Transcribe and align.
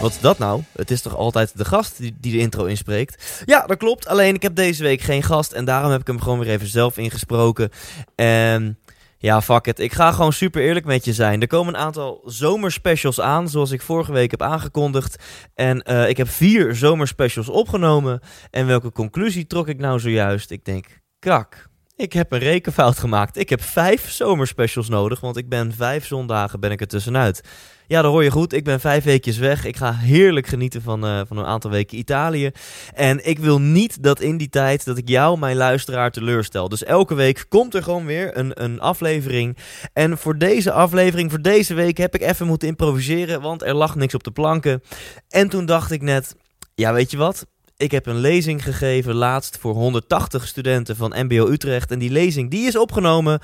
Wat 0.00 0.10
is 0.10 0.20
dat 0.20 0.38
nou? 0.38 0.62
Het 0.72 0.90
is 0.90 1.02
toch 1.02 1.16
altijd 1.16 1.58
de 1.58 1.64
gast 1.64 1.98
die, 1.98 2.16
die 2.20 2.32
de 2.32 2.38
intro 2.38 2.64
inspreekt? 2.64 3.42
Ja, 3.44 3.66
dat 3.66 3.76
klopt. 3.76 4.06
Alleen 4.06 4.34
ik 4.34 4.42
heb 4.42 4.54
deze 4.54 4.82
week 4.82 5.00
geen 5.00 5.22
gast 5.22 5.52
en 5.52 5.64
daarom 5.64 5.90
heb 5.90 6.00
ik 6.00 6.06
hem 6.06 6.20
gewoon 6.20 6.38
weer 6.38 6.48
even 6.48 6.68
zelf 6.68 6.98
ingesproken. 6.98 7.70
En 8.14 8.78
ja, 9.18 9.42
fuck 9.42 9.66
it. 9.66 9.78
Ik 9.78 9.92
ga 9.92 10.12
gewoon 10.12 10.32
super 10.32 10.62
eerlijk 10.62 10.86
met 10.86 11.04
je 11.04 11.12
zijn. 11.12 11.40
Er 11.40 11.46
komen 11.46 11.74
een 11.74 11.80
aantal 11.80 12.22
zomerspecials 12.24 13.20
aan, 13.20 13.48
zoals 13.48 13.70
ik 13.70 13.82
vorige 13.82 14.12
week 14.12 14.30
heb 14.30 14.42
aangekondigd. 14.42 15.22
En 15.54 15.82
eh, 15.82 16.08
ik 16.08 16.16
heb 16.16 16.28
vier 16.28 16.74
zomerspecials 16.74 17.48
opgenomen. 17.48 18.20
En 18.50 18.66
welke 18.66 18.92
conclusie 18.92 19.46
trok 19.46 19.68
ik 19.68 19.78
nou 19.78 20.00
zojuist? 20.00 20.50
Ik 20.50 20.64
denk, 20.64 20.86
kak. 21.18 21.67
Ik 21.98 22.12
heb 22.12 22.32
een 22.32 22.38
rekenfout 22.38 22.98
gemaakt. 22.98 23.36
Ik 23.36 23.48
heb 23.48 23.62
vijf 23.62 24.10
zomerspecials 24.10 24.88
nodig, 24.88 25.20
want 25.20 25.36
ik 25.36 25.48
ben 25.48 25.72
vijf 25.72 26.06
zondagen 26.06 26.60
ben 26.60 26.70
ik 26.70 26.80
er 26.80 26.86
tussenuit. 26.86 27.40
Ja, 27.86 28.02
dat 28.02 28.10
hoor 28.10 28.24
je 28.24 28.30
goed. 28.30 28.52
Ik 28.52 28.64
ben 28.64 28.80
vijf 28.80 29.04
weekjes 29.04 29.38
weg. 29.38 29.64
Ik 29.64 29.76
ga 29.76 29.92
heerlijk 29.94 30.46
genieten 30.46 30.82
van, 30.82 31.06
eh, 31.06 31.20
van 31.26 31.38
een 31.38 31.44
aantal 31.44 31.70
weken 31.70 31.98
Italië. 31.98 32.50
En 32.94 33.26
ik 33.26 33.38
wil 33.38 33.60
niet 33.60 34.02
dat 34.02 34.20
in 34.20 34.36
die 34.36 34.48
tijd 34.48 34.84
dat 34.84 34.98
ik 34.98 35.08
jou, 35.08 35.38
mijn 35.38 35.56
luisteraar, 35.56 36.10
teleurstel. 36.10 36.68
Dus 36.68 36.84
elke 36.84 37.14
week 37.14 37.46
komt 37.48 37.74
er 37.74 37.82
gewoon 37.82 38.06
weer 38.06 38.38
een, 38.38 38.62
een 38.64 38.80
aflevering. 38.80 39.56
En 39.92 40.18
voor 40.18 40.38
deze 40.38 40.72
aflevering, 40.72 41.30
voor 41.30 41.42
deze 41.42 41.74
week, 41.74 41.96
heb 41.96 42.14
ik 42.14 42.22
even 42.22 42.46
moeten 42.46 42.68
improviseren, 42.68 43.40
want 43.40 43.62
er 43.62 43.74
lag 43.74 43.94
niks 43.94 44.14
op 44.14 44.24
de 44.24 44.30
planken. 44.30 44.82
En 45.28 45.48
toen 45.48 45.66
dacht 45.66 45.90
ik 45.90 46.02
net, 46.02 46.34
ja, 46.74 46.92
weet 46.92 47.10
je 47.10 47.16
wat? 47.16 47.46
Ik 47.78 47.90
heb 47.90 48.06
een 48.06 48.18
lezing 48.18 48.64
gegeven 48.64 49.14
laatst 49.14 49.58
voor 49.58 49.74
180 49.74 50.46
studenten 50.46 50.96
van 50.96 51.14
MBO 51.16 51.48
Utrecht. 51.48 51.90
En 51.90 51.98
die 51.98 52.10
lezing 52.10 52.50
die 52.50 52.66
is 52.66 52.76
opgenomen. 52.76 53.40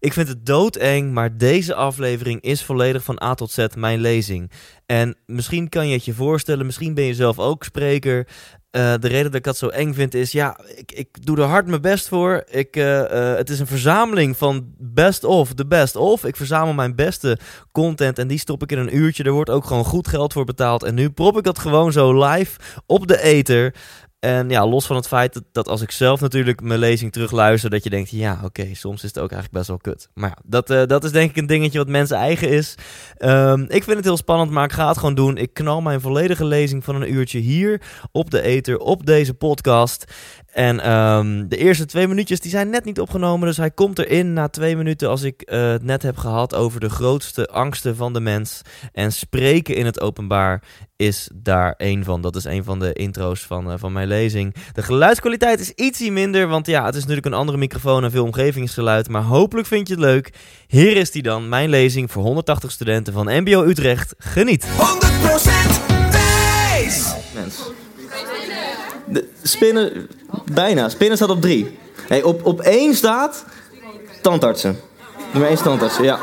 Ik 0.00 0.12
vind 0.12 0.28
het 0.28 0.46
doodeng, 0.46 1.12
maar 1.12 1.36
deze 1.36 1.74
aflevering 1.74 2.40
is 2.40 2.64
volledig 2.64 3.02
van 3.02 3.22
A 3.22 3.34
tot 3.34 3.50
Z 3.50 3.66
mijn 3.74 4.00
lezing. 4.00 4.50
En 4.86 5.16
misschien 5.26 5.68
kan 5.68 5.88
je 5.88 5.94
het 5.94 6.04
je 6.04 6.14
voorstellen, 6.14 6.66
misschien 6.66 6.94
ben 6.94 7.04
je 7.04 7.14
zelf 7.14 7.38
ook 7.38 7.64
spreker. 7.64 8.26
Uh, 8.76 8.94
de 9.00 9.08
reden 9.08 9.24
dat 9.24 9.34
ik 9.34 9.44
dat 9.44 9.56
zo 9.56 9.68
eng 9.68 9.92
vind 9.92 10.14
is, 10.14 10.32
ja, 10.32 10.60
ik, 10.76 10.92
ik 10.92 11.26
doe 11.26 11.36
er 11.36 11.44
hard 11.44 11.66
mijn 11.66 11.80
best 11.80 12.08
voor. 12.08 12.44
Ik, 12.50 12.76
uh, 12.76 12.84
uh, 12.84 13.34
het 13.34 13.50
is 13.50 13.60
een 13.60 13.66
verzameling 13.66 14.36
van 14.36 14.74
best 14.78 15.24
of, 15.24 15.54
de 15.54 15.66
best 15.66 15.96
of. 15.96 16.24
Ik 16.24 16.36
verzamel 16.36 16.74
mijn 16.74 16.94
beste 16.94 17.38
content 17.72 18.18
en 18.18 18.28
die 18.28 18.38
stop 18.38 18.62
ik 18.62 18.72
in 18.72 18.78
een 18.78 18.96
uurtje. 18.96 19.24
Er 19.24 19.32
wordt 19.32 19.50
ook 19.50 19.64
gewoon 19.64 19.84
goed 19.84 20.08
geld 20.08 20.32
voor 20.32 20.44
betaald. 20.44 20.82
En 20.82 20.94
nu 20.94 21.10
prop 21.10 21.36
ik 21.36 21.44
dat 21.44 21.58
gewoon 21.58 21.92
zo 21.92 22.24
live 22.24 22.60
op 22.86 23.06
de 23.06 23.22
ether. 23.22 23.74
En 24.18 24.48
ja, 24.48 24.66
los 24.66 24.86
van 24.86 24.96
het 24.96 25.08
feit 25.08 25.42
dat, 25.52 25.68
als 25.68 25.80
ik 25.80 25.90
zelf 25.90 26.20
natuurlijk 26.20 26.60
mijn 26.60 26.80
lezing 26.80 27.12
terugluister, 27.12 27.70
dat 27.70 27.84
je 27.84 27.90
denkt, 27.90 28.10
ja, 28.10 28.40
oké, 28.44 28.74
soms 28.74 29.02
is 29.02 29.08
het 29.08 29.18
ook 29.18 29.32
eigenlijk 29.32 29.52
best 29.52 29.68
wel 29.68 29.94
kut. 29.94 30.08
Maar 30.14 30.28
ja, 30.28 30.38
dat, 30.44 30.70
uh, 30.70 30.82
dat 30.86 31.04
is 31.04 31.12
denk 31.12 31.30
ik 31.30 31.36
een 31.36 31.46
dingetje 31.46 31.78
wat 31.78 31.88
mensen 31.88 32.16
eigen 32.16 32.48
is. 32.48 32.74
Um, 33.18 33.62
ik 33.62 33.84
vind 33.84 33.96
het 33.96 34.04
heel 34.04 34.16
spannend, 34.16 34.50
maar 34.50 34.64
ik 34.64 34.72
ga 34.72 34.88
het 34.88 34.98
gewoon 34.98 35.14
doen. 35.14 35.36
Ik 35.36 35.54
knal 35.54 35.80
mijn 35.80 36.00
volledige 36.00 36.44
lezing 36.44 36.84
van 36.84 36.94
een 36.94 37.12
uurtje 37.12 37.38
hier 37.38 37.82
op 38.12 38.30
de 38.30 38.42
ether, 38.42 38.78
op 38.78 39.06
deze 39.06 39.34
podcast. 39.34 40.12
En 40.52 40.92
um, 40.92 41.48
de 41.48 41.56
eerste 41.56 41.86
twee 41.86 42.08
minuutjes 42.08 42.40
die 42.40 42.50
zijn 42.50 42.70
net 42.70 42.84
niet 42.84 43.00
opgenomen, 43.00 43.46
dus 43.46 43.56
hij 43.56 43.70
komt 43.70 43.98
erin 43.98 44.32
na 44.32 44.48
twee 44.48 44.76
minuten 44.76 45.08
als 45.08 45.22
ik 45.22 45.50
uh, 45.52 45.70
het 45.70 45.82
net 45.82 46.02
heb 46.02 46.16
gehad 46.16 46.54
over 46.54 46.80
de 46.80 46.88
grootste 46.88 47.46
angsten 47.46 47.96
van 47.96 48.12
de 48.12 48.20
mens. 48.20 48.62
En 48.92 49.12
spreken 49.12 49.74
in 49.74 49.86
het 49.86 50.00
openbaar 50.00 50.62
is 50.96 51.30
daar 51.34 51.74
één 51.76 52.04
van. 52.04 52.20
Dat 52.20 52.36
is 52.36 52.44
een 52.44 52.64
van 52.64 52.78
de 52.78 52.92
intro's 52.92 53.40
van, 53.40 53.70
uh, 53.70 53.74
van 53.76 53.92
mijn 53.92 54.08
lezing. 54.08 54.54
De 54.72 54.82
geluidskwaliteit 54.82 55.60
is 55.60 55.70
ietsie 55.70 56.12
minder, 56.12 56.48
want 56.48 56.66
ja, 56.66 56.84
het 56.84 56.94
is 56.94 57.00
natuurlijk 57.00 57.26
een 57.26 57.40
andere 57.40 57.58
microfoon 57.58 58.04
en 58.04 58.10
veel 58.10 58.24
omgevingsgeluid. 58.24 59.08
Maar 59.08 59.22
hopelijk 59.22 59.68
vind 59.68 59.88
je 59.88 59.94
het 59.94 60.02
leuk. 60.02 60.32
Hier 60.66 60.96
is 60.96 61.10
die 61.10 61.22
dan, 61.22 61.48
mijn 61.48 61.68
lezing 61.68 62.10
voor 62.10 62.22
180 62.22 62.70
studenten 62.70 63.12
van 63.12 63.42
MBO 63.42 63.64
Utrecht. 63.64 64.14
Geniet! 64.18 64.66
100% 64.66 64.70
Thijs. 66.10 67.14
Mens. 67.34 67.87
De 69.10 69.28
spinnen, 69.42 70.08
bijna. 70.52 70.88
Spinnen 70.88 71.16
staat 71.16 71.30
op 71.30 71.40
drie. 71.40 71.78
Op, 72.22 72.46
op 72.46 72.60
één 72.60 72.94
staat 72.94 73.44
tandartsen. 74.22 74.78
Nummer 75.30 75.48
één 75.48 75.58
is 75.58 75.62
tandartsen, 75.62 76.04
ja. 76.04 76.18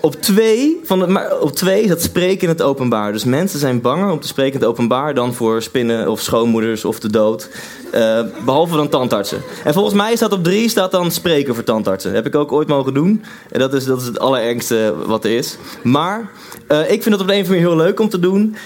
Op 0.00 0.14
twee, 0.14 0.80
van 0.84 1.00
het, 1.00 1.08
maar 1.08 1.40
op 1.40 1.52
twee 1.52 1.88
het 1.88 2.02
spreken 2.02 2.42
in 2.42 2.48
het 2.48 2.62
openbaar. 2.62 3.12
Dus 3.12 3.24
mensen 3.24 3.58
zijn 3.58 3.80
banger 3.80 4.10
om 4.10 4.20
te 4.20 4.26
spreken 4.26 4.52
in 4.52 4.60
het 4.60 4.68
openbaar 4.68 5.14
dan 5.14 5.34
voor 5.34 5.62
spinnen 5.62 6.08
of 6.08 6.20
schoonmoeders 6.20 6.84
of 6.84 7.00
de 7.00 7.10
dood. 7.10 7.48
Uh, 7.94 8.20
behalve 8.44 8.76
dan 8.76 8.88
tandartsen. 8.88 9.42
En 9.64 9.72
volgens 9.72 9.94
mij 9.94 10.16
staat 10.16 10.32
op 10.32 10.44
drie 10.44 10.68
staat 10.68 10.90
dan 10.90 11.10
spreken 11.10 11.54
voor 11.54 11.64
tandartsen. 11.64 12.14
heb 12.14 12.26
ik 12.26 12.34
ook 12.34 12.52
ooit 12.52 12.68
mogen 12.68 12.94
doen. 12.94 13.24
En 13.50 13.58
dat 13.58 13.74
is, 13.74 13.84
dat 13.84 14.00
is 14.00 14.06
het 14.06 14.18
allerergste 14.18 14.94
wat 15.06 15.24
er 15.24 15.30
is. 15.30 15.56
Maar 15.82 16.30
uh, 16.68 16.90
ik 16.90 17.02
vind 17.02 17.14
het 17.14 17.20
op 17.20 17.28
de 17.28 17.34
een 17.34 17.40
of 17.40 17.46
andere 17.46 17.48
manier 17.48 17.68
heel 17.68 17.76
leuk 17.76 18.00
om 18.00 18.08
te 18.08 18.18
doen. 18.18 18.56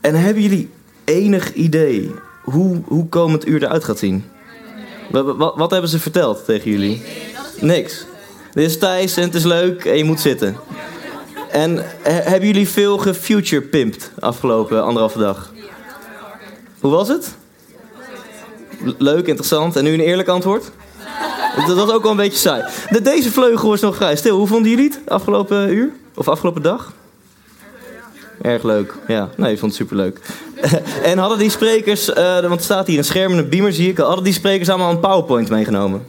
En 0.00 0.14
hebben 0.14 0.42
jullie 0.42 0.70
enig 1.04 1.52
idee 1.52 2.10
hoe, 2.42 2.82
hoe 2.84 3.08
komend 3.08 3.46
uur 3.46 3.62
eruit 3.62 3.84
gaat 3.84 3.98
zien? 3.98 4.24
Wat, 5.10 5.54
wat, 5.56 5.70
hebben 5.70 5.90
ze 5.90 5.98
verteld 5.98 6.44
tegen 6.44 6.70
jullie? 6.70 7.02
Niks. 7.60 8.06
Dit 8.52 8.66
is 8.66 8.78
Thijs 8.78 9.16
en 9.16 9.22
het 9.22 9.34
is 9.34 9.44
leuk 9.44 9.84
en 9.84 9.96
je 9.96 10.04
moet 10.04 10.20
zitten. 10.20 10.56
En 11.50 11.76
he, 12.02 12.12
hebben 12.12 12.48
jullie 12.48 12.68
veel 12.68 12.98
gefuture 12.98 13.62
pimpt 13.62 14.10
afgelopen 14.18 14.84
anderhalve 14.84 15.18
dag? 15.18 15.52
Hoe 16.80 16.90
was 16.90 17.08
het? 17.08 17.34
Leuk, 18.98 19.26
interessant. 19.26 19.76
En 19.76 19.84
nu 19.84 19.92
een 19.92 20.00
eerlijk 20.00 20.28
antwoord? 20.28 20.70
Dat 21.66 21.76
was 21.76 21.90
ook 21.90 22.02
wel 22.02 22.10
een 22.10 22.16
beetje 22.16 22.38
saai. 22.38 22.64
De, 22.90 23.02
deze 23.02 23.32
vleugel 23.32 23.68
was 23.68 23.80
nog 23.80 23.96
vrij 23.96 24.16
stil. 24.16 24.36
Hoe 24.36 24.46
vonden 24.46 24.70
jullie 24.70 24.90
het 24.90 25.10
afgelopen 25.10 25.68
uur? 25.68 25.90
Of 26.14 26.28
afgelopen 26.28 26.62
dag? 26.62 26.92
Erg 28.42 28.62
leuk. 28.62 28.94
Ja, 29.06 29.28
nee, 29.36 29.52
ik 29.52 29.58
vond 29.58 29.72
het 29.72 29.80
superleuk. 29.80 30.18
en 31.10 31.18
hadden 31.18 31.38
die 31.38 31.50
sprekers, 31.50 32.08
uh, 32.08 32.40
want 32.40 32.54
er 32.54 32.60
staat 32.60 32.86
hier 32.86 32.98
een 32.98 33.04
scherm 33.04 33.32
en 33.32 33.38
een 33.38 33.48
beamer 33.48 33.72
zie 33.72 33.88
ik, 33.88 33.98
hadden 33.98 34.24
die 34.24 34.32
sprekers 34.32 34.68
allemaal 34.68 34.90
een 34.90 35.00
PowerPoint 35.00 35.48
meegenomen? 35.48 36.02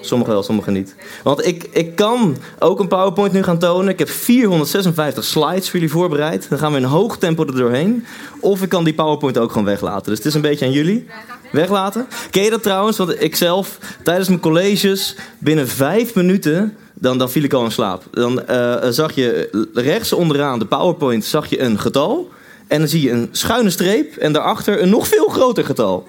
Sommigen 0.00 0.32
wel, 0.32 0.42
sommigen 0.42 0.72
niet. 0.72 0.94
Want 1.22 1.46
ik, 1.46 1.68
ik 1.70 1.96
kan 1.96 2.36
ook 2.58 2.80
een 2.80 2.88
PowerPoint 2.88 3.32
nu 3.32 3.42
gaan 3.42 3.58
tonen. 3.58 3.88
Ik 3.88 3.98
heb 3.98 4.08
456 4.08 5.24
slides 5.24 5.70
voor 5.70 5.80
jullie 5.80 5.90
voorbereid. 5.94 6.48
Dan 6.48 6.58
gaan 6.58 6.72
we 6.72 6.78
in 6.78 6.84
hoog 6.84 7.18
tempo 7.18 7.46
er 7.46 7.56
doorheen. 7.56 8.06
Of 8.40 8.62
ik 8.62 8.68
kan 8.68 8.84
die 8.84 8.94
PowerPoint 8.94 9.38
ook 9.38 9.50
gewoon 9.50 9.66
weglaten. 9.66 10.08
Dus 10.08 10.18
het 10.18 10.26
is 10.26 10.34
een 10.34 10.40
beetje 10.40 10.64
aan 10.64 10.72
jullie. 10.72 11.06
Weglaten. 11.52 12.06
Ken 12.30 12.42
je 12.42 12.50
dat 12.50 12.62
trouwens? 12.62 12.96
Want 12.96 13.22
ik 13.22 13.36
zelf, 13.36 13.78
tijdens 14.02 14.28
mijn 14.28 14.40
colleges, 14.40 15.16
binnen 15.38 15.68
vijf 15.68 16.14
minuten 16.14 16.76
dan, 17.00 17.18
dan 17.18 17.30
viel 17.30 17.42
ik 17.42 17.52
al 17.52 17.64
in 17.64 17.70
slaap. 17.70 18.02
Dan 18.10 18.42
uh, 18.50 18.76
zag 18.88 19.12
je 19.12 19.66
rechts 19.74 20.12
onderaan 20.12 20.58
de 20.58 20.66
PowerPoint 20.66 21.24
zag 21.24 21.46
je 21.46 21.60
een 21.60 21.78
getal. 21.78 22.30
En 22.66 22.78
dan 22.78 22.88
zie 22.88 23.02
je 23.02 23.10
een 23.10 23.28
schuine 23.30 23.70
streep 23.70 24.16
en 24.16 24.32
daarachter 24.32 24.82
een 24.82 24.88
nog 24.88 25.08
veel 25.08 25.28
groter 25.28 25.64
getal. 25.64 26.06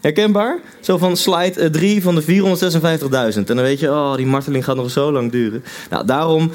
Herkenbaar? 0.00 0.60
Zo 0.80 0.98
van 0.98 1.16
slide 1.16 1.70
3 1.70 2.02
van 2.02 2.14
de 2.14 2.22
456.000. 2.22 2.28
En 3.34 3.44
dan 3.44 3.56
weet 3.56 3.80
je, 3.80 3.90
oh, 3.90 4.14
die 4.16 4.26
marteling 4.26 4.64
gaat 4.64 4.76
nog 4.76 4.90
zo 4.90 5.12
lang 5.12 5.30
duren. 5.30 5.64
Nou, 5.90 6.06
daarom 6.06 6.50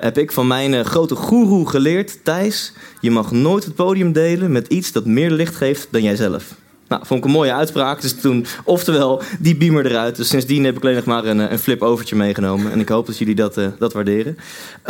heb 0.00 0.18
ik 0.18 0.32
van 0.32 0.46
mijn 0.46 0.84
grote 0.84 1.14
goeroe 1.14 1.68
geleerd, 1.68 2.24
Thijs... 2.24 2.72
je 3.00 3.10
mag 3.10 3.30
nooit 3.30 3.64
het 3.64 3.74
podium 3.74 4.12
delen 4.12 4.52
met 4.52 4.66
iets 4.66 4.92
dat 4.92 5.04
meer 5.04 5.30
licht 5.30 5.56
geeft 5.56 5.88
dan 5.90 6.02
jijzelf. 6.02 6.54
Nou, 6.90 7.06
vond 7.06 7.20
ik 7.20 7.24
een 7.26 7.36
mooie 7.36 7.52
uitspraak. 7.52 8.00
Dus 8.00 8.20
toen, 8.20 8.46
oftewel, 8.64 9.22
die 9.38 9.56
beamer 9.56 9.86
eruit. 9.86 10.16
Dus 10.16 10.28
sindsdien 10.28 10.64
heb 10.64 10.76
ik 10.76 10.82
alleen 10.82 10.94
nog 10.94 11.04
maar 11.04 11.24
een, 11.24 11.52
een 11.52 11.58
flip-overtje 11.58 12.16
meegenomen. 12.16 12.72
En 12.72 12.80
ik 12.80 12.88
hoop 12.88 13.06
dat 13.06 13.18
jullie 13.18 13.34
dat, 13.34 13.58
uh, 13.58 13.66
dat 13.78 13.92
waarderen. 13.92 14.38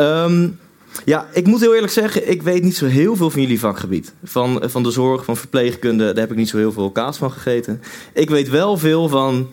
Um, 0.00 0.58
ja, 1.04 1.26
ik 1.32 1.46
moet 1.46 1.60
heel 1.60 1.74
eerlijk 1.74 1.92
zeggen, 1.92 2.30
ik 2.30 2.42
weet 2.42 2.62
niet 2.62 2.76
zo 2.76 2.86
heel 2.86 3.16
veel 3.16 3.30
van 3.30 3.40
jullie 3.40 3.58
vakgebied. 3.58 4.14
Van, 4.24 4.62
van 4.64 4.82
de 4.82 4.90
zorg, 4.90 5.24
van 5.24 5.36
verpleegkunde, 5.36 6.04
daar 6.04 6.22
heb 6.22 6.30
ik 6.30 6.36
niet 6.36 6.48
zo 6.48 6.56
heel 6.56 6.72
veel 6.72 6.90
kaas 6.90 7.16
van 7.16 7.32
gegeten. 7.32 7.82
Ik 8.14 8.30
weet 8.30 8.48
wel 8.48 8.78
veel 8.78 9.08
van 9.08 9.48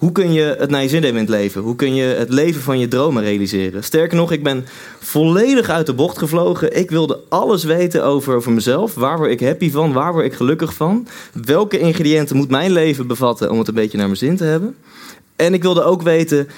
hoe 0.00 0.12
kun 0.12 0.32
je 0.32 0.56
het 0.58 0.70
naar 0.70 0.82
je 0.82 0.88
zin 0.88 1.04
in 1.04 1.16
het 1.16 1.28
leven? 1.28 1.62
Hoe 1.62 1.76
kun 1.76 1.94
je 1.94 2.04
het 2.04 2.28
leven 2.28 2.60
van 2.60 2.78
je 2.78 2.88
dromen 2.88 3.22
realiseren? 3.22 3.84
Sterker 3.84 4.16
nog, 4.16 4.32
ik 4.32 4.42
ben 4.42 4.66
volledig 4.98 5.68
uit 5.68 5.86
de 5.86 5.94
bocht 5.94 6.18
gevlogen. 6.18 6.76
Ik 6.76 6.90
wilde 6.90 7.20
alles 7.28 7.64
weten 7.64 8.04
over, 8.04 8.34
over 8.34 8.52
mezelf. 8.52 8.94
Waar 8.94 9.16
word 9.16 9.30
ik 9.30 9.40
happy 9.40 9.70
van? 9.70 9.92
Waar 9.92 10.12
word 10.12 10.24
ik 10.24 10.32
gelukkig 10.32 10.74
van? 10.74 11.06
Welke 11.44 11.78
ingrediënten 11.78 12.36
moet 12.36 12.50
mijn 12.50 12.72
leven 12.72 13.06
bevatten 13.06 13.50
om 13.50 13.58
het 13.58 13.68
een 13.68 13.74
beetje 13.74 13.96
naar 13.98 14.06
mijn 14.06 14.18
zin 14.18 14.36
te 14.36 14.44
hebben? 14.44 14.76
En 15.36 15.54
ik 15.54 15.62
wilde 15.62 15.82
ook 15.82 16.02
weten, 16.02 16.48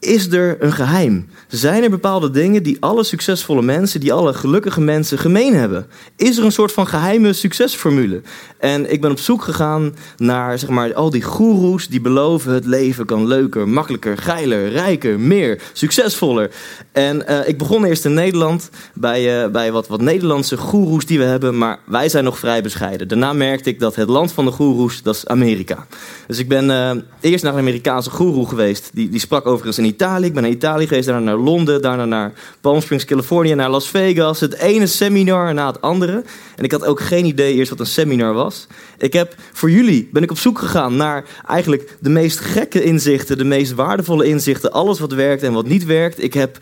is 0.00 0.32
er 0.32 0.56
een 0.62 0.72
geheim? 0.72 1.28
Zijn 1.48 1.82
er 1.82 1.90
bepaalde 1.90 2.30
dingen 2.30 2.62
die 2.62 2.76
alle 2.80 3.04
succesvolle 3.04 3.62
mensen, 3.62 4.00
die 4.00 4.12
alle 4.12 4.34
gelukkige 4.34 4.80
mensen 4.80 5.18
gemeen 5.18 5.54
hebben? 5.54 5.86
Is 6.16 6.38
er 6.38 6.44
een 6.44 6.52
soort 6.52 6.72
van 6.72 6.86
geheime 6.86 7.32
succesformule? 7.32 8.20
En 8.58 8.92
ik 8.92 9.00
ben 9.00 9.10
op 9.10 9.18
zoek 9.18 9.42
gegaan 9.42 9.94
naar 10.16 10.58
zeg 10.58 10.68
maar, 10.68 10.94
al 10.94 11.10
die 11.10 11.22
goeroes 11.22 11.88
die 11.88 12.00
beloven 12.00 12.52
het 12.52 12.64
leven 12.64 13.06
kan 13.06 13.26
leuker, 13.26 13.68
makkelijker, 13.68 14.18
geiler, 14.18 14.68
rijker, 14.68 15.20
meer, 15.20 15.62
succesvoller. 15.72 16.50
En 16.92 17.24
uh, 17.28 17.48
ik 17.48 17.58
begon 17.58 17.84
eerst 17.84 18.04
in 18.04 18.14
Nederland 18.14 18.70
bij, 18.94 19.44
uh, 19.44 19.50
bij 19.50 19.72
wat, 19.72 19.88
wat 19.88 20.00
Nederlandse 20.00 20.56
goeroes 20.56 21.06
die 21.06 21.18
we 21.18 21.24
hebben, 21.24 21.58
maar 21.58 21.78
wij 21.84 22.08
zijn 22.08 22.24
nog 22.24 22.38
vrij 22.38 22.62
bescheiden. 22.62 23.08
Daarna 23.08 23.32
merkte 23.32 23.70
ik 23.70 23.80
dat 23.80 23.94
het 23.94 24.08
land 24.08 24.32
van 24.32 24.44
de 24.44 24.50
goeroes, 24.50 25.02
dat 25.02 25.14
is 25.14 25.26
Amerika. 25.26 25.86
Dus 26.26 26.38
ik 26.38 26.48
ben 26.48 26.64
uh, 26.64 26.90
eerst 27.20 27.44
naar 27.44 27.52
een 27.52 27.58
Amerikaanse 27.58 28.10
goeroe 28.10 28.48
geweest. 28.48 28.90
Die, 28.92 29.08
die 29.08 29.20
sprak 29.20 29.46
overigens 29.46 29.78
in 29.78 29.87
Italië. 29.88 30.26
Ik 30.26 30.32
ben 30.32 30.42
naar 30.42 30.50
Italië 30.50 30.86
geweest, 30.86 31.06
daarna 31.06 31.24
naar 31.24 31.36
Londen, 31.44 31.82
daarna 31.82 32.04
naar 32.04 32.32
Palm 32.60 32.80
Springs, 32.80 33.04
Californië, 33.04 33.54
naar 33.54 33.70
Las 33.70 33.88
Vegas. 33.88 34.40
Het 34.40 34.54
ene 34.54 34.86
seminar 34.86 35.54
na 35.54 35.66
het 35.66 35.80
andere. 35.80 36.24
En 36.56 36.64
ik 36.64 36.72
had 36.72 36.84
ook 36.84 37.00
geen 37.00 37.24
idee 37.24 37.54
eerst 37.54 37.70
wat 37.70 37.80
een 37.80 37.86
seminar 37.86 38.34
was. 38.34 38.66
Ik 38.98 39.12
heb 39.12 39.34
voor 39.52 39.70
jullie 39.70 40.08
ben 40.12 40.22
ik 40.22 40.30
op 40.30 40.38
zoek 40.38 40.58
gegaan 40.58 40.96
naar 40.96 41.24
eigenlijk 41.46 41.96
de 42.00 42.10
meest 42.10 42.40
gekke 42.40 42.82
inzichten, 42.82 43.38
de 43.38 43.44
meest 43.44 43.74
waardevolle 43.74 44.24
inzichten, 44.24 44.72
alles 44.72 44.98
wat 44.98 45.12
werkt 45.12 45.42
en 45.42 45.52
wat 45.52 45.66
niet 45.66 45.84
werkt. 45.84 46.22
Ik 46.22 46.34
heb 46.34 46.58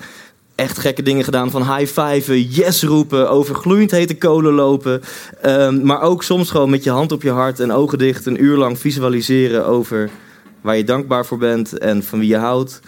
echt 0.54 0.78
gekke 0.78 1.02
dingen 1.02 1.24
gedaan. 1.24 1.50
Van 1.50 1.76
high-fiven, 1.76 2.42
yes 2.42 2.82
roepen, 2.82 3.30
over 3.30 3.54
gloeiend 3.54 3.90
hete 3.90 4.16
kolen 4.16 4.52
lopen. 4.52 5.02
Um, 5.46 5.84
maar 5.84 6.00
ook 6.00 6.22
soms 6.22 6.50
gewoon 6.50 6.70
met 6.70 6.84
je 6.84 6.90
hand 6.90 7.12
op 7.12 7.22
je 7.22 7.30
hart 7.30 7.60
en 7.60 7.72
ogen 7.72 7.98
dicht 7.98 8.26
een 8.26 8.42
uur 8.42 8.56
lang 8.56 8.78
visualiseren 8.78 9.66
over 9.66 10.10
waar 10.60 10.76
je 10.76 10.84
dankbaar 10.84 11.26
voor 11.26 11.38
bent 11.38 11.78
en 11.78 12.02
van 12.02 12.18
wie 12.18 12.28
je 12.28 12.36
houdt. 12.36 12.80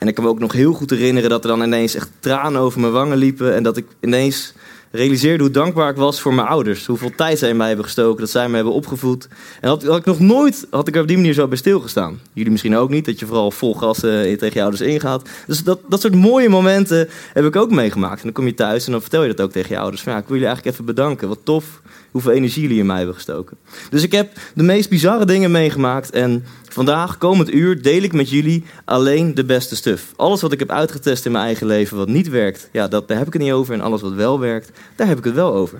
En 0.00 0.08
ik 0.08 0.14
kan 0.14 0.24
me 0.24 0.30
ook 0.30 0.38
nog 0.38 0.52
heel 0.52 0.72
goed 0.72 0.90
herinneren 0.90 1.30
dat 1.30 1.44
er 1.44 1.50
dan 1.50 1.62
ineens 1.62 1.94
echt 1.94 2.10
tranen 2.20 2.60
over 2.60 2.80
mijn 2.80 2.92
wangen 2.92 3.16
liepen. 3.16 3.54
En 3.54 3.62
dat 3.62 3.76
ik 3.76 3.86
ineens 4.00 4.54
realiseerde 4.90 5.42
hoe 5.42 5.52
dankbaar 5.52 5.90
ik 5.90 5.96
was 5.96 6.20
voor 6.20 6.34
mijn 6.34 6.46
ouders. 6.46 6.86
Hoeveel 6.86 7.12
tijd 7.16 7.38
zij 7.38 7.48
in 7.48 7.56
mij 7.56 7.66
hebben 7.66 7.84
gestoken, 7.84 8.20
dat 8.20 8.30
zij 8.30 8.48
me 8.48 8.54
hebben 8.54 8.72
opgevoed. 8.72 9.28
En 9.60 9.68
had, 9.68 9.84
had 9.84 9.98
ik 9.98 10.04
nog 10.04 10.20
nooit, 10.20 10.66
had 10.70 10.88
ik 10.88 10.96
op 10.96 11.06
die 11.06 11.16
manier 11.16 11.32
zo 11.32 11.48
bij 11.48 11.56
stilgestaan. 11.56 12.20
Jullie 12.32 12.50
misschien 12.50 12.76
ook 12.76 12.90
niet, 12.90 13.04
dat 13.04 13.18
je 13.18 13.26
vooral 13.26 13.50
vol 13.50 13.74
gas 13.74 14.04
uh, 14.04 14.10
tegen 14.20 14.50
je 14.52 14.62
ouders 14.62 14.82
ingaat. 14.82 15.28
Dus 15.46 15.64
dat, 15.64 15.80
dat 15.88 16.00
soort 16.00 16.14
mooie 16.14 16.48
momenten 16.48 17.08
heb 17.32 17.44
ik 17.44 17.56
ook 17.56 17.70
meegemaakt. 17.70 18.16
En 18.16 18.22
dan 18.22 18.32
kom 18.32 18.46
je 18.46 18.54
thuis 18.54 18.86
en 18.86 18.92
dan 18.92 19.00
vertel 19.00 19.22
je 19.22 19.34
dat 19.34 19.40
ook 19.40 19.52
tegen 19.52 19.70
je 19.70 19.78
ouders. 19.78 20.02
Van, 20.02 20.12
ja, 20.12 20.18
ik 20.18 20.24
wil 20.24 20.36
jullie 20.36 20.52
eigenlijk 20.52 20.76
even 20.76 20.94
bedanken. 20.94 21.28
Wat 21.28 21.40
tof 21.44 21.80
hoeveel 22.10 22.32
energie 22.32 22.62
jullie 22.62 22.78
in 22.78 22.86
mij 22.86 22.96
hebben 22.96 23.14
gestoken. 23.14 23.56
Dus 23.90 24.02
ik 24.02 24.12
heb 24.12 24.32
de 24.54 24.62
meest 24.62 24.88
bizarre 24.88 25.24
dingen 25.24 25.50
meegemaakt. 25.50 26.10
En 26.10 26.44
vandaag, 26.68 27.18
komend 27.18 27.54
uur, 27.54 27.82
deel 27.82 28.02
ik 28.02 28.12
met 28.12 28.30
jullie 28.30 28.64
alleen 28.84 29.34
de 29.34 29.44
beste 29.44 29.76
stuff. 29.76 30.12
Alles 30.16 30.40
wat 30.40 30.52
ik 30.52 30.58
heb 30.58 30.70
uitgetest 30.70 31.26
in 31.26 31.32
mijn 31.32 31.44
eigen 31.44 31.66
leven 31.66 31.96
wat 31.96 32.08
niet 32.08 32.28
werkt, 32.28 32.68
ja, 32.72 32.88
dat, 32.88 33.08
daar 33.08 33.18
heb 33.18 33.26
ik 33.26 33.32
het 33.32 33.42
niet 33.42 33.52
over. 33.52 33.74
En 33.74 33.80
alles 33.80 34.00
wat 34.00 34.12
wel 34.12 34.40
werkt, 34.40 34.70
daar 34.96 35.06
heb 35.06 35.18
ik 35.18 35.24
het 35.24 35.34
wel 35.34 35.54
over. 35.54 35.78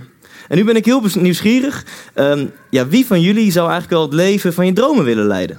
En 0.48 0.56
nu 0.56 0.64
ben 0.64 0.76
ik 0.76 0.84
heel 0.84 1.02
nieuwsgierig. 1.14 1.84
Um, 2.14 2.50
ja, 2.70 2.88
wie 2.88 3.06
van 3.06 3.20
jullie 3.20 3.52
zou 3.52 3.70
eigenlijk 3.70 4.00
wel 4.00 4.02
het 4.02 4.28
leven 4.28 4.52
van 4.52 4.66
je 4.66 4.72
dromen 4.72 5.04
willen 5.04 5.26
leiden? 5.26 5.58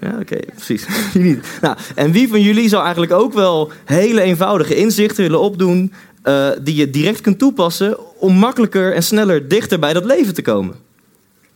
Ja, 0.00 0.08
oké, 0.08 0.20
okay, 0.20 0.44
precies. 0.54 0.86
nou, 1.60 1.76
en 1.94 2.12
wie 2.12 2.28
van 2.28 2.40
jullie 2.40 2.68
zou 2.68 2.82
eigenlijk 2.82 3.12
ook 3.12 3.32
wel 3.32 3.70
hele 3.84 4.20
eenvoudige 4.20 4.76
inzichten 4.76 5.22
willen 5.22 5.40
opdoen 5.40 5.92
uh, 6.28 6.48
die 6.62 6.74
je 6.74 6.90
direct 6.90 7.20
kunt 7.20 7.38
toepassen 7.38 8.18
om 8.20 8.34
makkelijker 8.34 8.94
en 8.94 9.02
sneller 9.02 9.48
dichter 9.48 9.78
bij 9.78 9.92
dat 9.92 10.04
leven 10.04 10.34
te 10.34 10.42
komen. 10.42 10.74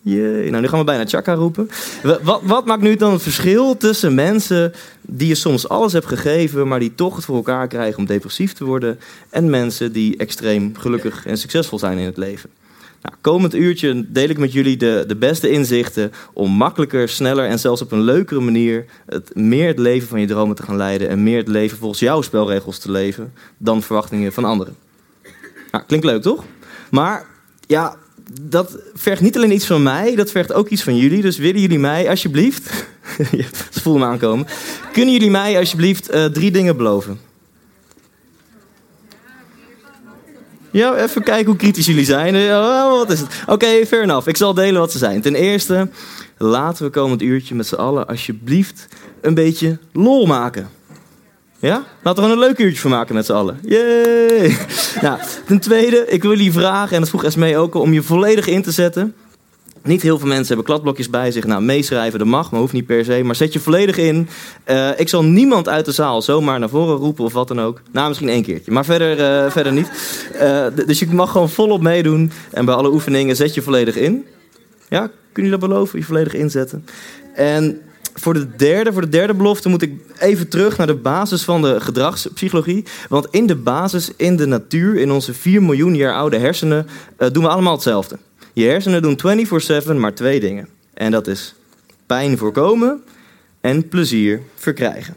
Jee, 0.02 0.50
nou 0.50 0.62
nu 0.62 0.69
gaan 0.69 0.78
we 0.78 0.84
bijna 0.84 1.06
chakra 1.06 1.34
roepen. 1.34 1.70
Wat, 2.22 2.40
wat, 2.43 2.64
maakt 2.67 2.82
nu 2.82 2.96
dan 2.96 3.12
het 3.12 3.22
verschil 3.22 3.76
tussen 3.76 4.14
mensen 4.14 4.72
die 5.00 5.28
je 5.28 5.34
soms 5.34 5.69
alles 5.69 5.93
hebt 5.93 6.06
gegeven, 6.06 6.69
maar 6.69 6.78
die 6.78 6.94
toch 6.94 7.17
het 7.17 7.25
voor 7.25 7.37
elkaar 7.37 7.69
krijgen 7.69 7.99
om 7.99 8.06
depressief 8.06 8.52
te 8.52 8.64
worden, 8.64 8.99
en 9.31 9.50
mensen 9.50 9.93
die 9.93 10.17
extreem 10.17 10.76
gelukkig 10.76 11.26
en 11.26 11.38
succesvol 11.38 11.78
zijn 11.78 11.99
in 11.99 12.06
het 12.06 12.16
leven? 12.16 12.50
Nou, 13.02 13.14
komend 13.20 13.55
uurtje 13.55 14.12
deel 14.12 14.29
ik 14.29 14.38
met 14.38 14.52
jullie 14.52 14.76
de, 14.76 15.05
de 15.06 15.17
beste 15.17 15.50
inzichten 15.50 16.12
om 16.32 16.50
makkelijker, 16.50 17.08
sneller 17.08 17.44
en 17.44 17.58
zelfs 17.58 17.82
op 17.82 17.93
een 17.93 18.02
leukere 18.02 18.41
manier 18.41 18.85
het, 19.06 19.35
meer 19.35 19.67
het 19.67 19.79
leven 19.79 20.08
van 20.08 20.20
je 20.20 20.26
dromen 20.26 20.56
te 20.56 20.62
gaan 20.62 20.76
leiden 20.76 21.08
en 21.08 21.23
meer 21.23 21.38
het 21.38 21.49
leven 21.49 21.79
volgens 21.79 22.00
jouw 22.00 22.23
spelregels 22.23 22.79
te 22.79 22.91
leven 22.91 23.32
dan 23.58 23.82
verwachtingen 23.82 24.32
van 24.32 24.44
anderen. 24.44 24.76
Nou, 25.70 25.85
klinkt 25.87 26.06
leuk 26.06 26.23
toch? 26.23 26.44
Maar 26.91 27.26
ja, 27.67 27.97
dat 28.43 28.79
vergt 28.94 29.23
niet 29.23 29.37
alleen 29.37 29.52
iets 29.52 29.67
van 29.67 29.82
mij, 29.82 30.14
dat 30.14 30.31
vergt 30.31 30.52
ook 30.52 30.69
iets 30.69 30.82
van 30.82 30.97
jullie. 30.97 31.23
Dus 31.23 31.38
willen 31.38 31.61
jullie 31.61 31.79
mij 31.79 32.08
alsjeblieft, 32.08 32.87
ze 33.70 33.81
voelen 33.81 34.02
me 34.02 34.08
aankomen, 34.08 34.47
kunnen 34.93 35.12
jullie 35.12 35.31
mij 35.31 35.58
alsjeblieft 35.58 36.14
uh, 36.14 36.25
drie 36.25 36.50
dingen 36.50 36.76
beloven? 36.76 37.29
Ja, 40.72 40.96
even 40.96 41.22
kijken 41.22 41.46
hoe 41.46 41.56
kritisch 41.56 41.87
jullie 41.87 42.05
zijn. 42.05 42.49
Wat 42.88 43.11
is 43.11 43.20
het? 43.20 43.28
Oké, 43.43 43.52
okay, 43.52 43.87
fair 43.87 44.02
enough. 44.02 44.28
Ik 44.28 44.37
zal 44.37 44.55
delen 44.55 44.81
wat 44.81 44.93
ze 44.93 44.99
zijn. 44.99 45.20
Ten 45.20 45.34
eerste, 45.34 45.88
laten 46.38 46.84
we 46.84 46.90
komend 46.90 47.22
uurtje 47.22 47.55
met 47.55 47.67
z'n 47.67 47.75
allen 47.75 48.06
alsjeblieft 48.06 48.88
een 49.21 49.35
beetje 49.35 49.78
lol 49.92 50.26
maken. 50.26 50.68
Ja? 51.59 51.85
Laten 52.02 52.23
we 52.23 52.28
er 52.28 52.35
een 52.35 52.42
leuk 52.42 52.59
uurtje 52.59 52.80
van 52.80 52.90
maken 52.90 53.14
met 53.14 53.26
z'n 53.26 53.33
allen. 53.33 53.59
Yay! 53.62 54.56
nou, 55.02 55.18
ten 55.47 55.61
tweede, 55.61 56.06
ik 56.09 56.23
wil 56.23 56.30
jullie 56.30 56.52
vragen, 56.52 56.94
en 56.94 57.00
dat 57.00 57.09
vroeg 57.09 57.25
Esmee 57.25 57.59
ook 57.59 57.75
om 57.75 57.92
je 57.92 58.02
volledig 58.02 58.47
in 58.47 58.62
te 58.62 58.71
zetten 58.71 59.14
niet 59.82 60.02
heel 60.02 60.18
veel 60.18 60.28
mensen 60.28 60.46
hebben 60.46 60.64
kladblokjes 60.64 61.10
bij 61.10 61.30
zich. 61.30 61.46
Nou, 61.46 61.62
meeschrijven, 61.62 62.18
dat 62.18 62.28
mag, 62.28 62.50
maar 62.50 62.60
hoeft 62.60 62.72
niet 62.72 62.87
per 62.87 63.04
se. 63.04 63.22
Maar 63.22 63.34
zet 63.34 63.52
je 63.52 63.60
volledig 63.60 63.96
in. 63.96 64.28
Uh, 64.66 64.99
ik 64.99 65.08
zal 65.08 65.25
niemand 65.25 65.68
uit 65.68 65.84
de 65.84 65.92
zaal 65.92 66.22
zomaar 66.22 66.58
naar 66.58 66.68
voren 66.68 66.96
roepen 66.96 67.25
of 67.25 67.32
wat 67.32 67.49
dan 67.49 67.60
ook. 67.60 67.80
Nou, 67.92 68.08
misschien 68.08 68.28
één 68.28 68.42
keertje, 68.42 68.72
maar 68.72 68.84
verder, 68.84 69.44
uh, 69.44 69.50
verder 69.50 69.72
niet. 69.72 69.90
Uh, 70.34 70.66
dus 70.87 70.99
je 70.99 71.06
mag 71.06 71.30
gewoon 71.30 71.49
volop 71.49 71.82
meedoen. 71.82 72.32
En 72.50 72.64
bij 72.64 72.75
alle 72.75 72.92
oefeningen 72.92 73.37
zet 73.37 73.54
je 73.54 73.62
volledig 73.62 73.96
in. 73.96 74.26
Ja, 74.88 75.10
kun 75.32 75.44
je 75.44 75.50
dat 75.50 75.60
beloven? 75.60 75.99
Je 75.99 76.04
volledig 76.04 76.34
inzetten. 76.34 76.87
En 77.34 77.80
voor 78.14 78.34
de 78.34 78.56
derde, 78.56 78.92
voor 78.92 79.02
de 79.02 79.08
derde 79.08 79.34
belofte 79.34 79.68
moet 79.68 79.82
ik 79.82 79.92
even 80.18 80.49
terug 80.49 80.76
naar 80.76 80.87
de 80.87 80.94
basis 80.94 81.42
van 81.42 81.62
de 81.62 81.80
gedragspsychologie. 81.80 82.84
Want 83.08 83.26
in 83.30 83.46
de 83.46 83.56
basis, 83.56 84.10
in 84.16 84.37
de 84.37 84.46
natuur, 84.46 84.96
in 84.96 85.10
onze 85.10 85.34
4 85.34 85.62
miljoen 85.62 85.94
jaar 85.94 86.14
oude 86.14 86.38
hersenen, 86.38 86.87
doen 87.32 87.42
we 87.42 87.49
allemaal 87.49 87.72
hetzelfde. 87.72 88.18
Je 88.52 88.64
hersenen 88.64 89.02
doen 89.02 89.16
24/7 89.16 89.97
maar 89.97 90.14
twee 90.14 90.40
dingen. 90.40 90.69
En 90.95 91.11
dat 91.11 91.26
is 91.26 91.54
pijn 92.07 92.38
voorkomen 92.38 93.02
en 93.61 93.88
plezier 93.88 94.40
verkrijgen. 94.54 95.16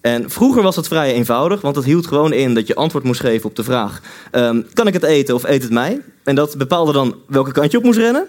En 0.00 0.30
vroeger 0.30 0.62
was 0.62 0.76
het 0.76 0.88
vrij 0.88 1.12
eenvoudig, 1.12 1.60
want 1.60 1.76
het 1.76 1.84
hield 1.84 2.06
gewoon 2.06 2.32
in 2.32 2.54
dat 2.54 2.66
je 2.66 2.74
antwoord 2.74 3.04
moest 3.04 3.20
geven 3.20 3.48
op 3.48 3.56
de 3.56 3.64
vraag: 3.64 4.00
um, 4.32 4.66
kan 4.72 4.86
ik 4.86 4.92
het 4.92 5.02
eten 5.02 5.34
of 5.34 5.44
eet 5.44 5.62
het 5.62 5.72
mij? 5.72 6.00
En 6.24 6.34
dat 6.34 6.56
bepaalde 6.56 6.92
dan 6.92 7.16
welke 7.26 7.52
kant 7.52 7.70
je 7.70 7.78
op 7.78 7.84
moest 7.84 7.98
rennen. 7.98 8.26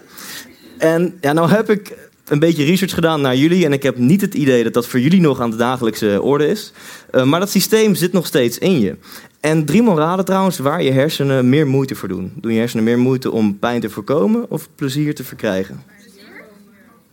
En 0.78 1.18
ja, 1.20 1.32
nou 1.32 1.50
heb 1.50 1.70
ik 1.70 1.94
een 2.26 2.38
beetje 2.38 2.64
research 2.64 2.94
gedaan 2.94 3.20
naar 3.20 3.36
jullie 3.36 3.64
en 3.64 3.72
ik 3.72 3.82
heb 3.82 3.96
niet 3.96 4.20
het 4.20 4.34
idee 4.34 4.64
dat 4.64 4.74
dat 4.74 4.86
voor 4.86 5.00
jullie 5.00 5.20
nog 5.20 5.40
aan 5.40 5.50
de 5.50 5.56
dagelijkse 5.56 6.22
orde 6.22 6.46
is. 6.46 6.72
Uh, 7.12 7.22
maar 7.22 7.40
dat 7.40 7.50
systeem 7.50 7.94
zit 7.94 8.12
nog 8.12 8.26
steeds 8.26 8.58
in 8.58 8.80
je. 8.80 8.96
En 9.40 9.64
drie 9.64 9.94
raden 9.94 10.24
trouwens 10.24 10.58
waar 10.58 10.82
je 10.82 10.90
hersenen 10.90 11.48
meer 11.48 11.66
moeite 11.66 11.94
voor 11.94 12.08
doen. 12.08 12.32
Doen 12.36 12.52
je 12.52 12.58
hersenen 12.58 12.84
meer 12.84 12.98
moeite 12.98 13.30
om 13.30 13.58
pijn 13.58 13.80
te 13.80 13.90
voorkomen 13.90 14.50
of 14.50 14.68
plezier 14.74 15.14
te 15.14 15.24
verkrijgen? 15.24 15.82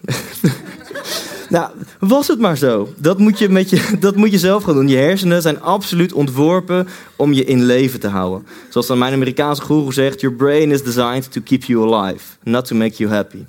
nou, 1.49 1.71
was 1.99 2.27
het 2.27 2.39
maar 2.39 2.57
zo. 2.57 2.93
Dat 2.97 3.19
moet, 3.19 3.39
je 3.39 3.49
met 3.49 3.69
je, 3.69 3.97
dat 3.99 4.15
moet 4.15 4.31
je 4.31 4.39
zelf 4.39 4.63
gaan 4.63 4.73
doen. 4.73 4.87
Je 4.87 4.97
hersenen 4.97 5.41
zijn 5.41 5.61
absoluut 5.61 6.13
ontworpen 6.13 6.87
om 7.15 7.33
je 7.33 7.43
in 7.43 7.63
leven 7.63 7.99
te 7.99 8.07
houden. 8.07 8.47
Zoals 8.69 8.87
dan 8.87 8.97
mijn 8.97 9.13
Amerikaanse 9.13 9.61
guru 9.61 9.91
zegt: 9.91 10.21
Your 10.21 10.35
brain 10.35 10.71
is 10.71 10.83
designed 10.83 11.31
to 11.31 11.41
keep 11.43 11.63
you 11.63 11.93
alive, 11.93 12.23
not 12.43 12.65
to 12.65 12.75
make 12.75 12.95
you 12.95 13.11
happy. 13.11 13.45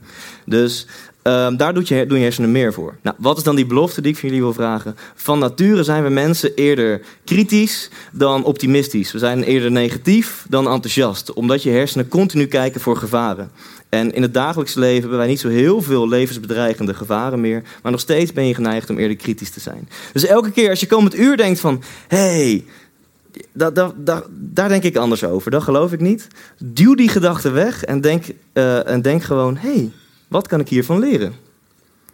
Dus 0.46 0.86
Ehm, 1.24 1.56
daar 1.56 1.74
doet 1.74 1.88
je, 1.88 2.06
doen 2.06 2.18
je 2.18 2.24
hersenen 2.24 2.52
meer 2.52 2.72
voor. 2.72 2.96
Nou, 3.02 3.16
wat 3.18 3.36
is 3.36 3.42
dan 3.42 3.56
die 3.56 3.66
belofte 3.66 4.00
die 4.00 4.12
ik 4.12 4.18
van 4.18 4.28
jullie 4.28 4.44
wil 4.44 4.52
vragen? 4.52 4.96
Van 5.14 5.38
nature 5.38 5.82
zijn 5.82 6.02
we 6.02 6.08
mensen 6.08 6.54
eerder 6.54 7.00
kritisch 7.24 7.90
dan 8.12 8.44
optimistisch. 8.44 9.12
We 9.12 9.18
zijn 9.18 9.42
eerder 9.42 9.70
negatief 9.70 10.46
dan 10.48 10.68
enthousiast. 10.68 11.32
Omdat 11.32 11.62
je 11.62 11.70
hersenen 11.70 12.08
continu 12.08 12.46
kijken 12.46 12.80
voor 12.80 12.96
gevaren. 12.96 13.50
En 13.88 14.12
in 14.12 14.22
het 14.22 14.34
dagelijks 14.34 14.74
leven 14.74 15.00
hebben 15.00 15.18
wij 15.18 15.26
niet 15.26 15.40
zo 15.40 15.48
heel 15.48 15.82
veel 15.82 16.08
levensbedreigende 16.08 16.94
gevaren 16.94 17.40
meer. 17.40 17.62
Maar 17.82 17.92
nog 17.92 18.00
steeds 18.00 18.32
ben 18.32 18.46
je 18.46 18.54
geneigd 18.54 18.90
om 18.90 18.98
eerder 18.98 19.16
kritisch 19.16 19.50
te 19.50 19.60
zijn. 19.60 19.88
Dus 20.12 20.26
elke 20.26 20.50
keer 20.50 20.70
als 20.70 20.80
je 20.80 20.86
komend 20.86 21.18
uur 21.18 21.36
denkt 21.36 21.60
van... 21.60 21.82
hey, 22.08 22.64
da, 23.52 23.70
da, 23.70 23.92
da, 23.96 24.22
daar 24.30 24.68
denk 24.68 24.82
ik 24.82 24.96
anders 24.96 25.24
over. 25.24 25.50
Dat 25.50 25.62
geloof 25.62 25.92
ik 25.92 26.00
niet. 26.00 26.26
Duw 26.58 26.94
die 26.94 27.08
gedachte 27.08 27.50
weg 27.50 27.84
en 27.84 28.00
denk, 28.00 28.24
eh, 28.52 28.88
en 28.88 29.02
denk 29.02 29.22
gewoon... 29.22 29.56
hey, 29.56 29.92
wat 30.34 30.46
kan 30.46 30.60
ik 30.60 30.68
hiervan 30.68 30.98
leren? 30.98 31.34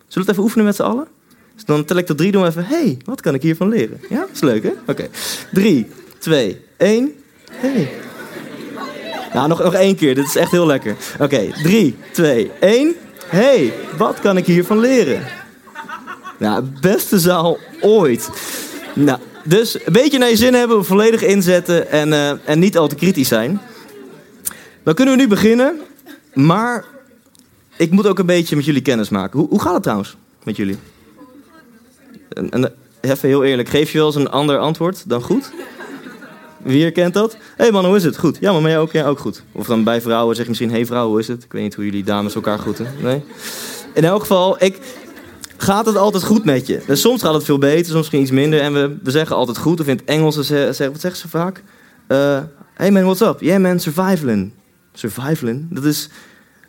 Zullen 0.09 0.13
we 0.13 0.21
het 0.21 0.29
even 0.29 0.43
oefenen 0.43 0.65
met 0.65 0.77
z'n 0.77 0.83
allen? 0.83 1.07
Dus 1.55 1.65
dan 1.65 1.85
tel 1.85 1.97
ik 1.97 2.07
tot 2.07 2.19
drie, 2.19 2.33
doen 2.33 2.43
we 2.43 2.49
even... 2.49 2.65
hey, 2.65 2.99
wat 3.05 3.21
kan 3.21 3.35
ik 3.35 3.43
hiervan 3.43 3.69
leren? 3.69 4.01
Ja, 4.09 4.27
is 4.33 4.41
leuk 4.41 4.63
hè? 4.63 4.73
Oké. 4.87 5.09
Drie, 5.53 5.87
twee, 6.19 6.61
één... 6.77 7.13
hey. 7.51 7.91
Nou, 9.33 9.49
nog, 9.49 9.63
nog 9.63 9.75
één 9.75 9.97
keer. 9.97 10.15
Dit 10.15 10.27
is 10.27 10.37
echt 10.37 10.51
heel 10.51 10.67
lekker. 10.67 10.97
Oké, 11.21 11.51
drie, 11.63 11.97
twee, 12.13 12.51
één. 12.61 12.95
hey, 13.27 13.73
wat 13.97 14.21
kan 14.21 14.37
ik 14.37 14.47
hiervan 14.47 14.79
leren? 14.79 15.23
Nou, 16.39 16.65
beste 16.81 17.19
zaal 17.19 17.59
ooit. 17.81 18.31
Nou, 18.95 19.19
dus 19.45 19.87
een 19.87 19.93
beetje 19.93 20.19
naar 20.19 20.31
je 20.31 20.37
zin 20.37 20.55
hebben, 20.55 20.85
volledig 20.85 21.23
inzetten 21.23 21.91
en, 21.91 22.09
uh, 22.09 22.31
en 22.45 22.59
niet 22.59 22.79
al 22.79 22.89
te 22.89 22.95
kritisch 22.95 23.29
zijn. 23.29 23.61
Dan 24.83 24.95
kunnen 24.95 25.17
we 25.17 25.21
nu 25.21 25.29
beginnen, 25.29 25.81
maar 26.35 26.85
ik 27.81 27.91
moet 27.91 28.07
ook 28.07 28.19
een 28.19 28.27
beetje 28.27 28.57
met 28.57 28.65
jullie 28.65 28.83
kennis 28.83 29.09
maken. 29.09 29.39
Hoe, 29.39 29.49
hoe 29.49 29.61
gaat 29.61 29.73
het 29.73 29.83
trouwens 29.83 30.17
met 30.43 30.57
jullie? 30.57 30.79
En, 32.29 32.51
en, 32.51 32.73
even 33.01 33.29
heel 33.29 33.45
eerlijk, 33.45 33.69
geef 33.69 33.93
je 33.93 33.99
wel 33.99 34.07
eens 34.07 34.17
een 34.17 34.31
ander 34.31 34.59
antwoord 34.59 35.09
dan 35.09 35.23
goed? 35.23 35.51
Wie 36.63 36.83
herkent 36.83 37.15
dat? 37.15 37.33
Hé 37.33 37.39
hey 37.57 37.71
man, 37.73 37.85
hoe 37.85 37.97
is 37.97 38.05
het? 38.05 38.19
Goed. 38.19 38.39
Ja, 38.41 38.53
maar 38.53 38.63
mij 38.63 38.79
ook, 38.79 38.93
ja, 38.93 39.07
ook 39.07 39.19
goed. 39.19 39.43
Of 39.53 39.67
dan 39.67 39.85
bij 39.85 40.01
vrouwen 40.01 40.35
zeg 40.35 40.45
je 40.45 40.49
misschien, 40.49 40.71
hé 40.71 40.77
hey 40.77 40.87
vrouw, 40.87 41.09
hoe 41.09 41.19
is 41.19 41.29
het? 41.29 41.45
Ik 41.45 41.53
weet 41.53 41.63
niet 41.63 41.75
hoe 41.75 41.85
jullie 41.85 42.05
dames 42.05 42.35
elkaar 42.35 42.59
groeten. 42.59 42.87
Nee? 43.03 43.23
In 43.95 44.05
elk 44.05 44.21
geval, 44.21 44.65
ik, 44.65 44.79
gaat 45.57 45.87
het 45.87 45.97
altijd 45.97 46.25
goed 46.25 46.45
met 46.45 46.67
je? 46.67 46.83
Dus 46.87 47.01
soms 47.01 47.23
gaat 47.23 47.35
het 47.35 47.45
veel 47.45 47.59
beter, 47.59 47.85
soms 47.85 47.97
misschien 47.97 48.21
iets 48.21 48.31
minder. 48.31 48.61
En 48.61 48.73
we, 48.73 48.97
we 49.03 49.11
zeggen 49.11 49.37
altijd 49.37 49.59
goed, 49.59 49.81
of 49.81 49.87
in 49.87 49.97
het 49.97 50.05
Engels 50.05 50.39
zeggen, 50.41 50.93
wat 50.93 51.01
zeggen 51.01 51.21
ze 51.21 51.29
vaak? 51.29 51.63
Uh, 52.09 52.41
hey 52.75 52.91
man, 52.91 53.03
what's 53.03 53.21
up? 53.21 53.41
Yeah 53.41 53.61
man, 53.61 53.81
survivalen. 53.81 54.53
Survivalen? 54.93 55.69
Dat 55.71 55.85
is, 55.85 56.09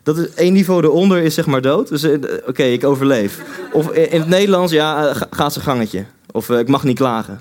dat 0.02 0.18
is 0.18 0.34
één 0.34 0.52
niveau 0.52 0.84
eronder 0.84 1.22
is 1.22 1.34
zeg 1.34 1.46
maar 1.46 1.60
dood. 1.60 1.88
Dus 1.88 2.04
uh, 2.04 2.18
oké, 2.46 2.62
ik 2.62 2.84
overleef. 2.84 3.42
Of 3.72 3.90
in 3.90 4.20
het 4.20 4.28
Nederlands, 4.28 4.72
ja, 4.72 5.08
uh, 5.08 5.22
gaat 5.30 5.52
zijn 5.52 5.64
gangetje. 5.64 6.04
Of 6.30 6.50
ik 6.50 6.68
mag 6.68 6.84
niet 6.84 6.96
klagen. 6.96 7.40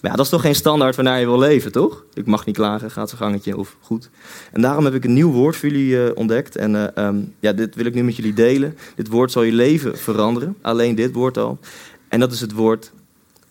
Maar 0.00 0.10
ja, 0.10 0.16
dat 0.16 0.24
is 0.24 0.30
toch 0.30 0.40
geen 0.40 0.54
standaard 0.54 0.96
waarnaar 0.96 1.20
je 1.20 1.26
wil 1.26 1.38
leven, 1.38 1.72
toch? 1.72 2.04
Ik 2.14 2.26
mag 2.26 2.46
niet 2.46 2.56
klagen, 2.56 2.90
gaat 2.90 3.08
zijn 3.08 3.20
gangetje 3.20 3.56
of 3.56 3.76
goed. 3.80 4.10
En 4.52 4.60
daarom 4.60 4.84
heb 4.84 4.94
ik 4.94 5.04
een 5.04 5.12
nieuw 5.12 5.32
woord 5.32 5.56
voor 5.56 5.68
jullie 5.68 6.16
ontdekt. 6.16 6.56
En 6.56 6.74
uh, 6.74 7.08
ja, 7.40 7.52
dit 7.52 7.74
wil 7.74 7.84
ik 7.84 7.94
nu 7.94 8.04
met 8.04 8.16
jullie 8.16 8.34
delen. 8.34 8.78
Dit 8.94 9.08
woord 9.08 9.32
zal 9.32 9.42
je 9.42 9.52
leven 9.52 9.98
veranderen. 9.98 10.56
Alleen 10.62 10.94
dit 10.94 11.12
woord 11.12 11.38
al. 11.38 11.58
En 12.08 12.20
dat 12.20 12.32
is 12.32 12.40
het 12.40 12.52
woord 12.52 12.92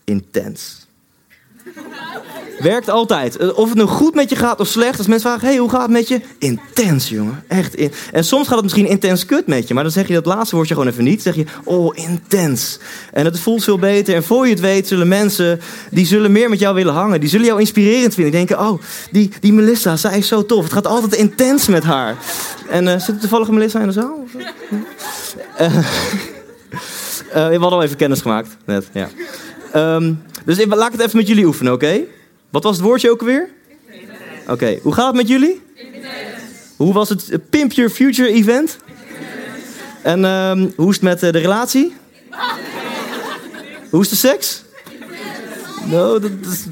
intens. 0.04 0.86
Werkt 2.58 2.90
altijd. 2.90 3.54
Of 3.54 3.68
het 3.68 3.76
nou 3.76 3.88
goed 3.88 4.14
met 4.14 4.30
je 4.30 4.36
gaat 4.36 4.60
of 4.60 4.66
slecht. 4.66 4.98
Als 4.98 5.06
mensen 5.06 5.30
vragen, 5.30 5.48
hey, 5.48 5.56
hoe 5.56 5.70
gaat 5.70 5.82
het 5.82 5.90
met 5.90 6.08
je? 6.08 6.20
Intens, 6.38 7.08
jongen. 7.08 7.44
Echt. 7.48 7.74
In... 7.74 7.92
En 8.12 8.24
soms 8.24 8.46
gaat 8.46 8.54
het 8.54 8.62
misschien 8.62 8.86
intens 8.86 9.26
kut 9.26 9.46
met 9.46 9.68
je. 9.68 9.74
Maar 9.74 9.82
dan 9.82 9.92
zeg 9.92 10.08
je 10.08 10.14
dat 10.14 10.26
laatste 10.26 10.56
woordje 10.56 10.74
gewoon 10.74 10.90
even 10.90 11.04
niet. 11.04 11.24
Dan 11.24 11.32
zeg 11.32 11.44
je, 11.44 11.50
oh, 11.64 11.96
intens. 11.96 12.78
En 13.12 13.24
het 13.24 13.40
voelt 13.40 13.64
veel 13.64 13.78
beter. 13.78 14.14
En 14.14 14.24
voor 14.24 14.44
je 14.44 14.50
het 14.50 14.60
weet 14.60 14.88
zullen 14.88 15.08
mensen, 15.08 15.60
die 15.90 16.06
zullen 16.06 16.32
meer 16.32 16.48
met 16.48 16.58
jou 16.58 16.74
willen 16.74 16.94
hangen. 16.94 17.20
Die 17.20 17.28
zullen 17.28 17.46
jou 17.46 17.60
inspirerend 17.60 18.14
vinden. 18.14 18.32
Die 18.32 18.46
denken, 18.46 18.68
oh, 18.68 18.80
die, 19.10 19.30
die 19.40 19.52
Melissa, 19.52 19.96
zij 19.96 20.18
is 20.18 20.28
zo 20.28 20.46
tof. 20.46 20.64
Het 20.64 20.72
gaat 20.72 20.86
altijd 20.86 21.14
intens 21.14 21.66
met 21.66 21.84
haar. 21.84 22.16
En 22.68 22.86
uh, 22.86 22.98
zit 22.98 23.14
er 23.14 23.18
toevallig 23.18 23.48
Melissa 23.48 23.80
in 23.80 23.86
de 23.86 23.92
zaal? 23.92 24.24
Uh, 25.60 25.78
we 27.32 27.40
hadden 27.50 27.70
al 27.70 27.82
even 27.82 27.96
kennis 27.96 28.20
gemaakt, 28.20 28.56
net, 28.64 28.88
ja. 28.92 29.08
Um, 29.94 30.22
dus 30.44 30.64
laat 30.66 30.86
ik 30.86 30.92
het 30.92 31.00
even 31.00 31.16
met 31.16 31.28
jullie 31.28 31.46
oefenen, 31.46 31.72
oké? 31.72 32.00
Wat 32.50 32.62
was 32.62 32.76
het 32.76 32.84
woordje 32.84 33.10
ook 33.10 33.22
weer? 33.22 33.48
Oké, 34.42 34.52
okay. 34.52 34.80
hoe 34.82 34.94
gaat 34.94 35.06
het 35.06 35.16
met 35.16 35.28
jullie? 35.28 35.62
Hoe 36.76 36.92
was 36.92 37.08
het 37.08 37.50
Pimp 37.50 37.72
Your 37.72 37.90
Future 37.90 38.28
event? 38.28 38.78
En 40.02 40.24
um, 40.24 40.72
hoe 40.76 40.88
is 40.88 40.94
het 40.94 41.04
met 41.04 41.22
uh, 41.22 41.32
de 41.32 41.38
relatie? 41.38 41.94
hoe 43.90 44.00
is 44.00 44.08
de 44.08 44.16
seks? 44.16 44.62
Nou, 45.84 46.20
dat 46.20 46.30
is 46.50 46.64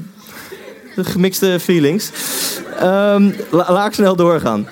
gemixte 0.95 1.57
feelings. 1.59 2.11
Um, 2.81 3.35
la 3.49 3.71
laat 3.71 3.87
ik 3.87 3.93
snel 3.93 4.15
doorgaan. 4.15 4.67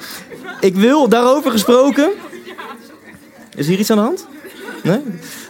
Ik 0.59 0.75
wil, 0.75 1.09
daarover 1.09 1.51
gesproken... 1.51 2.11
Is 3.55 3.67
hier 3.67 3.79
iets 3.79 3.89
aan 3.91 3.97
de 3.97 4.03
hand? 4.03 4.27
Nee? 4.83 5.01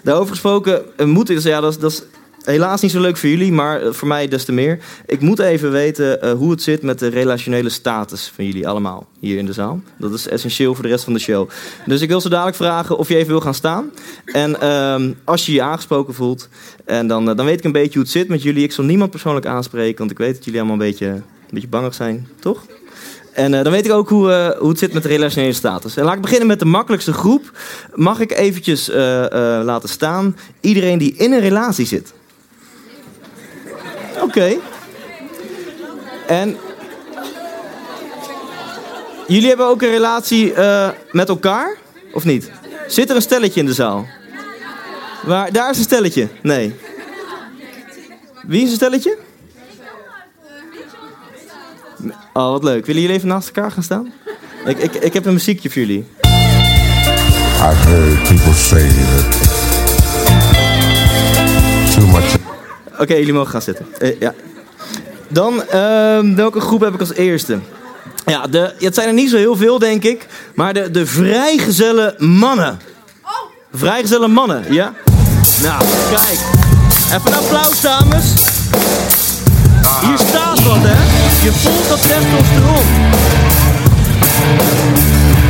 Daarover 0.04 0.30
gesproken, 0.30 0.84
moet 0.98 1.30
ik... 1.30 1.40
Ja, 1.40 1.62
dat 1.62 1.72
is, 1.72 1.80
dat 1.80 1.92
is 1.92 2.02
helaas 2.46 2.82
niet 2.82 2.92
zo 2.92 3.02
leuk 3.02 3.18
voor 3.18 3.30
jullie, 3.30 3.52
maar 3.52 3.82
eh, 3.82 3.92
voor 3.92 4.08
mij 4.08 4.28
des 4.28 4.46
te 4.46 4.52
meer. 4.52 4.80
Ik 5.06 5.22
moet 5.22 5.40
even 5.40 5.72
weten 5.72 6.20
uh, 6.24 6.32
hoe 6.32 6.52
het 6.52 6.62
zit 6.62 6.82
met 6.82 7.00
de 7.00 7.08
relationele 7.08 7.70
status 7.70 8.32
van 8.36 8.46
jullie 8.46 8.68
allemaal 8.68 9.08
hier 9.20 9.38
in 9.38 9.46
de 9.46 9.54
zaal. 9.54 9.82
Dat 9.98 10.14
is 10.14 10.28
essentieel 10.28 10.74
voor 10.74 10.84
de 10.84 10.90
rest 10.90 11.04
van 11.04 11.14
de 11.14 11.20
show. 11.20 11.50
Dus 11.86 12.02
ik 12.02 12.10
wil 12.10 12.22
zo 12.22 12.30
dadelijk 12.30 12.58
vragen 12.58 12.98
of 12.98 13.08
je 13.08 13.16
even 13.16 13.28
wil 13.28 13.42
gaan 13.42 13.54
staan. 13.54 13.92
En 14.26 14.58
uh, 14.64 15.16
als 15.24 15.46
je 15.46 15.52
je 15.52 15.62
aangesproken 15.62 16.14
voelt, 16.14 16.50
en 16.86 17.08
dan, 17.08 17.30
uh, 17.30 17.36
dan 17.36 17.46
weet 17.46 17.60
ik 17.60 17.64
een 17.64 17.72
beetje 17.72 17.94
hoe 17.94 18.02
het 18.02 18.12
zit 18.12 18.28
met 18.28 18.44
jullie. 18.44 18.64
Ik 18.64 18.72
zal 18.72 18.84
niemand 18.84 19.12
persoonlijk 19.12 19.46
aanspreken, 19.46 19.98
want 19.98 20.12
ik 20.12 20.18
weet 20.18 20.36
dat 20.36 20.46
jullie 20.46 20.60
allemaal 20.60 20.80
een 20.80 20.88
beetje, 20.90 21.08
een 21.08 21.24
beetje 21.50 21.68
bangig 21.68 21.94
zijn, 21.94 22.28
toch? 22.40 22.66
En 23.34 23.52
dan 23.52 23.72
weet 23.72 23.86
ik 23.86 23.92
ook 23.92 24.10
hoe, 24.10 24.56
hoe 24.60 24.70
het 24.70 24.80
zit 24.80 24.94
met 24.94 25.04
de 25.04 25.10
relationele 25.10 25.54
status. 25.54 25.98
En 25.98 26.04
laat 26.04 26.16
ik 26.16 26.22
beginnen 26.22 26.48
met 26.48 26.60
de 26.60 26.66
makkelijkste 26.66 27.14
groep. 27.14 27.52
Mag 27.94 28.20
ik 28.20 28.32
eventjes 28.32 28.88
laten 29.64 29.90
staan 29.90 30.36
iedereen 30.62 30.98
die 30.98 31.14
in 31.16 31.34
een 31.34 31.40
relatie 31.40 31.86
zit? 31.86 32.14
Oké. 34.22 34.58
En 36.28 36.58
jullie 39.28 39.48
hebben 39.48 39.68
ook 39.68 39.82
een 39.82 39.90
relatie 39.90 40.54
uh, 40.54 40.90
met 41.12 41.30
elkaar, 41.30 41.78
of 42.14 42.24
niet? 42.24 42.52
Zit 42.88 43.10
er 43.10 43.16
een 43.16 43.22
stelletje 43.22 43.60
in 43.60 43.66
de 43.66 43.74
zaal? 43.74 44.08
Waar, 45.24 45.52
daar 45.52 45.70
is 45.70 45.78
een 45.78 45.84
stelletje. 45.84 46.28
Nee. 46.42 46.76
Wie 48.48 48.64
is 48.64 48.70
een 48.70 48.76
stelletje? 48.76 49.18
Oh, 52.34 52.52
wat 52.52 52.64
leuk. 52.64 52.86
Willen 52.86 53.02
jullie 53.02 53.18
even 53.18 53.30
naast 53.30 53.48
elkaar 53.48 53.72
gaan 53.72 53.84
staan? 53.84 54.14
Ik, 54.66 54.78
ik, 54.78 54.94
ik 54.94 55.14
heb 55.14 55.26
een 55.26 55.34
muziekje 55.34 55.70
voor 55.70 55.82
jullie. 55.82 56.06
I've 56.24 57.88
heard 57.88 58.24
people 58.28 58.54
say 58.54 58.90
too 61.94 62.08
much 62.08 62.45
Oké, 62.96 63.04
okay, 63.04 63.18
jullie 63.18 63.34
mogen 63.34 63.52
gaan 63.52 63.62
zitten. 63.62 63.86
Uh, 64.00 64.20
ja. 64.20 64.34
Dan, 65.28 65.64
uh, 65.74 66.36
welke 66.36 66.60
groep 66.60 66.82
heb 66.82 66.94
ik 66.94 67.00
als 67.00 67.14
eerste? 67.14 67.60
Ja, 68.26 68.48
de, 68.48 68.74
het 68.80 68.96
zijn 68.96 69.08
er 69.08 69.14
niet 69.14 69.30
zo 69.30 69.38
heel 69.38 69.56
veel, 69.56 69.80
denk 69.80 70.04
ik. 70.04 70.28
Maar 70.54 70.74
de, 70.74 70.92
de 70.92 71.06
vrijgezelle 71.06 72.16
mannen. 72.18 72.80
Vrijgezelle 73.74 74.28
mannen, 74.28 74.74
ja? 74.74 74.94
Nou, 75.62 75.84
kijk. 76.10 76.40
Even 77.14 77.28
een 77.28 77.38
applaus, 77.38 77.82
dames. 77.82 78.34
Hier 80.02 80.18
staat 80.18 80.64
wat, 80.64 80.78
hè? 80.80 81.04
Je 81.46 81.52
voelt 81.52 81.90
dat 81.90 82.02
testosteron. 82.02 82.86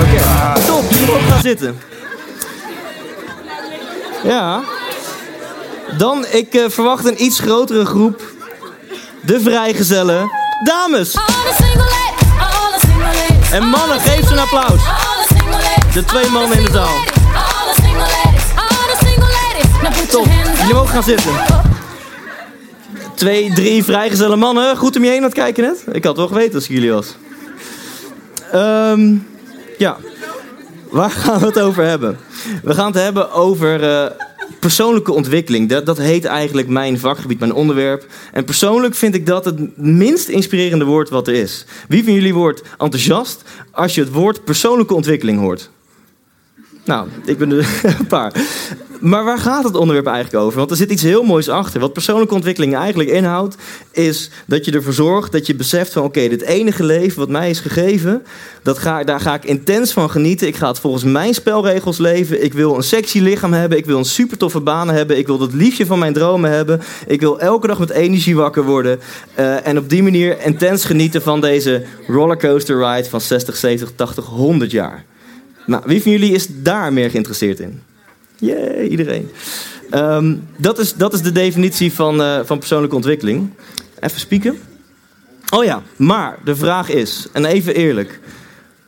Oké, 0.01 0.21
okay. 0.21 0.65
top. 0.65 0.91
Jullie 0.91 1.05
mogen 1.05 1.31
gaan 1.31 1.41
zitten. 1.41 1.79
Ja. 4.23 4.63
Dan, 5.97 6.25
ik 6.31 6.53
uh, 6.53 6.69
verwacht 6.69 7.05
een 7.05 7.23
iets 7.23 7.39
grotere 7.39 7.85
groep. 7.85 8.21
De 9.21 9.39
vrijgezellen. 9.39 10.29
Dames! 10.63 11.17
En 13.51 13.67
mannen, 13.67 13.99
geef 13.99 14.27
ze 14.27 14.31
een 14.31 14.39
applaus. 14.39 14.81
De 15.93 16.03
twee 16.05 16.29
mannen 16.29 16.57
in 16.57 16.65
de 16.65 16.71
zaal. 16.71 16.97
Top, 20.09 20.27
jullie 20.57 20.73
mogen 20.73 20.93
gaan 20.93 21.03
zitten. 21.03 21.31
Twee, 23.15 23.53
drie 23.53 23.83
vrijgezelle 23.83 24.35
mannen. 24.35 24.77
Goed 24.77 24.95
om 24.95 25.03
je 25.03 25.09
heen 25.09 25.17
aan 25.17 25.23
het 25.23 25.33
kijken 25.33 25.63
net. 25.63 25.83
Ik 25.91 26.03
had 26.03 26.17
wel 26.17 26.27
geweten 26.27 26.53
als 26.53 26.63
ik 26.63 26.69
jullie 26.69 26.91
was. 26.91 27.15
Um, 28.55 29.27
ja, 29.77 29.97
waar 30.89 31.11
gaan 31.11 31.39
we 31.39 31.45
het 31.45 31.59
over 31.59 31.83
hebben? 31.83 32.19
We 32.63 32.73
gaan 32.73 32.85
het 32.85 33.01
hebben 33.01 33.31
over... 33.31 33.83
Uh, 33.83 34.24
persoonlijke 34.59 35.11
ontwikkeling, 35.11 35.69
dat, 35.69 35.85
dat 35.85 35.97
heet 35.97 36.25
eigenlijk 36.25 36.67
mijn 36.67 36.99
vakgebied, 36.99 37.39
mijn 37.39 37.53
onderwerp. 37.53 38.05
En 38.31 38.43
persoonlijk 38.43 38.95
vind 38.95 39.15
ik 39.15 39.25
dat 39.25 39.45
het 39.45 39.77
minst 39.77 40.27
inspirerende 40.27 40.85
woord 40.85 41.09
wat 41.09 41.27
er 41.27 41.33
is. 41.33 41.65
Wie 41.87 42.03
van 42.03 42.13
jullie 42.13 42.33
wordt 42.33 42.61
enthousiast 42.77 43.41
als 43.71 43.95
je 43.95 44.01
het 44.01 44.11
woord 44.11 44.43
persoonlijke 44.43 44.93
ontwikkeling 44.93 45.39
hoort? 45.39 45.69
Nou, 46.85 47.07
ik 47.25 47.37
ben 47.37 47.51
er 47.51 47.67
een 47.99 48.07
paar. 48.07 48.33
Maar 49.05 49.23
waar 49.23 49.39
gaat 49.39 49.63
het 49.63 49.75
onderwerp 49.75 50.07
eigenlijk 50.07 50.45
over? 50.45 50.57
Want 50.57 50.71
er 50.71 50.77
zit 50.77 50.91
iets 50.91 51.01
heel 51.01 51.23
moois 51.23 51.49
achter. 51.49 51.79
Wat 51.79 51.93
persoonlijke 51.93 52.33
ontwikkeling 52.33 52.75
eigenlijk 52.75 53.09
inhoudt, 53.09 53.55
is 53.91 54.29
dat 54.45 54.65
je 54.65 54.71
ervoor 54.71 54.93
zorgt 54.93 55.31
dat 55.31 55.45
je 55.45 55.55
beseft 55.55 55.93
van 55.93 56.03
oké, 56.03 56.27
dit 56.27 56.41
enige 56.41 56.83
leven 56.83 57.19
wat 57.19 57.29
mij 57.29 57.49
is 57.49 57.59
gegeven, 57.59 58.23
dat 58.63 58.77
ga, 58.77 59.03
daar 59.03 59.19
ga 59.19 59.33
ik 59.33 59.45
intens 59.45 59.91
van 59.91 60.09
genieten. 60.09 60.47
Ik 60.47 60.55
ga 60.55 60.67
het 60.67 60.79
volgens 60.79 61.03
mijn 61.03 61.33
spelregels 61.33 61.97
leven. 61.97 62.43
Ik 62.43 62.53
wil 62.53 62.75
een 62.75 62.83
sexy 62.83 63.19
lichaam 63.19 63.53
hebben. 63.53 63.77
Ik 63.77 63.85
wil 63.85 63.97
een 63.97 64.05
super 64.05 64.37
toffe 64.37 64.59
baan 64.59 64.89
hebben. 64.89 65.17
Ik 65.17 65.27
wil 65.27 65.39
het 65.39 65.53
liefje 65.53 65.85
van 65.85 65.99
mijn 65.99 66.13
dromen 66.13 66.51
hebben. 66.51 66.81
Ik 67.07 67.21
wil 67.21 67.39
elke 67.39 67.67
dag 67.67 67.79
met 67.79 67.89
energie 67.89 68.35
wakker 68.35 68.63
worden. 68.63 68.99
Uh, 69.39 69.67
en 69.67 69.77
op 69.77 69.89
die 69.89 70.03
manier 70.03 70.41
intens 70.41 70.85
genieten 70.85 71.21
van 71.21 71.41
deze 71.41 71.83
rollercoaster 72.07 72.77
ride 72.77 73.09
van 73.09 73.21
60, 73.21 73.55
70, 73.55 73.91
80, 73.95 74.25
100 74.25 74.71
jaar. 74.71 75.05
Nou, 75.65 75.83
wie 75.85 76.01
van 76.01 76.11
jullie 76.11 76.31
is 76.31 76.47
daar 76.49 76.93
meer 76.93 77.09
geïnteresseerd 77.09 77.59
in? 77.59 77.84
Jee, 78.39 78.89
iedereen. 78.89 79.29
Um, 79.93 80.47
dat, 80.57 80.79
is, 80.79 80.93
dat 80.93 81.13
is 81.13 81.21
de 81.21 81.31
definitie 81.31 81.93
van, 81.93 82.21
uh, 82.21 82.39
van 82.43 82.57
persoonlijke 82.57 82.95
ontwikkeling. 82.95 83.49
Even 83.99 84.19
spieken. 84.19 84.57
Oh 85.49 85.63
ja, 85.63 85.83
maar 85.95 86.39
de 86.43 86.55
vraag 86.55 86.89
is, 86.89 87.27
en 87.31 87.45
even 87.45 87.75
eerlijk. 87.75 88.19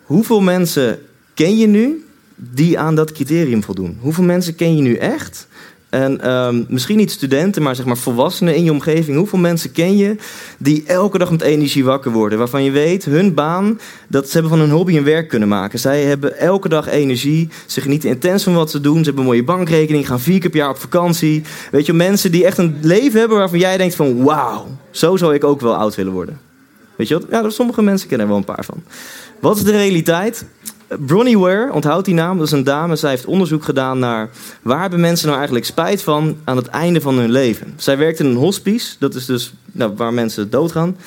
Hoeveel 0.04 0.42
mensen 0.42 1.00
ken 1.34 1.58
je 1.58 1.68
nu 1.68 2.06
die 2.36 2.80
aan 2.80 2.96
dat 2.96 3.12
criterium 3.12 3.64
voldoen? 3.64 3.98
Hoeveel 4.02 4.24
mensen 4.24 4.56
ken 4.56 4.76
je 4.76 4.82
nu 4.82 4.96
echt 4.96 5.48
en 5.90 6.32
um, 6.32 6.66
misschien 6.70 6.98
niet 6.98 7.12
studenten, 7.12 7.62
maar 7.62 7.76
zeg 7.76 7.86
maar 7.86 7.98
volwassenen 7.98 8.56
in 8.56 8.64
je 8.64 8.72
omgeving. 8.72 9.18
Hoeveel 9.18 9.40
mensen 9.40 9.72
ken 9.72 9.98
je 9.98 10.16
die 10.58 10.84
elke 10.86 11.18
dag 11.18 11.32
met 11.32 11.42
energie 11.42 11.84
wakker 11.84 12.12
worden? 12.12 12.38
Waarvan 12.38 12.64
je 12.64 12.72
weet, 12.72 13.06
hun 13.06 13.34
baan, 13.34 13.80
dat 14.08 14.26
ze 14.26 14.32
hebben 14.32 14.50
van 14.50 14.60
hun 14.60 14.70
hobby 14.70 14.98
een 14.98 15.04
werk 15.04 15.28
kunnen 15.28 15.48
maken. 15.48 15.80
Zij 15.80 16.04
hebben 16.04 16.38
elke 16.38 16.70
dag 16.70 16.88
energie. 16.88 17.50
Ze 17.66 17.82
genieten 17.82 18.10
intens 18.10 18.44
van 18.44 18.54
wat 18.54 18.72
ze 18.72 18.82
doen. 18.82 18.98
Ze 18.98 19.04
hebben 19.04 19.20
een 19.20 19.30
mooie 19.30 19.44
bankrekening, 19.44 20.08
gaan 20.08 20.20
vier 20.20 20.40
keer 20.40 20.50
per 20.50 20.60
jaar 20.60 20.70
op 20.70 20.78
vakantie. 20.78 21.44
Weet 21.72 21.86
je, 21.86 21.94
mensen 21.94 22.32
die 22.32 22.46
echt 22.46 22.58
een 22.58 22.78
leven 22.82 23.20
hebben 23.20 23.38
waarvan 23.38 23.60
jij 23.60 23.78
denkt 23.78 23.96
van... 23.96 24.24
Wauw, 24.24 24.66
zo 24.92 25.18
zou 25.18 25.34
ik 25.34 25.44
ook 25.44 25.62
wel 25.62 25.76
oud 25.76 25.96
willen 25.96 26.14
worden. 26.14 26.40
Weet 26.96 27.08
je 27.08 27.14
wat? 27.14 27.26
Ja, 27.30 27.50
sommige 27.50 27.82
mensen 27.82 28.08
kennen 28.08 28.28
er 28.28 28.34
wel 28.34 28.42
een 28.42 28.56
paar 28.56 28.66
van. 28.66 28.84
Wat 29.40 29.58
is 29.58 29.64
de 29.64 29.72
realiteit? 29.72 30.46
Bronnie 30.88 31.40
Ware, 31.40 31.74
onthoud 31.74 32.06
die 32.06 32.14
naam, 32.14 32.38
dat 32.38 32.46
is 32.46 32.52
een 32.52 32.64
dame. 32.64 32.96
Zij 32.96 33.10
heeft 33.10 33.26
onderzoek 33.26 33.64
gedaan 33.64 34.00
naar 34.00 34.30
waar 34.62 34.82
hebben 34.82 35.00
mensen 35.00 35.26
nou 35.26 35.38
eigenlijk 35.38 35.68
spijt 35.68 36.02
van 36.02 36.38
aan 36.44 36.58
het 36.58 36.68
einde 36.68 37.02
van 37.02 37.18
hun 37.18 37.32
leven. 37.32 37.74
Zij 37.76 37.98
werkte 37.98 38.24
in 38.24 38.30
een 38.30 38.36
hospice, 38.36 38.96
dat 39.00 39.16
is 39.16 39.26
dus 39.26 39.54
nou, 39.72 39.94
waar 39.96 40.14
mensen 40.14 40.50
doodgaan. 40.50 40.98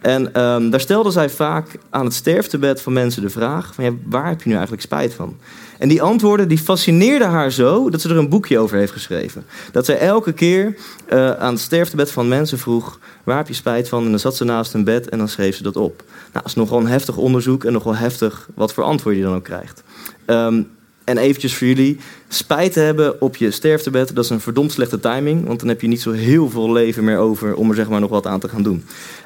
En 0.00 0.42
um, 0.42 0.70
daar 0.70 0.80
stelde 0.80 1.10
zij 1.10 1.30
vaak 1.30 1.66
aan 1.90 2.04
het 2.04 2.14
sterftebed 2.14 2.80
van 2.80 2.92
mensen 2.92 3.22
de 3.22 3.30
vraag: 3.30 3.74
van, 3.74 3.84
ja, 3.84 3.90
waar 4.04 4.28
heb 4.28 4.42
je 4.42 4.48
nu 4.48 4.54
eigenlijk 4.54 4.82
spijt 4.82 5.14
van? 5.14 5.36
En 5.78 5.88
die 5.88 6.02
antwoorden 6.02 6.48
die 6.48 6.58
fascineerden 6.58 7.28
haar 7.28 7.50
zo 7.50 7.90
dat 7.90 8.00
ze 8.00 8.08
er 8.08 8.16
een 8.16 8.28
boekje 8.28 8.58
over 8.58 8.78
heeft 8.78 8.92
geschreven. 8.92 9.44
Dat 9.72 9.84
zij 9.84 9.98
elke 9.98 10.32
keer 10.32 10.76
uh, 11.12 11.30
aan 11.30 11.52
het 11.52 11.62
sterftebed 11.62 12.10
van 12.10 12.28
mensen 12.28 12.58
vroeg: 12.58 12.98
waar 13.24 13.36
heb 13.36 13.48
je 13.48 13.54
spijt 13.54 13.88
van? 13.88 14.04
En 14.04 14.10
dan 14.10 14.18
zat 14.18 14.36
ze 14.36 14.44
naast 14.44 14.74
een 14.74 14.84
bed 14.84 15.08
en 15.08 15.18
dan 15.18 15.28
schreef 15.28 15.56
ze 15.56 15.62
dat 15.62 15.76
op. 15.76 16.04
Nou, 16.06 16.32
dat 16.32 16.44
is 16.44 16.54
nogal 16.54 16.78
een 16.78 16.86
heftig 16.86 17.16
onderzoek 17.16 17.64
en 17.64 17.72
nogal 17.72 17.96
heftig 17.96 18.48
wat 18.54 18.72
voor 18.72 18.84
antwoord 18.84 19.16
je 19.16 19.22
dan 19.22 19.34
ook 19.34 19.44
krijgt. 19.44 19.82
Um, 20.26 20.68
en 21.10 21.18
eventjes 21.18 21.54
voor 21.54 21.66
jullie, 21.66 21.98
spijt 22.28 22.74
hebben 22.74 23.20
op 23.20 23.36
je 23.36 23.50
sterftebed, 23.50 24.14
dat 24.14 24.24
is 24.24 24.30
een 24.30 24.40
verdomd 24.40 24.72
slechte 24.72 25.00
timing. 25.00 25.46
Want 25.46 25.60
dan 25.60 25.68
heb 25.68 25.80
je 25.80 25.86
niet 25.86 26.00
zo 26.00 26.12
heel 26.12 26.50
veel 26.50 26.72
leven 26.72 27.04
meer 27.04 27.18
over 27.18 27.54
om 27.54 27.68
er 27.68 27.74
zeg 27.74 27.88
maar 27.88 28.00
nog 28.00 28.10
wat 28.10 28.26
aan 28.26 28.40
te 28.40 28.48
gaan 28.48 28.62
doen. 28.62 28.84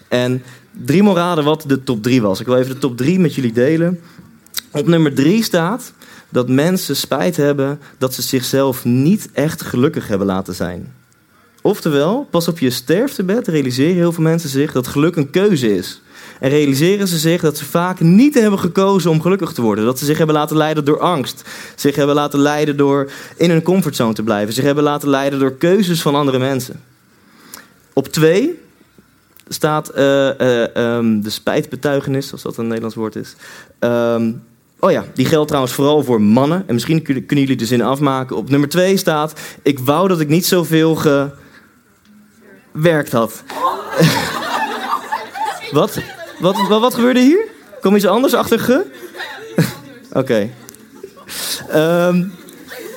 En 0.09 0.43
drie 0.85 1.03
maar 1.03 1.15
raden 1.15 1.45
wat 1.45 1.65
de 1.67 1.83
top 1.83 2.03
drie 2.03 2.23
was. 2.23 2.41
Ik 2.41 2.47
wil 2.47 2.57
even 2.57 2.75
de 2.75 2.81
top 2.81 2.97
drie 2.97 3.19
met 3.19 3.35
jullie 3.35 3.53
delen. 3.53 4.01
Op 4.71 4.87
nummer 4.87 5.15
drie 5.15 5.43
staat 5.43 5.93
dat 6.29 6.49
mensen 6.49 6.97
spijt 6.97 7.37
hebben 7.37 7.81
dat 7.99 8.15
ze 8.15 8.23
zichzelf 8.23 8.85
niet 8.85 9.29
echt 9.33 9.63
gelukkig 9.63 10.09
hebben 10.09 10.27
laten 10.27 10.55
zijn. 10.55 10.93
Oftewel, 11.63 12.27
pas 12.31 12.49
op 12.49 12.59
je 12.59 12.71
sterftebed 12.71 13.49
realiseren 13.49 13.95
heel 13.95 14.13
veel 14.13 14.23
mensen 14.23 14.49
zich 14.49 14.73
dat 14.73 14.87
geluk 14.87 15.17
een 15.17 15.31
keuze 15.31 15.77
is. 15.77 16.03
En 16.41 16.51
realiseren 16.51 17.09
ze 17.09 17.19
zich 17.19 17.41
dat 17.41 17.59
ze 17.59 17.65
vaak 17.65 18.01
niet 18.01 18.35
hebben 18.35 18.59
gekozen 18.59 19.11
om 19.11 19.21
gelukkig 19.21 19.53
te 19.53 19.63
worden. 19.63 19.85
Dat 19.85 19.99
ze 19.99 20.05
zich 20.05 20.19
hebben 20.19 20.37
laten 20.37 20.57
leiden 20.57 20.85
door 20.85 21.01
angst. 21.01 21.43
Zich 21.75 21.97
hebben 21.97 22.15
laten 22.15 22.39
leiden 22.39 22.77
door 22.77 23.11
in 23.37 23.51
hun 23.51 23.63
comfortzone 23.63 24.13
te 24.13 24.23
blijven. 24.23 24.55
Zich 24.55 24.65
hebben 24.65 24.85
laten 24.85 25.09
leiden 25.09 25.39
door 25.39 25.53
keuzes 25.53 26.03
van 26.03 26.15
andere 26.15 26.39
mensen. 26.39 26.81
Op 27.93 28.09
twee 28.09 28.63
staat 29.49 29.91
uh, 29.97 30.39
uh, 30.39 30.97
um, 30.97 31.23
de 31.23 31.31
spijtbetuigenis, 31.31 32.33
als 32.33 32.43
dat 32.43 32.57
een 32.57 32.67
Nederlands 32.67 32.97
woord 32.97 33.17
is. 33.17 33.35
Um, 33.81 34.43
oh 34.79 34.91
ja, 34.91 35.05
die 35.15 35.27
geldt 35.27 35.49
trouwens 35.49 35.75
vooral 35.75 36.03
voor 36.03 36.23
mannen. 36.23 36.65
En 36.67 36.75
misschien 36.75 37.03
kunnen 37.03 37.25
jullie 37.27 37.57
de 37.57 37.67
zin 37.67 37.83
afmaken. 37.83 38.37
Op 38.37 38.51
nummer 38.51 38.69
twee 38.69 38.97
staat: 38.97 39.41
Ik 39.63 39.79
wou 39.79 40.09
dat 40.09 40.21
ik 40.21 40.29
niet 40.29 40.47
zoveel 40.47 40.97
gewerkt 42.73 43.13
had. 43.13 43.43
wat? 45.73 45.99
Wat, 46.39 46.69
wat? 46.69 46.81
Wat 46.81 46.95
gebeurde 46.95 47.21
hier? 47.21 47.47
Kom 47.81 47.97
iets 47.97 48.07
anders 48.07 48.35
achter? 48.35 48.85
Oké. 50.13 50.51
Um, 51.75 52.33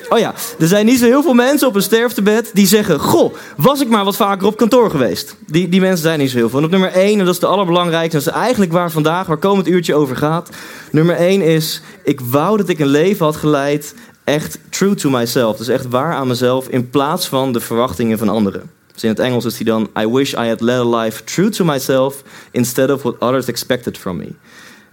Oh 0.08 0.18
ja, 0.18 0.34
er 0.58 0.66
zijn 0.66 0.86
niet 0.86 0.98
zo 0.98 1.04
heel 1.04 1.22
veel 1.22 1.34
mensen 1.34 1.68
op 1.68 1.74
een 1.74 1.82
sterftebed 1.82 2.50
die 2.52 2.66
zeggen: 2.66 3.00
Goh, 3.00 3.34
was 3.56 3.80
ik 3.80 3.88
maar 3.88 4.04
wat 4.04 4.16
vaker 4.16 4.46
op 4.46 4.56
kantoor 4.56 4.90
geweest. 4.90 5.36
Die, 5.46 5.68
die 5.68 5.80
mensen 5.80 6.02
zijn 6.02 6.18
niet 6.18 6.30
zo 6.30 6.36
heel 6.36 6.48
veel. 6.48 6.58
En 6.58 6.64
op 6.64 6.70
nummer 6.70 6.92
1, 6.92 7.18
en 7.18 7.24
dat 7.24 7.34
is 7.34 7.40
de 7.40 7.46
allerbelangrijkste, 7.46 8.16
dat 8.16 8.26
is 8.26 8.40
eigenlijk 8.42 8.72
waar 8.72 8.90
vandaag, 8.90 9.26
waar 9.26 9.36
komend 9.36 9.68
uurtje 9.68 9.94
over 9.94 10.16
gaat. 10.16 10.48
Nummer 10.90 11.16
1 11.16 11.42
is: 11.42 11.82
Ik 12.04 12.20
wou 12.20 12.56
dat 12.56 12.68
ik 12.68 12.78
een 12.78 12.86
leven 12.86 13.24
had 13.24 13.36
geleid, 13.36 13.94
echt 14.24 14.58
true 14.70 14.94
to 14.94 15.10
myself. 15.10 15.56
Dus 15.56 15.68
echt 15.68 15.88
waar 15.88 16.14
aan 16.14 16.28
mezelf, 16.28 16.68
in 16.68 16.90
plaats 16.90 17.28
van 17.28 17.52
de 17.52 17.60
verwachtingen 17.60 18.18
van 18.18 18.28
anderen. 18.28 18.77
Dus 18.98 19.10
in 19.10 19.16
het 19.16 19.26
Engels 19.26 19.44
is 19.44 19.56
die 19.56 19.66
dan: 19.66 19.88
I 20.00 20.06
wish 20.06 20.32
I 20.32 20.46
had 20.48 20.60
led 20.60 20.78
a 20.78 20.98
life 21.00 21.24
true 21.24 21.48
to 21.48 21.64
myself, 21.64 22.22
instead 22.50 22.90
of 22.90 23.02
what 23.02 23.18
others 23.18 23.46
expected 23.46 23.98
from 23.98 24.16
me. 24.16 24.28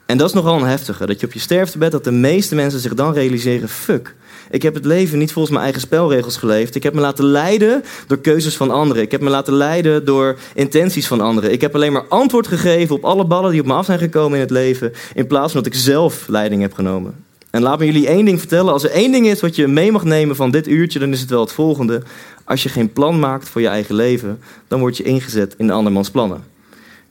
En 0.05 0.17
dat 0.17 0.27
is 0.27 0.33
nogal 0.33 0.59
een 0.59 0.67
heftige. 0.67 1.05
Dat 1.05 1.19
je 1.19 1.25
op 1.25 1.33
je 1.33 1.39
sterftebed, 1.39 1.91
dat 1.91 2.03
de 2.03 2.11
meeste 2.11 2.55
mensen 2.55 2.79
zich 2.79 2.93
dan 2.93 3.13
realiseren: 3.13 3.69
fuck. 3.69 4.15
Ik 4.49 4.61
heb 4.61 4.73
het 4.73 4.85
leven 4.85 5.17
niet 5.17 5.31
volgens 5.31 5.53
mijn 5.53 5.63
eigen 5.63 5.81
spelregels 5.81 6.37
geleefd. 6.37 6.75
Ik 6.75 6.83
heb 6.83 6.93
me 6.93 7.01
laten 7.01 7.25
leiden 7.25 7.83
door 8.07 8.17
keuzes 8.17 8.55
van 8.55 8.71
anderen. 8.71 9.01
Ik 9.01 9.11
heb 9.11 9.21
me 9.21 9.29
laten 9.29 9.53
leiden 9.53 10.05
door 10.05 10.37
intenties 10.53 11.07
van 11.07 11.21
anderen. 11.21 11.51
Ik 11.51 11.61
heb 11.61 11.75
alleen 11.75 11.93
maar 11.93 12.07
antwoord 12.07 12.47
gegeven 12.47 12.95
op 12.95 13.05
alle 13.05 13.25
ballen 13.25 13.51
die 13.51 13.59
op 13.59 13.65
me 13.65 13.73
af 13.73 13.85
zijn 13.85 13.99
gekomen 13.99 14.33
in 14.33 14.43
het 14.43 14.51
leven. 14.51 14.93
In 15.13 15.27
plaats 15.27 15.51
van 15.51 15.63
dat 15.63 15.73
ik 15.73 15.79
zelf 15.79 16.27
leiding 16.27 16.61
heb 16.61 16.73
genomen. 16.73 17.23
En 17.55 17.61
laat 17.61 17.79
me 17.79 17.85
jullie 17.85 18.07
één 18.07 18.25
ding 18.25 18.39
vertellen. 18.39 18.73
Als 18.73 18.83
er 18.83 18.89
één 18.89 19.11
ding 19.11 19.27
is 19.27 19.41
wat 19.41 19.55
je 19.55 19.67
mee 19.67 19.91
mag 19.91 20.03
nemen 20.03 20.35
van 20.35 20.51
dit 20.51 20.67
uurtje, 20.67 20.99
dan 20.99 21.11
is 21.11 21.19
het 21.19 21.29
wel 21.29 21.41
het 21.41 21.51
volgende. 21.51 22.01
Als 22.45 22.63
je 22.63 22.69
geen 22.69 22.93
plan 22.93 23.19
maakt 23.19 23.49
voor 23.49 23.61
je 23.61 23.67
eigen 23.67 23.95
leven, 23.95 24.39
dan 24.67 24.79
word 24.79 24.97
je 24.97 25.03
ingezet 25.03 25.55
in 25.57 25.67
de 25.67 25.73
andermans 25.73 26.11
plannen. 26.11 26.43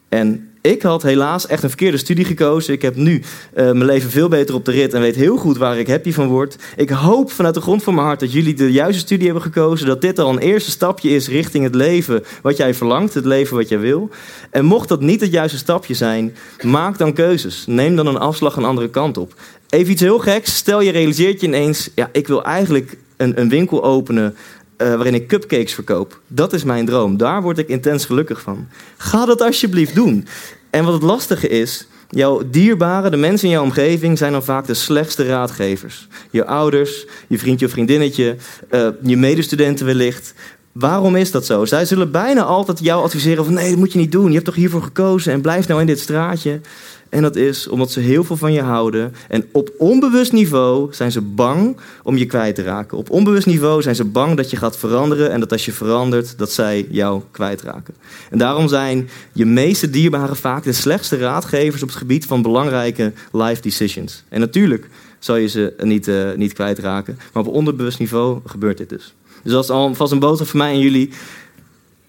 En 0.09 0.49
ik 0.61 0.83
had 0.83 1.03
helaas 1.03 1.47
echt 1.47 1.63
een 1.63 1.69
verkeerde 1.69 1.97
studie 1.97 2.25
gekozen. 2.25 2.73
Ik 2.73 2.83
heb 2.83 2.97
nu 2.97 3.15
uh, 3.15 3.23
mijn 3.55 3.85
leven 3.85 4.11
veel 4.11 4.29
beter 4.29 4.55
op 4.55 4.65
de 4.65 4.71
rit 4.71 4.95
en 4.95 5.01
weet 5.01 5.15
heel 5.15 5.37
goed 5.37 5.57
waar 5.57 5.79
ik 5.79 5.89
happy 5.89 6.13
van 6.13 6.27
word. 6.27 6.57
Ik 6.77 6.91
hoop 6.91 7.31
vanuit 7.31 7.55
de 7.55 7.61
grond 7.61 7.83
van 7.83 7.95
mijn 7.95 8.07
hart 8.07 8.21
dat 8.21 8.33
jullie 8.33 8.55
de 8.55 8.73
juiste 8.73 9.01
studie 9.01 9.25
hebben 9.25 9.43
gekozen. 9.43 9.87
Dat 9.87 10.01
dit 10.01 10.19
al 10.19 10.31
een 10.31 10.39
eerste 10.39 10.71
stapje 10.71 11.09
is 11.09 11.29
richting 11.29 11.65
het 11.65 11.75
leven 11.75 12.25
wat 12.43 12.57
jij 12.57 12.75
verlangt, 12.75 13.15
het 13.15 13.25
leven 13.25 13.57
wat 13.57 13.69
jij 13.69 13.79
wil. 13.79 14.11
En 14.51 14.65
mocht 14.65 14.89
dat 14.89 15.01
niet 15.01 15.21
het 15.21 15.33
juiste 15.33 15.59
stapje 15.59 15.95
zijn, 15.95 16.37
maak 16.63 16.99
dan 16.99 17.13
keuzes. 17.13 17.65
Neem 17.67 17.97
dan 17.97 18.07
een 18.07 18.19
afslag 18.19 18.57
een 18.57 18.65
andere 18.65 18.91
kant 18.91 19.17
op. 19.17 19.35
Even 19.69 19.93
iets 19.93 20.03
heel 20.03 20.19
geks. 20.19 20.57
Stel 20.57 20.81
je 20.81 20.91
realiseert 20.91 21.41
je 21.41 21.47
ineens, 21.47 21.91
ja, 21.95 22.09
ik 22.13 22.27
wil 22.27 22.45
eigenlijk 22.45 22.97
een, 23.17 23.41
een 23.41 23.49
winkel 23.49 23.85
openen 23.85 24.37
uh, 24.79 24.95
waarin 24.95 25.15
ik 25.15 25.29
cupcakes 25.29 25.75
verkoop. 25.75 26.21
Dat 26.27 26.53
is 26.53 26.65
mijn 26.65 26.87
droom. 26.87 27.17
Daar 27.17 27.43
word 27.43 27.59
ik 27.59 27.69
intens 27.69 28.05
gelukkig 28.05 28.41
van. 28.41 28.69
Ga 28.97 29.27
dat 29.27 29.41
alsjeblieft 29.41 29.95
doen. 29.95 30.27
En 30.71 30.85
wat 30.85 30.93
het 30.93 31.03
lastige 31.03 31.49
is, 31.49 31.87
jouw 32.09 32.43
dierbaren, 32.51 33.11
de 33.11 33.17
mensen 33.17 33.47
in 33.47 33.55
jouw 33.55 33.63
omgeving, 33.63 34.19
zijn 34.19 34.33
dan 34.33 34.45
vaak 34.45 34.67
de 34.67 34.75
slechtste 34.75 35.27
raadgevers. 35.27 36.09
Je 36.31 36.47
ouders, 36.47 37.07
je 37.29 37.39
vriendje 37.39 37.67
of 37.67 37.73
vriendinnetje, 37.73 38.37
uh, 38.71 38.89
je 39.03 39.17
medestudenten 39.17 39.87
wellicht. 39.87 40.35
Waarom 40.73 41.17
is 41.17 41.31
dat 41.31 41.47
zo? 41.47 41.65
Zij 41.65 41.85
zullen 41.85 42.11
bijna 42.11 42.43
altijd 42.43 42.79
jou 42.79 43.03
adviseren 43.03 43.45
van 43.45 43.55
nee, 43.55 43.71
dat 43.71 43.79
moet 43.79 43.93
je 43.93 43.99
niet 43.99 44.13
doen. 44.13 44.27
Je 44.27 44.33
hebt 44.33 44.45
toch 44.45 44.55
hiervoor 44.55 44.83
gekozen 44.83 45.33
en 45.33 45.41
blijf 45.41 45.69
nou 45.69 45.81
in 45.81 45.87
dit 45.87 46.01
straatje. 46.01 46.61
En 47.15 47.23
dat 47.23 47.37
is 47.37 47.69
omdat 47.69 47.91
ze 47.91 48.01
heel 48.01 48.25
veel 48.25 48.37
van 48.37 48.53
je 48.53 48.63
houden. 48.63 49.15
En 49.29 49.45
op 49.53 49.73
onbewust 49.79 50.33
niveau 50.33 50.95
zijn 50.95 51.13
ze 51.13 51.21
bang 51.21 51.77
om 52.03 52.17
je 52.17 52.27
kwijt 52.27 52.55
te 52.55 52.63
raken. 52.63 52.99
Op 52.99 53.11
onbewust 53.11 53.47
niveau 53.47 53.83
zijn 53.83 53.95
ze 53.95 54.05
bang 54.05 54.37
dat 54.37 54.51
je 54.51 54.57
gaat 54.57 54.77
veranderen. 54.77 55.31
En 55.31 55.41
dat 55.41 55.53
als 55.53 55.65
je 55.65 55.73
verandert, 55.73 56.39
dat 56.39 56.53
zij 56.53 56.87
jou 56.91 57.23
kwijtraken. 57.31 57.95
En 58.31 58.39
daarom 58.39 58.69
zijn 58.69 59.09
je 59.33 59.45
meeste 59.47 59.91
dierbaren 59.91 60.37
vaak 60.37 60.65
de 60.65 60.73
slechtste 60.73 61.17
raadgevers 61.17 61.83
op 61.83 61.89
het 61.89 61.97
gebied 61.97 62.27
van 62.27 62.43
belangrijke 62.43 63.13
life 63.33 63.63
decisions. 63.63 64.25
En 64.29 64.41
natuurlijk 64.41 64.89
zal 65.19 65.37
je 65.37 65.49
ze 65.49 65.75
niet, 65.79 66.09
uh, 66.09 66.33
niet 66.37 66.53
kwijtraken. 66.53 67.19
Maar 67.33 67.43
op 67.43 67.55
onderbewust 67.55 67.99
niveau 67.99 68.41
gebeurt 68.45 68.79
dit 68.79 68.89
dus. 68.89 69.15
Dus 69.43 69.53
dat 69.53 69.65
is 69.65 69.71
alvast 69.71 70.13
een 70.13 70.19
boodschap 70.19 70.49
voor 70.49 70.59
mij 70.59 70.73
en 70.73 70.81
jullie. 70.81 71.11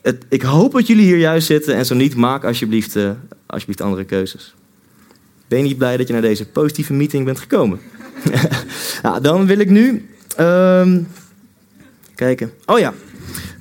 Het, 0.02 0.26
ik 0.30 0.42
hoop 0.42 0.72
dat 0.72 0.88
jullie 0.88 1.06
hier 1.06 1.18
juist 1.18 1.48
zitten. 1.48 1.76
En 1.76 1.86
zo 1.86 1.96
niet, 1.96 2.16
maak 2.16 2.44
alsjeblieft, 2.46 2.96
uh, 2.96 3.10
alsjeblieft 3.46 3.82
andere 3.82 4.04
keuzes. 4.04 4.54
Ben 5.48 5.58
je 5.58 5.64
niet 5.64 5.78
blij 5.78 5.98
dat 5.98 6.08
je 6.08 6.14
naar 6.14 6.22
deze 6.22 6.46
positieve 6.46 6.94
meeting 6.94 7.26
bent 7.26 7.40
gekomen? 7.40 7.80
nou, 9.04 9.22
dan 9.22 9.46
wil 9.46 9.60
ik 9.60 9.70
nu 9.70 10.06
ehm, 10.36 11.02
kijken. 12.16 12.52
Oh 12.66 12.80
ja, 12.80 12.94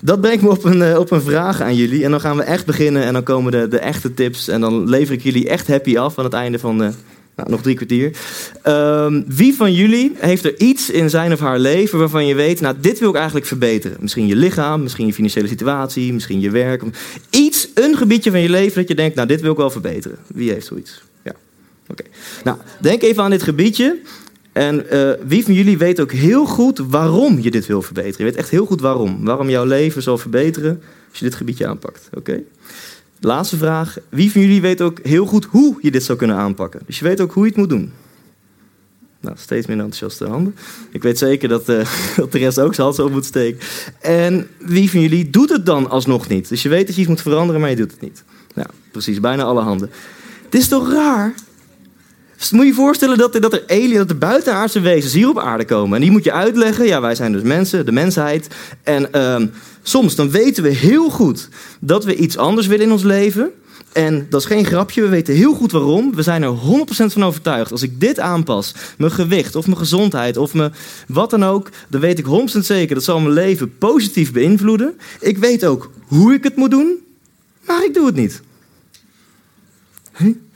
dat 0.01 0.21
brengt 0.21 0.43
me 0.43 0.51
op 0.51 0.65
een, 0.65 0.83
eh, 0.83 0.99
op 0.99 1.11
een 1.11 1.23
vraag 1.23 1.61
aan 1.61 1.75
jullie. 1.75 2.05
En 2.05 2.11
dan 2.11 2.21
gaan 2.21 2.37
we 2.37 2.43
echt 2.43 2.67
beginnen 2.67 3.03
en 3.03 3.13
dan 3.13 3.23
komen 3.23 3.53
de, 3.53 3.69
de 3.69 3.79
echte 3.79 4.15
tips. 4.15 4.49
En 4.49 4.61
dan 4.61 4.89
lever 4.89 5.15
ik 5.15 5.23
jullie 5.23 5.49
echt 5.49 5.69
happy 5.69 5.99
af 5.99 6.19
aan 6.19 6.25
het 6.25 6.33
einde 6.33 6.59
van 6.59 6.79
de, 6.79 6.91
nou, 7.37 7.51
nog 7.51 7.63
drie 7.63 7.75
kwartier. 7.75 8.17
Ehm, 8.63 9.23
wie 9.27 9.55
van 9.55 9.73
jullie 9.73 10.13
heeft 10.17 10.45
er 10.45 10.61
iets 10.61 10.91
in 10.91 11.11
zijn 11.11 11.33
of 11.33 11.41
haar 11.41 11.59
leven 11.59 11.99
waarvan 11.99 12.27
je 12.27 12.35
weet, 12.35 12.61
nou, 12.61 12.75
dit 12.81 12.99
wil 12.99 13.09
ik 13.09 13.17
eigenlijk 13.17 13.47
verbeteren? 13.47 13.97
Misschien 14.01 14.27
je 14.27 14.37
lichaam, 14.37 14.83
misschien 14.83 15.07
je 15.07 15.13
financiële 15.13 15.49
situatie, 15.49 16.13
misschien 16.13 16.41
je 16.41 16.51
werk. 16.51 16.83
Iets, 17.31 17.69
een 17.75 17.97
gebiedje 17.97 18.31
van 18.31 18.41
je 18.41 18.49
leven 18.49 18.75
dat 18.75 18.89
je 18.89 18.95
denkt, 18.95 19.15
nou, 19.15 19.29
dit 19.29 19.41
wil 19.41 19.51
ik 19.51 19.57
wel 19.57 19.71
verbeteren. 19.71 20.19
Wie 20.27 20.53
heeft 20.53 20.67
zoiets? 20.67 21.03
Ja, 21.23 21.35
Nou, 22.45 22.59
denk 22.81 23.03
even 23.03 23.23
aan 23.23 23.31
dit 23.31 23.43
gebiedje. 23.43 24.01
En 24.53 24.87
uh, 24.93 25.11
wie 25.27 25.45
van 25.45 25.55
jullie 25.55 25.79
weet 25.79 26.01
ook 26.01 26.13
heel 26.13 26.47
goed 26.47 26.79
waarom 26.79 27.39
je 27.41 27.51
dit 27.51 27.67
wil 27.67 27.83
verbeteren? 27.83 28.19
Je 28.19 28.25
weet 28.25 28.37
echt 28.37 28.51
heel 28.51 28.67
goed 28.67 28.81
waarom. 28.81 29.25
Waarom 29.25 29.51
jouw 29.51 29.65
leven 29.65 30.03
zal 30.03 30.19
verbeteren 30.19 30.83
als 31.11 31.19
je 31.19 31.25
dit 31.25 31.35
gebiedje 31.35 31.67
aanpakt. 31.67 32.09
Oké? 32.13 32.43
Laatste 33.21 33.57
vraag. 33.57 33.97
Wie 34.09 34.33
van 34.33 34.41
jullie 34.41 34.61
weet 34.61 34.81
ook 34.81 34.99
heel 35.03 35.27
goed 35.27 35.45
hoe 35.45 35.77
je 35.81 35.91
dit 35.91 36.05
zou 36.05 36.19
kunnen 36.19 36.37
aanpakken? 36.37 36.81
Dus 36.87 36.99
je 36.99 37.05
weet 37.05 37.21
ook 37.21 37.33
hoe 37.33 37.43
je 37.43 37.49
het 37.49 37.59
moet 37.59 37.69
doen. 37.69 37.93
Nou, 39.21 39.37
steeds 39.39 39.67
minder 39.67 39.87
enthousiaste 39.87 40.33
handen. 40.33 40.57
Ik 40.91 41.03
weet 41.03 41.19
zeker 41.19 41.49
dat, 41.49 41.69
uh, 41.69 41.87
dat 42.17 42.33
de 42.33 42.39
rest 42.39 42.61
ook 42.61 42.75
zijn 42.75 42.87
hand 42.87 42.99
zo 42.99 43.09
moet 43.09 43.25
steken. 43.25 43.61
En 44.01 44.49
wie 44.59 44.91
van 44.91 45.01
jullie 45.01 45.31
doet 45.31 45.51
het 45.51 45.67
dan 45.67 45.91
alsnog 45.91 46.29
niet? 46.29 46.49
Dus 46.49 46.63
je 46.63 46.69
weet 46.69 46.87
dat 46.87 46.95
je 46.95 47.01
iets 47.01 47.11
moet 47.11 47.23
veranderen, 47.23 47.61
maar 47.61 47.71
je 47.71 47.77
doet 47.77 47.91
het 47.91 48.01
niet. 48.01 48.25
Ja, 48.55 48.67
precies, 48.91 49.21
bijna 49.21 49.43
alle 49.43 49.61
handen. 49.61 49.91
Het 50.45 50.55
is 50.55 50.69
toch 50.69 50.93
raar 50.93 51.35
moet 52.51 52.61
je 52.61 52.67
je 52.67 52.75
voorstellen 52.75 53.19
dat, 53.19 53.33
dat 53.33 53.53
er 53.53 53.65
aliens, 53.67 53.97
dat 53.97 54.11
er 54.11 54.19
buitenaardse 54.19 54.81
wezens 54.81 55.13
hier 55.13 55.29
op 55.29 55.39
aarde 55.39 55.65
komen. 55.65 55.95
En 55.95 56.03
die 56.03 56.11
moet 56.11 56.25
je 56.25 56.33
uitleggen. 56.33 56.87
Ja, 56.87 57.01
wij 57.01 57.15
zijn 57.15 57.33
dus 57.33 57.43
mensen, 57.43 57.87
de 57.87 57.93
mensheid. 57.93 58.49
En 58.83 59.21
um, 59.21 59.51
soms 59.83 60.15
dan 60.15 60.31
weten 60.31 60.63
we 60.63 60.69
heel 60.69 61.11
goed 61.11 61.49
dat 61.81 62.05
we 62.05 62.17
iets 62.17 62.37
anders 62.37 62.67
willen 62.67 62.87
in 62.87 62.93
ons 62.93 63.03
leven. 63.03 63.53
En 63.93 64.27
dat 64.31 64.41
is 64.41 64.47
geen 64.47 64.65
grapje, 64.65 65.03
we 65.03 65.09
weten 65.09 65.35
heel 65.35 65.55
goed 65.55 65.73
waarom. 65.73 66.15
We 66.15 66.23
zijn 66.23 66.43
er 66.43 66.57
100% 66.57 66.57
van 67.13 67.25
overtuigd. 67.25 67.71
Als 67.71 67.83
ik 67.83 68.01
dit 68.01 68.21
aanpas, 68.21 68.75
mijn 68.99 69.11
gewicht 69.13 69.57
of 69.57 69.67
mijn 69.67 69.79
gezondheid 69.79 70.37
of 70.37 70.55
mijn 70.55 70.75
wat 71.07 71.31
dan 71.31 71.45
ook, 71.45 71.69
dan 71.89 72.01
weet 72.01 72.19
ik 72.19 72.27
100% 72.27 72.59
zeker 72.59 72.95
dat 72.95 73.05
zal 73.05 73.21
mijn 73.21 73.35
leven 73.35 73.79
positief 73.79 74.33
beïnvloeden. 74.33 74.99
Ik 75.21 75.39
weet 75.39 75.65
ook 75.65 75.91
hoe 76.07 76.35
ik 76.35 76.45
het 76.45 76.57
moet 76.57 76.71
doen, 76.71 76.95
maar 77.67 77.85
ik 77.85 77.95
doe 77.95 78.07
het 78.07 78.15
niet. 78.15 78.43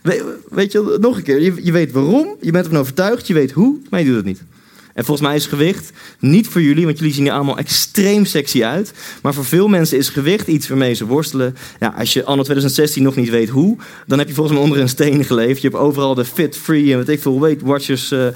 Weet 0.03 0.73
je, 0.73 0.97
nog 1.01 1.17
een 1.17 1.23
keer, 1.23 1.65
je, 1.65 1.73
weet 1.73 1.93
waarom, 1.93 2.37
je 2.41 2.51
bent 2.51 2.65
ervan 2.65 2.81
overtuigd, 2.81 3.27
je 3.27 3.35
weet 3.35 3.51
hoe, 3.51 3.79
maar 3.91 4.01
je 4.01 4.07
doet 4.07 4.17
het 4.17 4.25
niet. 4.25 4.43
En 4.95 5.05
volgens 5.05 5.27
mij 5.27 5.37
is 5.37 5.47
gewicht 5.47 5.93
niet 6.19 6.49
voor 6.49 6.63
jullie, 6.63 6.85
want 6.85 6.99
jullie 6.99 7.15
zien 7.15 7.27
er 7.27 7.33
allemaal 7.33 7.59
extreem 7.59 8.25
sexy 8.25 8.65
uit. 8.65 8.93
Maar 9.23 9.35
voor 9.35 9.45
veel 9.45 9.69
mensen 9.69 9.99
is 9.99 10.09
gewicht 10.09 10.47
iets 10.47 10.69
waarmee 10.69 10.95
ze 10.95 11.07
worstelen. 11.07 11.57
Ja, 11.81 11.95
als 11.99 12.13
je 12.13 12.25
anno 12.25 12.43
2016 12.43 13.03
nog 13.03 13.17
niet 13.17 13.31
weet 13.31 13.49
hoe, 13.49 13.77
dan 14.07 14.19
heb 14.19 14.29
je 14.29 14.35
volgens 14.35 14.57
mij 14.57 14.65
onder 14.65 14.81
een 14.81 14.89
steen 14.89 15.25
geleefd. 15.25 15.63
Je 15.63 15.69
hebt 15.69 15.81
overal 15.81 16.15
de 16.15 16.25
Fit 16.25 16.57
Free 16.57 16.93
en 16.93 16.99
weet 16.99 17.09
ik 17.09 17.21
veel 17.21 17.41
Weight 17.41 17.63
Watchers 17.63 18.13
uh, 18.13 18.27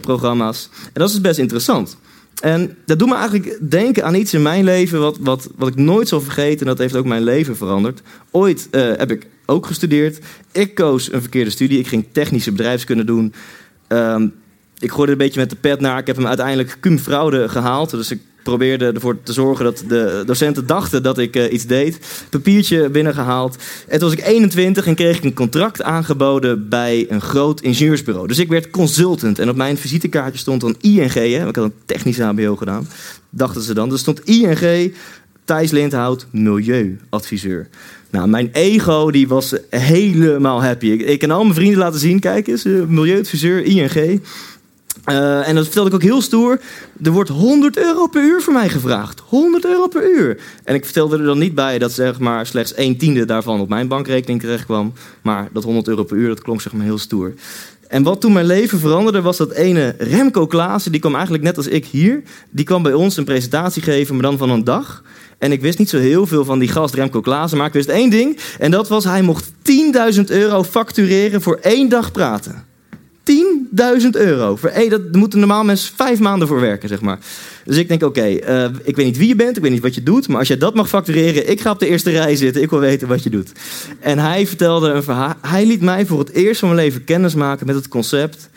programma's. 0.00 0.68
En 0.84 0.90
dat 0.92 1.08
is 1.08 1.12
dus 1.12 1.22
best 1.22 1.38
interessant. 1.38 1.96
En 2.40 2.76
dat 2.86 2.98
doet 2.98 3.08
me 3.08 3.14
eigenlijk 3.14 3.58
denken 3.70 4.04
aan 4.04 4.14
iets 4.14 4.34
in 4.34 4.42
mijn 4.42 4.64
leven 4.64 5.00
wat, 5.00 5.18
wat, 5.20 5.48
wat 5.56 5.68
ik 5.68 5.76
nooit 5.76 6.08
zal 6.08 6.20
vergeten. 6.20 6.60
En 6.60 6.66
dat 6.66 6.78
heeft 6.78 6.96
ook 6.96 7.06
mijn 7.06 7.24
leven 7.24 7.56
veranderd. 7.56 8.00
Ooit 8.30 8.68
uh, 8.70 8.80
heb 8.96 9.10
ik 9.10 9.26
ook 9.50 9.66
gestudeerd. 9.66 10.18
Ik 10.52 10.74
koos 10.74 11.12
een 11.12 11.20
verkeerde 11.20 11.50
studie. 11.50 11.78
Ik 11.78 11.88
ging 11.88 12.06
technische 12.12 12.50
bedrijfskunde 12.52 13.04
doen. 13.04 13.34
Um, 13.88 14.34
ik 14.78 14.90
gooide 14.90 15.12
een 15.12 15.18
beetje 15.18 15.40
met 15.40 15.50
de 15.50 15.56
pet 15.56 15.80
naar. 15.80 15.98
Ik 15.98 16.06
heb 16.06 16.16
hem 16.16 16.26
uiteindelijk 16.26 16.76
cum 16.80 16.98
fraude 16.98 17.48
gehaald. 17.48 17.90
Dus 17.90 18.10
ik 18.10 18.20
probeerde 18.42 18.92
ervoor 18.92 19.22
te 19.22 19.32
zorgen 19.32 19.64
dat 19.64 19.84
de 19.88 20.22
docenten 20.26 20.66
dachten 20.66 21.02
dat 21.02 21.18
ik 21.18 21.36
uh, 21.36 21.52
iets 21.52 21.66
deed. 21.66 21.98
Papiertje 22.30 22.90
binnengehaald. 22.90 23.56
En 23.88 23.98
toen 23.98 24.08
was 24.08 24.18
ik 24.18 24.26
21 24.26 24.86
en 24.86 24.94
kreeg 24.94 25.16
ik 25.16 25.24
een 25.24 25.34
contract 25.34 25.82
aangeboden 25.82 26.68
bij 26.68 27.06
een 27.08 27.20
groot 27.20 27.60
ingenieursbureau. 27.60 28.26
Dus 28.26 28.38
ik 28.38 28.48
werd 28.48 28.70
consultant. 28.70 29.38
En 29.38 29.48
op 29.48 29.56
mijn 29.56 29.76
visitekaartje 29.76 30.38
stond 30.38 30.60
dan 30.60 30.76
ING. 30.80 31.12
Hè, 31.12 31.48
ik 31.48 31.56
had 31.56 31.64
een 31.64 31.74
technisch 31.84 32.18
HBO 32.18 32.56
gedaan. 32.56 32.88
Dachten 33.30 33.62
ze 33.62 33.74
dan. 33.74 33.92
Er 33.92 33.98
stond 33.98 34.24
ING, 34.24 34.94
Thijs 35.44 35.70
Lindhout, 35.70 36.26
milieuadviseur. 36.30 37.68
Nou, 38.10 38.28
mijn 38.28 38.48
ego 38.52 39.10
die 39.10 39.28
was 39.28 39.54
helemaal 39.70 40.62
happy. 40.62 40.86
Ik, 40.86 41.00
ik 41.00 41.30
al 41.30 41.42
mijn 41.42 41.54
vrienden 41.54 41.78
laten 41.78 42.00
zien. 42.00 42.20
Kijk 42.20 42.46
eens, 42.46 42.64
uh, 42.64 42.84
milieuadviseur, 42.84 43.62
ING. 43.62 44.20
Uh, 45.06 45.48
en 45.48 45.54
dat 45.54 45.64
vertelde 45.64 45.88
ik 45.88 45.94
ook 45.94 46.02
heel 46.02 46.20
stoer. 46.20 46.60
Er 47.02 47.10
wordt 47.10 47.30
100 47.30 47.76
euro 47.78 48.06
per 48.06 48.22
uur 48.22 48.42
voor 48.42 48.52
mij 48.52 48.68
gevraagd. 48.68 49.22
100 49.26 49.64
euro 49.64 49.88
per 49.88 50.10
uur. 50.10 50.40
En 50.64 50.74
ik 50.74 50.84
vertelde 50.84 51.18
er 51.18 51.24
dan 51.24 51.38
niet 51.38 51.54
bij 51.54 51.78
dat 51.78 51.92
zeg 51.92 52.18
maar, 52.18 52.46
slechts 52.46 52.72
een 52.76 52.98
tiende 52.98 53.24
daarvan 53.24 53.60
op 53.60 53.68
mijn 53.68 53.88
bankrekening 53.88 54.40
terecht 54.40 54.64
kwam. 54.64 54.92
Maar 55.22 55.48
dat 55.52 55.64
100 55.64 55.88
euro 55.88 56.04
per 56.04 56.16
uur, 56.16 56.28
dat 56.28 56.42
klonk 56.42 56.60
zeg 56.60 56.72
maar 56.72 56.84
heel 56.84 56.98
stoer. 56.98 57.34
En 57.90 58.02
wat 58.02 58.20
toen 58.20 58.32
mijn 58.32 58.46
leven 58.46 58.78
veranderde, 58.78 59.20
was 59.20 59.36
dat 59.36 59.52
ene 59.52 59.94
Remco 59.98 60.46
Klaassen. 60.46 60.92
Die 60.92 61.00
kwam 61.00 61.14
eigenlijk 61.14 61.44
net 61.44 61.56
als 61.56 61.66
ik 61.66 61.84
hier. 61.84 62.22
Die 62.50 62.64
kwam 62.64 62.82
bij 62.82 62.92
ons 62.92 63.16
een 63.16 63.24
presentatie 63.24 63.82
geven, 63.82 64.14
maar 64.14 64.22
dan 64.22 64.38
van 64.38 64.50
een 64.50 64.64
dag. 64.64 65.02
En 65.38 65.52
ik 65.52 65.60
wist 65.60 65.78
niet 65.78 65.88
zo 65.88 65.98
heel 65.98 66.26
veel 66.26 66.44
van 66.44 66.58
die 66.58 66.68
gast 66.68 66.94
Remco 66.94 67.20
Klaassen. 67.20 67.58
Maar 67.58 67.66
ik 67.66 67.72
wist 67.72 67.88
één 67.88 68.10
ding. 68.10 68.38
En 68.58 68.70
dat 68.70 68.88
was, 68.88 69.04
hij 69.04 69.22
mocht 69.22 69.52
10.000 70.14 70.24
euro 70.24 70.62
factureren 70.62 71.42
voor 71.42 71.58
één 71.62 71.88
dag 71.88 72.12
praten. 72.12 72.64
10.000 73.24 74.08
euro. 74.10 74.56
Voor, 74.56 74.70
hey, 74.70 74.88
dat 74.88 75.12
moeten 75.12 75.38
normaal 75.38 75.64
mensen 75.64 75.94
vijf 75.96 76.18
maanden 76.18 76.48
voor 76.48 76.60
werken, 76.60 76.88
zeg 76.88 77.00
maar. 77.00 77.18
Dus 77.64 77.76
ik 77.76 77.88
denk, 77.88 78.02
oké, 78.02 78.26
uh, 78.26 78.64
ik 78.82 78.96
weet 78.96 79.06
niet 79.06 79.16
wie 79.16 79.28
je 79.28 79.36
bent, 79.36 79.56
ik 79.56 79.62
weet 79.62 79.72
niet 79.72 79.82
wat 79.82 79.94
je 79.94 80.02
doet, 80.02 80.28
maar 80.28 80.38
als 80.38 80.48
jij 80.48 80.58
dat 80.58 80.74
mag 80.74 80.88
factureren, 80.88 81.50
ik 81.50 81.60
ga 81.60 81.70
op 81.70 81.78
de 81.78 81.86
eerste 81.86 82.10
rij 82.10 82.36
zitten, 82.36 82.62
ik 82.62 82.70
wil 82.70 82.78
weten 82.78 83.08
wat 83.08 83.22
je 83.22 83.30
doet. 83.30 83.52
En 84.00 84.18
hij 84.18 84.46
vertelde 84.46 84.90
een 84.90 85.02
verhaal. 85.02 85.34
Hij 85.40 85.66
liet 85.66 85.80
mij 85.80 86.06
voor 86.06 86.18
het 86.18 86.30
eerst 86.30 86.60
van 86.60 86.68
mijn 86.68 86.80
leven 86.80 87.04
kennis 87.04 87.34
maken 87.34 87.66
met 87.66 87.74
het 87.74 87.88
concept. 87.88 88.48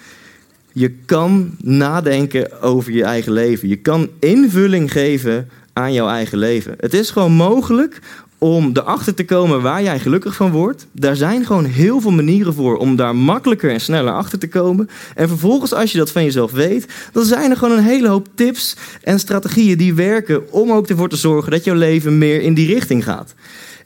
Je 0.72 0.90
kan 1.06 1.56
nadenken 1.62 2.62
over 2.62 2.92
je 2.92 3.04
eigen 3.04 3.32
leven. 3.32 3.68
Je 3.68 3.76
kan 3.76 4.10
invulling 4.20 4.92
geven 4.92 5.50
aan 5.74 5.94
jouw 5.94 6.08
eigen 6.08 6.38
leven. 6.38 6.76
Het 6.80 6.94
is 6.94 7.10
gewoon 7.10 7.32
mogelijk 7.32 8.00
om 8.44 8.70
erachter 8.74 9.14
te 9.14 9.26
komen 9.26 9.62
waar 9.62 9.84
jij 9.84 10.00
gelukkig 10.00 10.36
van 10.36 10.52
wordt. 10.52 10.88
Daar 10.92 11.16
zijn 11.16 11.46
gewoon 11.46 11.66
heel 11.66 12.02
veel 12.02 12.12
manieren 12.12 12.54
voor 12.54 12.78
om 12.78 12.96
daar 12.96 13.16
makkelijker 13.16 13.72
en 13.72 13.82
sneller 13.82 14.14
achter 14.14 14.40
te 14.40 14.48
komen. 14.48 14.90
En 15.16 15.28
vervolgens, 15.28 15.74
als 15.74 15.92
je 15.92 15.98
dat 15.98 16.12
van 16.12 16.24
jezelf 16.24 16.52
weet, 16.52 16.88
dan 17.12 17.26
zijn 17.26 17.52
er 17.52 17.58
gewoon 17.58 17.78
een 17.78 17.84
hele 17.84 18.08
hoop 18.08 18.28
tips 18.36 18.76
en 19.02 19.20
strategieën 19.20 19.78
die 19.78 19.94
werken 19.94 20.52
om 20.52 20.72
ook 20.72 20.88
ervoor 20.88 21.10
te 21.10 21.16
zorgen 21.16 21.52
dat 21.52 21.64
jouw 21.64 21.76
leven 21.76 22.18
meer 22.18 22.42
in 22.42 22.54
die 22.54 22.68
richting 22.74 23.04
gaat. 23.04 23.34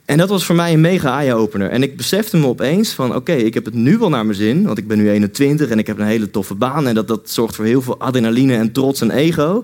En 0.04 0.18
dat 0.18 0.28
was 0.28 0.44
voor 0.44 0.54
mij 0.54 0.72
een 0.72 0.80
mega 0.80 1.18
eye-opener. 1.18 1.70
En 1.70 1.82
ik 1.82 1.96
besefte 1.96 2.36
me 2.36 2.46
opeens 2.46 2.92
van, 2.92 3.14
oké, 3.14 3.32
ik 3.32 3.54
heb 3.54 3.64
het 3.64 3.74
nu 3.74 3.98
wel 3.98 4.08
naar 4.08 4.24
mijn 4.26 4.38
zin. 4.38 4.64
Want 4.64 4.78
ik 4.78 4.88
ben 4.88 4.98
nu 4.98 5.10
21 5.10 5.68
en 5.68 5.78
ik 5.78 5.86
heb 5.86 5.98
een 5.98 6.06
hele 6.06 6.30
toffe 6.30 6.54
baan. 6.54 6.86
En 6.86 6.94
dat, 6.94 7.08
dat 7.08 7.30
zorgt 7.30 7.56
voor 7.56 7.64
heel 7.64 7.82
veel 7.82 7.98
adrenaline 7.98 8.56
en 8.56 8.72
trots 8.72 9.00
en 9.00 9.10
ego. 9.10 9.62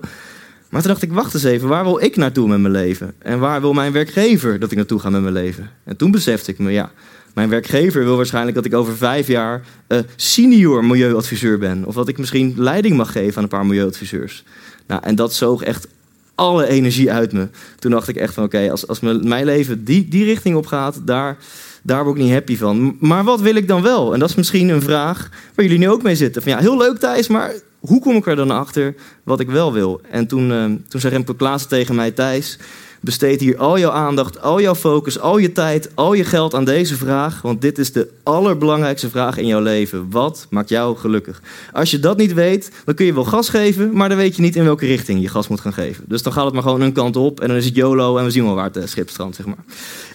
Maar 0.69 0.81
toen 0.81 0.91
dacht 0.91 1.03
ik, 1.03 1.11
wacht 1.11 1.33
eens 1.33 1.43
even, 1.43 1.67
waar 1.67 1.83
wil 1.83 2.03
ik 2.03 2.15
naartoe 2.15 2.47
met 2.47 2.59
mijn 2.59 2.73
leven? 2.73 3.13
En 3.17 3.39
waar 3.39 3.61
wil 3.61 3.73
mijn 3.73 3.91
werkgever 3.91 4.59
dat 4.59 4.71
ik 4.71 4.77
naartoe 4.77 4.99
ga 4.99 5.09
met 5.09 5.21
mijn 5.21 5.33
leven? 5.33 5.69
En 5.83 5.97
toen 5.97 6.11
besefte 6.11 6.51
ik 6.51 6.59
me, 6.59 6.71
ja, 6.71 6.91
mijn 7.33 7.49
werkgever 7.49 8.03
wil 8.03 8.15
waarschijnlijk 8.15 8.55
dat 8.55 8.65
ik 8.65 8.73
over 8.73 8.97
vijf 8.97 9.27
jaar 9.27 9.63
uh, 9.87 9.99
senior 10.15 10.85
milieuadviseur 10.85 11.57
ben. 11.57 11.85
Of 11.85 11.95
dat 11.95 12.07
ik 12.07 12.17
misschien 12.17 12.53
leiding 12.57 12.97
mag 12.97 13.11
geven 13.11 13.37
aan 13.37 13.43
een 13.43 13.49
paar 13.49 13.65
milieuadviseurs. 13.65 14.43
Nou, 14.87 15.01
en 15.03 15.15
dat 15.15 15.33
zoog 15.33 15.63
echt 15.63 15.87
alle 16.35 16.67
energie 16.67 17.11
uit 17.11 17.33
me. 17.33 17.47
Toen 17.79 17.91
dacht 17.91 18.07
ik 18.07 18.15
echt 18.15 18.33
van, 18.33 18.43
oké, 18.43 18.71
als, 18.71 18.87
als 18.87 18.99
mijn 18.99 19.45
leven 19.45 19.83
die, 19.83 20.07
die 20.07 20.23
richting 20.23 20.55
op 20.55 20.65
gaat, 20.65 21.01
daar, 21.05 21.37
daar 21.85 22.03
word 22.03 22.17
ik 22.17 22.23
niet 22.23 22.33
happy 22.33 22.57
van. 22.57 22.97
Maar 22.99 23.23
wat 23.23 23.41
wil 23.41 23.55
ik 23.55 23.67
dan 23.67 23.81
wel? 23.81 24.13
En 24.13 24.19
dat 24.19 24.29
is 24.29 24.35
misschien 24.35 24.69
een 24.69 24.81
vraag 24.81 25.29
waar 25.55 25.65
jullie 25.65 25.79
nu 25.79 25.89
ook 25.89 26.03
mee 26.03 26.15
zitten. 26.15 26.41
Van 26.41 26.51
ja, 26.51 26.57
heel 26.57 26.77
leuk 26.77 26.97
Thijs, 26.97 27.27
maar 27.27 27.53
hoe 27.79 27.99
kom 27.99 28.15
ik 28.15 28.27
er 28.27 28.35
dan 28.35 28.51
achter 28.51 28.95
wat 29.23 29.39
ik 29.39 29.49
wel 29.49 29.73
wil? 29.73 30.01
En 30.09 30.27
toen, 30.27 30.51
uh, 30.51 30.63
toen 30.87 31.01
zei 31.01 31.13
Remco 31.13 31.33
Klaassen 31.33 31.69
tegen 31.69 31.95
mij, 31.95 32.11
Thijs, 32.11 32.59
besteed 33.05 33.39
hier 33.39 33.57
al 33.57 33.79
jouw 33.79 33.91
aandacht, 33.91 34.41
al 34.41 34.61
jouw 34.61 34.75
focus, 34.75 35.19
al 35.19 35.37
je 35.37 35.51
tijd, 35.51 35.89
al 35.93 36.13
je 36.13 36.23
geld 36.23 36.53
aan 36.53 36.65
deze 36.65 36.95
vraag. 36.95 37.41
Want 37.41 37.61
dit 37.61 37.77
is 37.77 37.91
de 37.91 38.09
allerbelangrijkste 38.23 39.09
vraag 39.09 39.37
in 39.37 39.47
jouw 39.47 39.61
leven. 39.61 40.07
Wat 40.09 40.47
maakt 40.49 40.69
jou 40.69 40.97
gelukkig? 40.97 41.41
Als 41.73 41.91
je 41.91 41.99
dat 41.99 42.17
niet 42.17 42.33
weet, 42.33 42.71
dan 42.85 42.95
kun 42.95 43.05
je 43.05 43.13
wel 43.13 43.23
gas 43.23 43.49
geven, 43.49 43.93
maar 43.93 44.09
dan 44.09 44.17
weet 44.17 44.35
je 44.35 44.41
niet 44.41 44.55
in 44.55 44.63
welke 44.63 44.85
richting 44.85 45.21
je 45.21 45.27
gas 45.27 45.47
moet 45.47 45.59
gaan 45.59 45.73
geven. 45.73 46.03
Dus 46.07 46.23
dan 46.23 46.33
gaat 46.33 46.45
het 46.45 46.53
maar 46.53 46.63
gewoon 46.63 46.81
een 46.81 46.93
kant 46.93 47.15
op 47.15 47.39
en 47.39 47.47
dan 47.47 47.57
is 47.57 47.65
het 47.65 47.75
YOLO 47.75 48.17
en 48.17 48.23
we 48.23 48.31
zien 48.31 48.43
wel 48.43 48.55
waar 48.55 48.65
het 48.65 48.77
uh, 48.77 48.83
schip 48.85 49.09
strandt, 49.09 49.35
zeg 49.35 49.45
maar. 49.45 49.63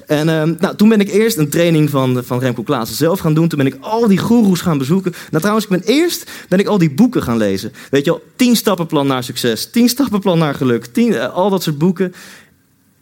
En 0.07 0.29
uh, 0.29 0.59
nou, 0.61 0.77
toen 0.77 0.89
ben 0.89 1.01
ik 1.01 1.11
eerst 1.11 1.37
een 1.37 1.49
training 1.49 1.91
van, 1.91 2.23
van 2.25 2.39
Remco 2.39 2.63
Klaassen 2.63 2.97
zelf 2.97 3.19
gaan 3.19 3.35
doen. 3.35 3.49
Toen 3.49 3.59
ben 3.59 3.67
ik 3.67 3.77
al 3.81 4.09
die 4.09 4.19
goeroes 4.19 4.61
gaan 4.61 4.79
bezoeken. 4.79 5.13
Nou 5.29 5.39
trouwens, 5.39 5.67
ik 5.67 5.71
ben 5.71 5.95
eerst 5.95 6.31
ben 6.49 6.59
ik 6.59 6.67
al 6.67 6.79
die 6.79 6.91
boeken 6.91 7.23
gaan 7.23 7.37
lezen. 7.37 7.73
Weet 7.91 8.05
je 8.05 8.11
al, 8.11 8.23
tien 8.37 8.57
stappenplan 8.57 9.07
naar 9.07 9.25
succes, 9.25 9.71
tien 9.71 9.89
stappenplan 9.89 10.39
naar 10.39 10.55
geluk, 10.55 10.87
tien, 10.87 11.09
uh, 11.09 11.35
al 11.35 11.51
dat 11.51 11.63
soort 11.63 11.79
boeken. 11.79 12.15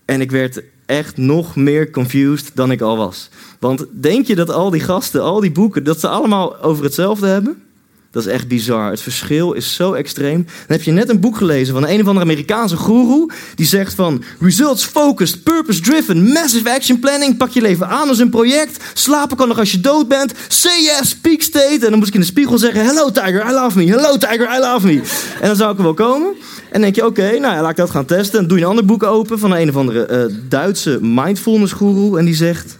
En 0.08 0.20
ik 0.20 0.30
werd 0.30 0.62
echt 0.86 1.16
nog 1.16 1.56
meer 1.56 1.90
confused 1.90 2.50
dan 2.54 2.70
ik 2.70 2.80
al 2.80 2.96
was. 2.96 3.28
Want 3.60 3.86
denk 3.90 4.26
je 4.26 4.34
dat 4.34 4.50
al 4.50 4.70
die 4.70 4.80
gasten, 4.80 5.22
al 5.22 5.40
die 5.40 5.52
boeken, 5.52 5.84
dat 5.84 6.00
ze 6.00 6.08
allemaal 6.08 6.60
over 6.62 6.84
hetzelfde 6.84 7.26
hebben? 7.26 7.62
Dat 8.10 8.26
is 8.26 8.32
echt 8.32 8.48
bizar. 8.48 8.90
Het 8.90 9.00
verschil 9.00 9.52
is 9.52 9.74
zo 9.74 9.92
extreem. 9.92 10.44
Dan 10.44 10.76
heb 10.76 10.82
je 10.82 10.90
net 10.90 11.08
een 11.08 11.20
boek 11.20 11.36
gelezen 11.36 11.74
van 11.74 11.86
een 11.86 12.00
of 12.00 12.06
andere 12.06 12.24
Amerikaanse 12.24 12.76
guru. 12.76 13.26
Die 13.54 13.66
zegt 13.66 13.94
van 13.94 14.22
results 14.40 14.84
focused, 14.84 15.42
purpose 15.42 15.80
driven, 15.80 16.22
massive 16.32 16.70
action 16.70 16.98
planning. 16.98 17.36
Pak 17.36 17.50
je 17.50 17.60
leven 17.60 17.88
aan 17.88 18.08
als 18.08 18.18
een 18.18 18.30
project. 18.30 18.84
Slapen 18.92 19.36
kan 19.36 19.48
nog 19.48 19.58
als 19.58 19.70
je 19.70 19.80
dood 19.80 20.08
bent. 20.08 20.32
Say 20.48 20.82
yes, 20.82 21.16
peak 21.16 21.40
state. 21.40 21.78
En 21.80 21.90
dan 21.90 21.98
moet 21.98 22.08
ik 22.08 22.14
in 22.14 22.20
de 22.20 22.26
spiegel 22.26 22.58
zeggen: 22.58 22.84
Hello 22.84 23.10
tiger, 23.10 23.46
I 23.48 23.52
love 23.52 23.78
me. 23.78 23.84
Hello 23.84 24.16
tiger, 24.16 24.56
I 24.56 24.58
love 24.58 24.86
me. 24.86 25.00
En 25.40 25.46
dan 25.46 25.56
zou 25.56 25.72
ik 25.72 25.78
er 25.78 25.84
wel 25.84 25.94
komen. 25.94 26.28
En 26.28 26.72
dan 26.72 26.80
denk 26.80 26.94
je: 26.94 27.06
Oké, 27.06 27.38
nou 27.38 27.54
ja, 27.54 27.60
laat 27.60 27.70
ik 27.70 27.76
dat 27.76 27.90
gaan 27.90 28.04
testen. 28.04 28.38
Dan 28.38 28.48
doe 28.48 28.58
je 28.58 28.64
een 28.64 28.70
ander 28.70 28.84
boek 28.84 29.02
open 29.02 29.38
van 29.38 29.54
een 29.54 29.68
of 29.68 29.76
andere 29.76 30.06
eh, 30.06 30.24
Duitse 30.48 30.98
mindfulness 31.02 31.72
guru. 31.72 32.18
En 32.18 32.24
die 32.24 32.34
zegt: 32.34 32.78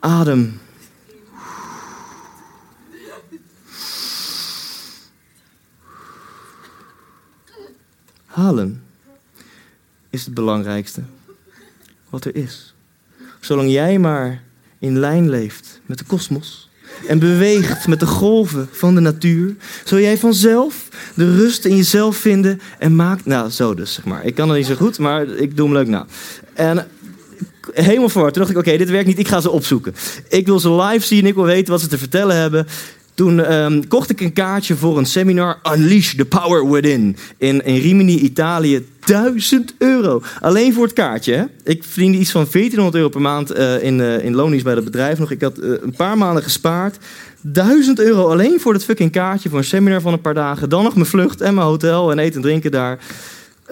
Adem. 0.00 0.58
Is 10.10 10.24
het 10.24 10.34
belangrijkste 10.34 11.02
wat 12.10 12.24
er 12.24 12.36
is. 12.36 12.74
Zolang 13.40 13.70
jij 13.70 13.98
maar 13.98 14.42
in 14.78 14.98
lijn 14.98 15.30
leeft 15.30 15.80
met 15.86 15.98
de 15.98 16.04
kosmos 16.04 16.70
en 17.06 17.18
beweegt 17.18 17.86
met 17.86 18.00
de 18.00 18.06
golven 18.06 18.68
van 18.72 18.94
de 18.94 19.00
natuur, 19.00 19.56
zul 19.84 19.98
jij 19.98 20.18
vanzelf 20.18 20.88
de 21.14 21.36
rust 21.36 21.64
in 21.64 21.76
jezelf 21.76 22.16
vinden 22.16 22.60
en 22.78 22.96
maakt. 22.96 23.24
Nou, 23.24 23.50
zo 23.50 23.74
dus, 23.74 23.92
zeg 23.92 24.04
maar. 24.04 24.24
Ik 24.24 24.34
kan 24.34 24.48
het 24.48 24.58
niet 24.58 24.66
zo 24.66 24.74
goed, 24.74 24.98
maar 24.98 25.28
ik 25.28 25.56
doe 25.56 25.66
hem 25.66 25.76
leuk 25.76 25.88
na. 25.88 26.06
En 26.54 26.88
helemaal 27.72 28.08
voor. 28.08 28.30
Toen 28.30 28.42
dacht 28.42 28.50
ik, 28.50 28.58
oké, 28.58 28.76
dit 28.76 28.90
werkt 28.90 29.06
niet, 29.06 29.18
ik 29.18 29.28
ga 29.28 29.40
ze 29.40 29.50
opzoeken. 29.50 29.94
Ik 30.28 30.46
wil 30.46 30.60
ze 30.60 30.72
live 30.72 31.06
zien, 31.06 31.26
ik 31.26 31.34
wil 31.34 31.44
weten 31.44 31.72
wat 31.72 31.80
ze 31.80 31.86
te 31.86 31.98
vertellen 31.98 32.36
hebben. 32.36 32.66
Toen 33.20 33.44
ehm, 33.44 33.82
kocht 33.88 34.10
ik 34.10 34.20
een 34.20 34.32
kaartje 34.32 34.76
voor 34.76 34.98
een 34.98 35.06
seminar 35.06 35.58
Unleash 35.74 36.14
the 36.14 36.24
Power 36.24 36.70
Within 36.70 37.16
in, 37.38 37.64
in 37.64 37.80
Rimini, 37.80 38.18
Italië. 38.18 38.86
1000 39.04 39.74
euro. 39.78 40.22
Alleen 40.40 40.72
voor 40.72 40.84
het 40.84 40.92
kaartje. 40.92 41.32
Hè? 41.32 41.44
Ik 41.64 41.84
verdiende 41.84 42.18
iets 42.18 42.30
van 42.30 42.46
1400 42.52 42.94
euro 42.94 43.08
per 43.08 43.20
maand 43.20 43.56
uh, 43.56 43.82
in, 43.82 43.98
uh, 43.98 44.24
in 44.24 44.34
loondienst 44.34 44.64
bij 44.64 44.74
het 44.74 44.84
bedrijf 44.84 45.18
nog. 45.18 45.30
Ik 45.30 45.40
had 45.40 45.58
uh, 45.58 45.76
een 45.82 45.94
paar 45.96 46.18
maanden 46.18 46.42
gespaard. 46.42 46.98
1000 47.40 48.00
euro 48.00 48.30
alleen 48.30 48.60
voor 48.60 48.72
dat 48.72 48.84
fucking 48.84 49.12
kaartje 49.12 49.48
voor 49.48 49.58
een 49.58 49.64
seminar 49.64 50.00
van 50.00 50.12
een 50.12 50.20
paar 50.20 50.34
dagen. 50.34 50.68
Dan 50.68 50.84
nog 50.84 50.94
mijn 50.94 51.06
vlucht 51.06 51.40
en 51.40 51.54
mijn 51.54 51.66
hotel 51.66 52.10
en 52.10 52.18
eten 52.18 52.36
en 52.36 52.42
drinken 52.42 52.70
daar. 52.70 52.98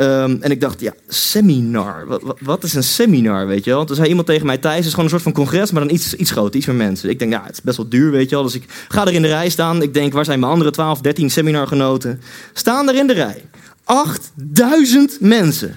Um, 0.01 0.39
en 0.41 0.51
ik 0.51 0.61
dacht, 0.61 0.81
ja, 0.81 0.93
seminar. 1.09 2.21
Wat, 2.41 2.65
is 2.65 2.75
een 2.75 2.83
seminar, 2.83 3.47
weet 3.47 3.65
je 3.65 3.71
wel? 3.71 3.89
Er 3.89 3.95
zei 3.95 4.09
iemand 4.09 4.27
tegen 4.27 4.47
mij, 4.47 4.59
Thijs, 4.59 4.77
het 4.77 4.85
is 4.85 4.91
gewoon 4.91 5.05
een 5.05 5.11
soort 5.11 5.23
van 5.23 5.33
congres, 5.33 5.71
maar 5.71 5.83
dan 5.83 5.95
iets, 5.95 6.15
iets 6.15 6.31
groter, 6.31 6.57
iets 6.57 6.67
meer 6.67 6.77
mensen. 6.77 7.11
Ik 7.11 7.19
denk, 7.19 7.33
ja, 7.33 7.43
het 7.45 7.53
is 7.53 7.63
best 7.63 7.77
wel 7.77 7.89
duur, 7.89 8.11
weet 8.11 8.29
je 8.29 8.35
wel. 8.35 8.45
Dus 8.45 8.55
ik 8.55 8.65
ga 8.89 9.07
er 9.07 9.13
in 9.13 9.23
de 9.23 9.29
rij 9.29 9.49
staan. 9.49 9.83
Ik 9.83 9.95
denk, 9.95 10.13
waar 10.13 10.25
zijn 10.25 10.41
mijn 10.41 10.53
andere 10.53 10.71
12, 10.71 11.01
13 11.01 11.31
seminargenoten? 11.31 12.21
Staan 12.53 12.89
er 12.89 12.95
in 12.95 13.07
de 13.07 13.13
rij. 13.13 13.45
8000 13.85 15.17
mensen. 15.21 15.77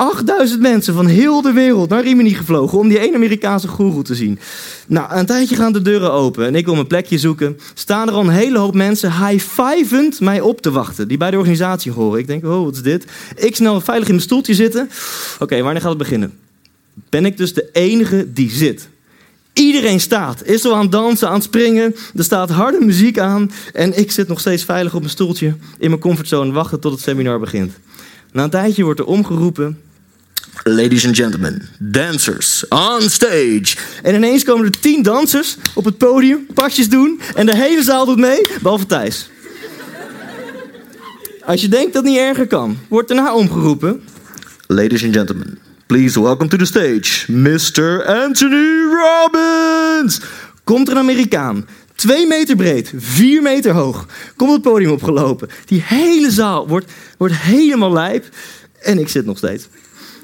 8000 0.00 0.60
mensen 0.60 0.94
van 0.94 1.06
heel 1.06 1.42
de 1.42 1.52
wereld 1.52 1.88
naar 1.88 2.02
Rimini 2.02 2.34
gevlogen 2.34 2.78
om 2.78 2.88
die 2.88 2.98
ene 2.98 3.14
Amerikaanse 3.14 3.68
goeroe 3.68 4.02
te 4.02 4.14
zien. 4.14 4.38
Nou, 4.86 5.14
een 5.14 5.26
tijdje 5.26 5.56
gaan 5.56 5.72
de 5.72 5.82
deuren 5.82 6.12
open 6.12 6.46
en 6.46 6.54
ik 6.54 6.64
wil 6.64 6.74
mijn 6.74 6.86
plekje 6.86 7.18
zoeken. 7.18 7.58
Staan 7.74 8.08
er 8.08 8.14
al 8.14 8.20
een 8.20 8.28
hele 8.28 8.58
hoop 8.58 8.74
mensen 8.74 9.26
high-fivend 9.26 10.20
mij 10.20 10.40
op 10.40 10.60
te 10.60 10.70
wachten, 10.70 11.08
die 11.08 11.16
bij 11.16 11.30
de 11.30 11.36
organisatie 11.36 11.92
horen. 11.92 12.18
Ik 12.18 12.26
denk, 12.26 12.44
oh, 12.44 12.64
wat 12.64 12.74
is 12.74 12.82
dit? 12.82 13.04
Ik 13.36 13.56
snel 13.56 13.80
veilig 13.80 14.08
in 14.08 14.14
mijn 14.14 14.26
stoeltje 14.26 14.54
zitten. 14.54 14.90
Oké, 15.38 15.62
wanneer 15.62 15.80
gaat 15.80 15.90
het 15.90 15.98
beginnen? 15.98 16.32
Ben 17.08 17.24
ik 17.24 17.36
dus 17.36 17.54
de 17.54 17.68
enige 17.72 18.32
die 18.32 18.50
zit? 18.50 18.88
Iedereen 19.52 20.00
staat, 20.00 20.44
is 20.44 20.64
al 20.64 20.74
aan 20.74 20.82
het 20.82 20.92
dansen, 20.92 21.28
aan 21.28 21.34
het 21.34 21.42
springen. 21.42 21.94
Er 22.14 22.24
staat 22.24 22.50
harde 22.50 22.84
muziek 22.84 23.18
aan. 23.18 23.50
En 23.72 23.98
ik 23.98 24.10
zit 24.10 24.28
nog 24.28 24.40
steeds 24.40 24.64
veilig 24.64 24.94
op 24.94 25.00
mijn 25.00 25.12
stoeltje 25.12 25.54
in 25.78 25.88
mijn 25.88 26.00
comfortzone 26.00 26.52
wachten 26.52 26.80
tot 26.80 26.92
het 26.92 27.00
seminar 27.00 27.40
begint. 27.40 27.72
Na 28.32 28.42
een 28.42 28.50
tijdje 28.50 28.84
wordt 28.84 29.00
er 29.00 29.06
omgeroepen. 29.06 29.78
Ladies 30.64 31.06
and 31.06 31.16
gentlemen, 31.16 31.68
dancers 31.78 32.64
on 32.68 33.00
stage. 33.00 33.76
En 34.02 34.14
ineens 34.14 34.44
komen 34.44 34.64
er 34.64 34.80
tien 34.80 35.02
dansers 35.02 35.56
op 35.74 35.84
het 35.84 35.98
podium, 35.98 36.46
pasjes 36.54 36.88
doen. 36.88 37.20
En 37.34 37.46
de 37.46 37.56
hele 37.56 37.82
zaal 37.82 38.06
doet 38.06 38.18
mee, 38.18 38.46
behalve 38.62 38.86
Thijs. 38.86 39.30
Als 41.44 41.60
je 41.60 41.68
denkt 41.68 41.92
dat 41.92 42.02
het 42.02 42.12
niet 42.12 42.20
erger 42.20 42.46
kan, 42.46 42.78
wordt 42.88 43.08
daarna 43.08 43.34
omgeroepen. 43.34 44.02
Ladies 44.66 45.04
and 45.04 45.14
gentlemen, 45.14 45.58
please 45.86 46.22
welcome 46.22 46.48
to 46.48 46.56
the 46.56 46.64
stage, 46.64 47.32
Mr. 47.32 48.04
Anthony 48.06 48.82
Robbins. 48.92 50.20
Komt 50.64 50.88
er 50.88 50.94
een 50.94 51.00
Amerikaan, 51.00 51.66
twee 51.94 52.26
meter 52.26 52.56
breed, 52.56 52.92
vier 52.96 53.42
meter 53.42 53.72
hoog, 53.72 54.06
komt 54.36 54.52
het 54.52 54.62
podium 54.62 54.90
opgelopen. 54.90 55.48
Die 55.64 55.82
hele 55.84 56.30
zaal 56.30 56.68
wordt, 56.68 56.92
wordt 57.18 57.34
helemaal 57.36 57.92
lijp. 57.92 58.24
En 58.80 58.98
ik 58.98 59.08
zit 59.08 59.24
nog 59.24 59.36
steeds. 59.36 59.68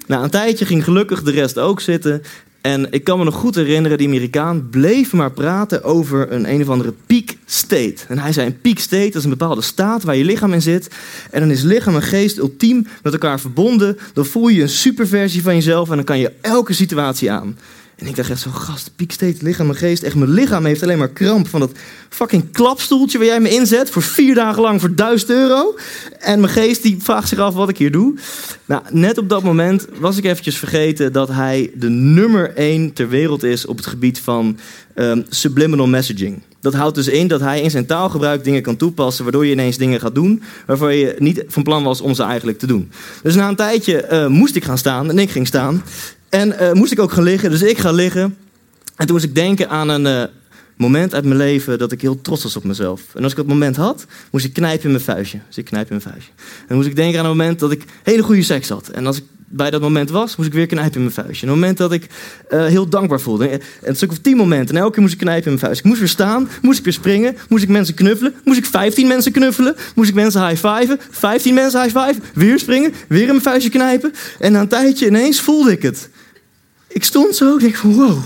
Na 0.07 0.23
een 0.23 0.31
tijdje 0.31 0.65
ging 0.65 0.85
gelukkig 0.85 1.23
de 1.23 1.31
rest 1.31 1.59
ook 1.59 1.81
zitten. 1.81 2.23
En 2.61 2.93
ik 2.93 3.05
kan 3.05 3.19
me 3.19 3.25
nog 3.25 3.35
goed 3.35 3.55
herinneren, 3.55 3.99
die 3.99 4.07
Amerikaan 4.07 4.69
bleef 4.71 5.13
maar 5.13 5.31
praten 5.31 5.85
over 5.85 6.33
een 6.33 6.53
een 6.53 6.63
of 6.63 6.69
andere 6.69 6.93
peak 7.07 7.35
state. 7.45 7.97
En 8.09 8.19
hij 8.19 8.33
zei, 8.33 8.47
een 8.47 8.61
peak 8.61 8.79
state, 8.79 9.07
dat 9.07 9.15
is 9.15 9.25
een 9.25 9.31
bepaalde 9.31 9.63
staat 9.63 10.03
waar 10.03 10.17
je 10.17 10.25
lichaam 10.25 10.53
in 10.53 10.63
zit. 10.63 10.91
En 11.31 11.41
dan 11.41 11.51
is 11.51 11.63
lichaam 11.63 11.95
en 11.95 12.03
geest 12.03 12.39
ultiem 12.39 12.87
met 13.03 13.13
elkaar 13.13 13.41
verbonden. 13.41 13.99
Dan 14.13 14.27
voel 14.27 14.49
je 14.49 14.63
een 14.63 14.69
superversie 14.69 15.43
van 15.43 15.55
jezelf 15.55 15.91
en 15.91 15.97
dan 15.97 16.05
kan 16.05 16.19
je 16.19 16.33
elke 16.41 16.73
situatie 16.73 17.31
aan. 17.31 17.59
En 17.97 18.07
ik 18.07 18.17
dacht 18.17 18.31
echt 18.31 18.41
zo, 18.41 18.51
gast, 18.51 18.91
piek 18.97 19.13
steeds 19.13 19.41
lichaam 19.41 19.69
en 19.69 19.77
geest. 19.77 20.03
Echt, 20.03 20.15
mijn 20.15 20.31
lichaam 20.31 20.65
heeft 20.65 20.83
alleen 20.83 20.99
maar 20.99 21.09
kramp 21.09 21.49
van 21.49 21.61
dat 21.61 21.73
fucking 22.09 22.53
klapstoeltje 22.53 23.19
waar 23.19 23.27
jij 23.27 23.41
me 23.41 23.49
inzet. 23.49 23.91
Voor 23.91 24.03
vier 24.03 24.35
dagen 24.35 24.63
lang 24.63 24.81
voor 24.81 24.95
duizend 24.95 25.31
euro. 25.31 25.77
En 26.19 26.41
mijn 26.41 26.53
geest 26.53 26.83
die 26.83 26.97
vraagt 27.01 27.29
zich 27.29 27.39
af 27.39 27.55
wat 27.55 27.69
ik 27.69 27.79
hier 27.79 27.91
doe. 27.91 28.15
Nou, 28.65 28.83
net 28.91 29.19
op 29.19 29.29
dat 29.29 29.43
moment 29.43 29.87
was 29.99 30.17
ik 30.17 30.25
eventjes 30.25 30.59
vergeten 30.59 31.13
dat 31.13 31.29
hij 31.29 31.71
de 31.75 31.89
nummer 31.89 32.55
één 32.55 32.93
ter 32.93 33.09
wereld 33.09 33.43
is 33.43 33.67
op 33.67 33.77
het 33.77 33.87
gebied 33.87 34.21
van 34.21 34.59
um, 34.95 35.25
subliminal 35.29 35.87
messaging. 35.87 36.43
Dat 36.61 36.75
houdt 36.75 36.95
dus 36.95 37.09
in 37.09 37.29
dat 37.29 37.41
hij 37.41 37.61
in 37.61 37.71
zijn 37.71 37.87
taalgebruik 37.87 38.45
dingen 38.45 38.63
kan 38.63 38.77
toepassen, 38.77 39.25
waardoor 39.25 39.47
je 39.47 39.53
ineens 39.53 39.77
dingen 39.77 40.01
gaat 40.01 40.15
doen 40.15 40.43
waarvan 40.67 40.97
je 40.97 41.17
niet 41.19 41.45
van 41.49 41.63
plan 41.63 41.83
was 41.83 42.01
om 42.01 42.15
ze 42.15 42.23
eigenlijk 42.23 42.59
te 42.59 42.67
doen. 42.67 42.91
Dus 43.23 43.35
na 43.35 43.49
een 43.49 43.57
tijdje 43.57 44.09
uh, 44.13 44.27
moest 44.27 44.57
ik 44.57 44.65
gaan 44.65 44.79
staan 44.79 45.11
en 45.11 45.19
ik 45.19 45.31
ging 45.31 45.47
staan. 45.47 45.83
En 46.29 46.49
uh, 46.49 46.73
moest 46.73 46.93
ik 46.93 47.01
ook 47.01 47.13
gaan 47.13 47.23
liggen, 47.23 47.51
dus 47.51 47.63
ik 47.63 47.79
ga 47.79 47.93
liggen. 47.93 48.37
En 48.97 49.07
toen 49.07 49.13
moest 49.13 49.25
ik 49.25 49.35
denken 49.35 49.69
aan 49.69 49.89
een 49.89 50.07
uh, 50.07 50.23
moment 50.77 51.15
uit 51.15 51.25
mijn 51.25 51.37
leven 51.37 51.79
dat 51.79 51.93
ik 51.93 52.01
heel 52.01 52.21
trots 52.21 52.43
was 52.43 52.57
op 52.57 52.65
mezelf. 52.65 53.03
En 53.15 53.23
als 53.23 53.33
ik 53.33 53.39
dat 53.39 53.47
moment 53.47 53.77
had, 53.77 54.07
moest 54.31 54.45
ik 54.45 54.53
knijpen 54.53 54.85
in 54.85 54.91
mijn 54.91 55.03
vuistje. 55.03 55.39
Dus 55.47 55.59
ik 55.59 55.65
knijp 55.65 55.91
in 55.91 56.01
mijn 56.03 56.15
vuistje. 56.15 56.33
En 56.69 56.77
moest 56.77 56.89
ik 56.89 56.97
denken 56.97 57.19
aan 57.19 57.25
een 57.25 57.37
moment 57.37 57.59
dat 57.59 57.71
ik 57.71 57.85
hele 58.03 58.23
goede 58.23 58.43
seks 58.43 58.69
had. 58.69 58.89
En 58.89 59.07
als 59.07 59.17
ik 59.17 59.25
bij 59.49 59.71
dat 59.71 59.81
moment 59.81 60.11
was, 60.11 60.37
moest 60.37 60.49
ik 60.49 60.55
weer 60.55 60.67
knijpen 60.67 60.95
in 60.95 61.01
mijn 61.01 61.13
vuistje. 61.13 61.47
En 61.47 61.53
een 61.53 61.59
moment 61.59 61.79
dat 61.79 61.93
ik 61.93 62.07
uh, 62.51 62.67
heel 62.67 62.89
dankbaar 62.89 63.21
voelde. 63.21 63.49
En 63.49 63.61
een 63.83 63.97
stuk 63.97 64.11
of 64.11 64.19
tien 64.19 64.37
momenten. 64.37 64.75
En 64.75 64.81
elke 64.81 64.93
keer 64.93 65.03
moest 65.03 65.15
ik 65.15 65.21
knijpen 65.21 65.45
in 65.45 65.49
mijn 65.49 65.65
vuist. 65.65 65.79
Ik 65.79 65.85
moest 65.85 65.99
weer 65.99 66.09
staan, 66.09 66.49
moest 66.63 66.79
ik 66.79 66.85
weer 66.85 66.93
springen, 66.93 67.37
moest 67.49 67.63
ik 67.63 67.69
mensen 67.69 67.95
knuffelen, 67.95 68.35
moest 68.45 68.59
ik 68.59 68.67
vijftien 68.67 69.07
mensen 69.07 69.33
knuffelen, 69.33 69.77
moest 69.95 70.09
ik 70.09 70.15
mensen 70.15 70.49
high-fiven, 70.49 71.01
vijftien 71.11 71.55
mensen 71.55 71.83
high-fiven, 71.83 72.23
weer 72.35 72.59
springen, 72.59 72.93
weer 73.09 73.21
in 73.21 73.27
mijn 73.27 73.43
vuistje 73.43 73.71
knijpen. 73.71 74.13
En 74.39 74.53
na 74.53 74.61
een 74.61 74.69
tijdje 74.69 75.07
ineens 75.07 75.41
voelde 75.41 75.71
ik 75.71 75.83
het. 75.83 76.09
Ik 76.97 77.05
stond 77.05 77.37
zo, 77.37 77.55
ik 77.55 77.61
denk 77.61 77.75
van 77.75 77.95
wow, 77.95 78.23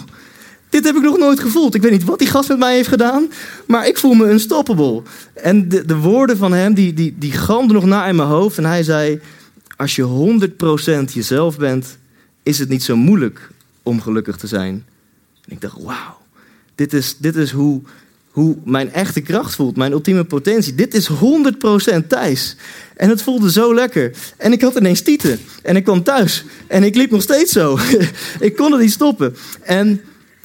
dit 0.68 0.84
heb 0.84 0.96
ik 0.96 1.02
nog 1.02 1.18
nooit 1.18 1.40
gevoeld. 1.40 1.74
Ik 1.74 1.82
weet 1.82 1.90
niet 1.90 2.04
wat 2.04 2.18
die 2.18 2.28
gast 2.28 2.48
met 2.48 2.58
mij 2.58 2.74
heeft 2.74 2.88
gedaan, 2.88 3.30
maar 3.66 3.86
ik 3.86 3.98
voel 3.98 4.14
me 4.14 4.30
unstoppable. 4.30 5.02
En 5.34 5.68
de, 5.68 5.84
de 5.84 5.96
woorden 5.96 6.36
van 6.36 6.52
hem, 6.52 6.74
die, 6.74 6.94
die, 6.94 7.14
die 7.18 7.32
nog 7.48 7.84
na 7.84 8.06
in 8.06 8.16
mijn 8.16 8.28
hoofd. 8.28 8.58
En 8.58 8.64
hij 8.64 8.82
zei, 8.82 9.20
als 9.76 9.96
je 9.96 10.48
100% 11.08 11.12
jezelf 11.12 11.58
bent, 11.58 11.98
is 12.42 12.58
het 12.58 12.68
niet 12.68 12.82
zo 12.82 12.96
moeilijk 12.96 13.50
om 13.82 14.00
gelukkig 14.00 14.36
te 14.36 14.46
zijn. 14.46 14.84
En 15.44 15.52
ik 15.52 15.60
dacht, 15.60 15.82
wauw, 15.82 16.18
dit 16.74 16.92
is, 16.92 17.16
dit 17.16 17.36
is 17.36 17.50
hoe, 17.50 17.82
hoe 18.30 18.56
mijn 18.64 18.92
echte 18.92 19.20
kracht 19.20 19.54
voelt, 19.54 19.76
mijn 19.76 19.92
ultieme 19.92 20.24
potentie. 20.24 20.74
Dit 20.74 20.94
is 20.94 21.08
100% 21.08 22.06
Thijs. 22.06 22.56
En 22.96 23.08
het 23.08 23.22
voelde 23.22 23.50
zo 23.50 23.74
lekker. 23.74 24.12
En 24.36 24.52
ik 24.52 24.62
had 24.62 24.76
ineens 24.76 25.00
tieten. 25.00 25.38
En 25.62 25.76
ik 25.76 25.84
kwam 25.84 26.02
thuis. 26.02 26.44
En 26.66 26.82
ik 26.82 26.94
liep 26.94 27.10
nog 27.10 27.22
steeds 27.22 27.52
zo. 27.52 27.78
ik 28.40 28.56
kon 28.56 28.72
het 28.72 28.80
niet 28.80 28.92
stoppen. 28.92 29.36
En 29.62 30.00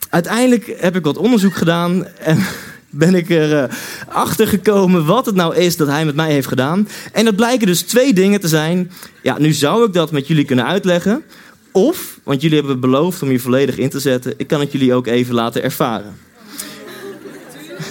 uiteindelijk 0.10 0.76
heb 0.78 0.96
ik 0.96 1.04
wat 1.04 1.18
onderzoek 1.18 1.56
gedaan. 1.56 2.06
En 2.08 2.38
ben 2.90 3.16
ik 3.16 3.30
erachter 3.30 3.70
uh, 4.08 4.16
achter 4.16 4.48
gekomen 4.48 5.06
wat 5.06 5.26
het 5.26 5.36
nou 5.36 5.56
is 5.56 5.78
dat 5.78 5.88
hij 5.88 6.06
met 6.06 6.16
mij 6.16 6.32
heeft 6.32 6.48
gedaan. 6.48 6.88
En 7.12 7.26
dat 7.26 7.36
blijken 7.36 7.68
dus 7.68 7.82
twee 7.82 8.14
dingen 8.14 8.40
te 8.40 8.48
zijn. 8.48 8.92
Ja, 9.22 9.40
nu 9.40 9.54
zou 9.54 9.86
ik 9.86 9.94
dat 9.94 10.12
met 10.12 10.28
jullie 10.28 10.46
kunnen 10.46 10.66
uitleggen. 10.66 11.24
Of, 11.72 12.20
want 12.24 12.42
jullie 12.42 12.58
hebben 12.58 12.80
beloofd 12.80 13.22
om 13.22 13.32
je 13.32 13.40
volledig 13.40 13.78
in 13.78 13.90
te 13.90 14.00
zetten, 14.00 14.34
ik 14.38 14.48
kan 14.48 14.60
het 14.60 14.72
jullie 14.72 14.94
ook 14.94 15.08
even 15.08 15.34
laten 15.34 15.64
ervaren. 15.64 16.25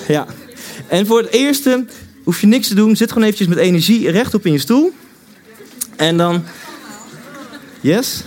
Ja. 0.09 0.27
En 0.89 1.07
voor 1.07 1.19
het 1.19 1.31
eerste 1.31 1.85
hoef 2.25 2.41
je 2.41 2.47
niks 2.47 2.69
te 2.69 2.75
doen. 2.75 2.97
Zit 2.97 3.09
gewoon 3.09 3.25
eventjes 3.25 3.49
met 3.49 3.59
energie 3.59 4.11
rechtop 4.11 4.47
in 4.47 4.53
je 4.53 4.59
stoel. 4.59 4.93
En 5.97 6.17
dan... 6.17 6.45
Yes? 7.81 8.25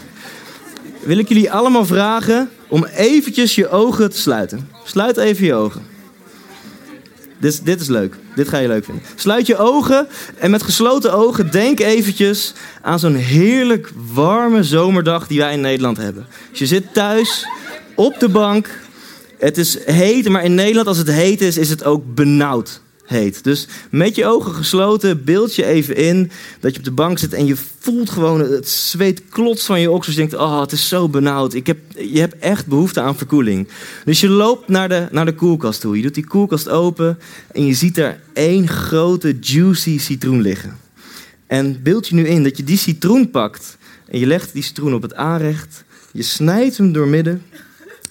wil 1.07 1.17
ik 1.17 1.27
jullie 1.27 1.51
allemaal 1.51 1.85
vragen 1.85 2.49
om 2.67 2.85
eventjes 2.85 3.55
je 3.55 3.69
ogen 3.69 4.11
te 4.11 4.19
sluiten. 4.19 4.69
Sluit 4.83 5.17
even 5.17 5.45
je 5.45 5.53
ogen. 5.53 5.81
Dit, 7.39 7.65
dit 7.65 7.81
is 7.81 7.87
leuk. 7.87 8.15
Dit 8.35 8.47
ga 8.47 8.57
je 8.57 8.67
leuk 8.67 8.85
vinden. 8.85 9.03
Sluit 9.15 9.47
je 9.47 9.57
ogen 9.57 10.07
en 10.37 10.51
met 10.51 10.63
gesloten 10.63 11.13
ogen 11.13 11.51
denk 11.51 11.79
eventjes 11.79 12.53
aan 12.81 12.99
zo'n 12.99 13.15
heerlijk 13.15 13.91
warme 14.13 14.63
zomerdag 14.63 15.27
die 15.27 15.39
wij 15.39 15.53
in 15.53 15.61
Nederland 15.61 15.97
hebben. 15.97 16.25
Dus 16.49 16.59
je 16.59 16.65
zit 16.65 16.93
thuis 16.93 17.47
op 17.95 18.19
de 18.19 18.29
bank. 18.29 18.69
Het 19.37 19.57
is 19.57 19.85
heet, 19.85 20.29
maar 20.29 20.43
in 20.43 20.55
Nederland 20.55 20.87
als 20.87 20.97
het 20.97 21.11
heet 21.11 21.41
is, 21.41 21.57
is 21.57 21.69
het 21.69 21.83
ook 21.83 22.15
benauwd 22.15 22.81
heet. 23.07 23.43
Dus 23.43 23.67
met 23.89 24.15
je 24.15 24.25
ogen 24.25 24.53
gesloten 24.53 25.23
beeld 25.23 25.55
je 25.55 25.65
even 25.65 25.95
in 25.95 26.31
dat 26.59 26.73
je 26.73 26.79
op 26.79 26.85
de 26.85 26.91
bank 26.91 27.17
zit 27.17 27.33
en 27.33 27.45
je 27.45 27.55
voelt 27.79 28.09
gewoon 28.09 28.39
het 28.39 28.69
zweet 28.69 29.21
klotst 29.29 29.65
van 29.65 29.79
je 29.79 29.91
oksels. 29.91 30.15
Je 30.15 30.21
denkt, 30.21 30.37
oh 30.37 30.61
het 30.61 30.71
is 30.71 30.87
zo 30.87 31.09
benauwd. 31.09 31.53
Ik 31.53 31.67
heb, 31.67 31.77
je 31.97 32.19
hebt 32.19 32.37
echt 32.39 32.67
behoefte 32.67 33.01
aan 33.01 33.17
verkoeling. 33.17 33.67
Dus 34.05 34.19
je 34.19 34.29
loopt 34.29 34.67
naar 34.67 34.89
de, 34.89 35.07
naar 35.11 35.25
de 35.25 35.35
koelkast 35.35 35.81
toe. 35.81 35.95
Je 35.95 36.01
doet 36.01 36.15
die 36.15 36.27
koelkast 36.27 36.69
open 36.69 37.19
en 37.51 37.65
je 37.65 37.73
ziet 37.73 37.97
er 37.97 38.19
één 38.33 38.67
grote 38.67 39.37
juicy 39.41 39.99
citroen 39.99 40.41
liggen. 40.41 40.77
En 41.47 41.83
beeld 41.83 42.07
je 42.07 42.15
nu 42.15 42.27
in 42.27 42.43
dat 42.43 42.57
je 42.57 42.63
die 42.63 42.77
citroen 42.77 43.29
pakt 43.31 43.77
en 44.07 44.19
je 44.19 44.25
legt 44.25 44.53
die 44.53 44.63
citroen 44.63 44.93
op 44.93 45.01
het 45.01 45.15
aanrecht. 45.15 45.83
Je 46.11 46.23
snijdt 46.23 46.77
hem 46.77 46.91
door 46.91 47.07
midden 47.07 47.41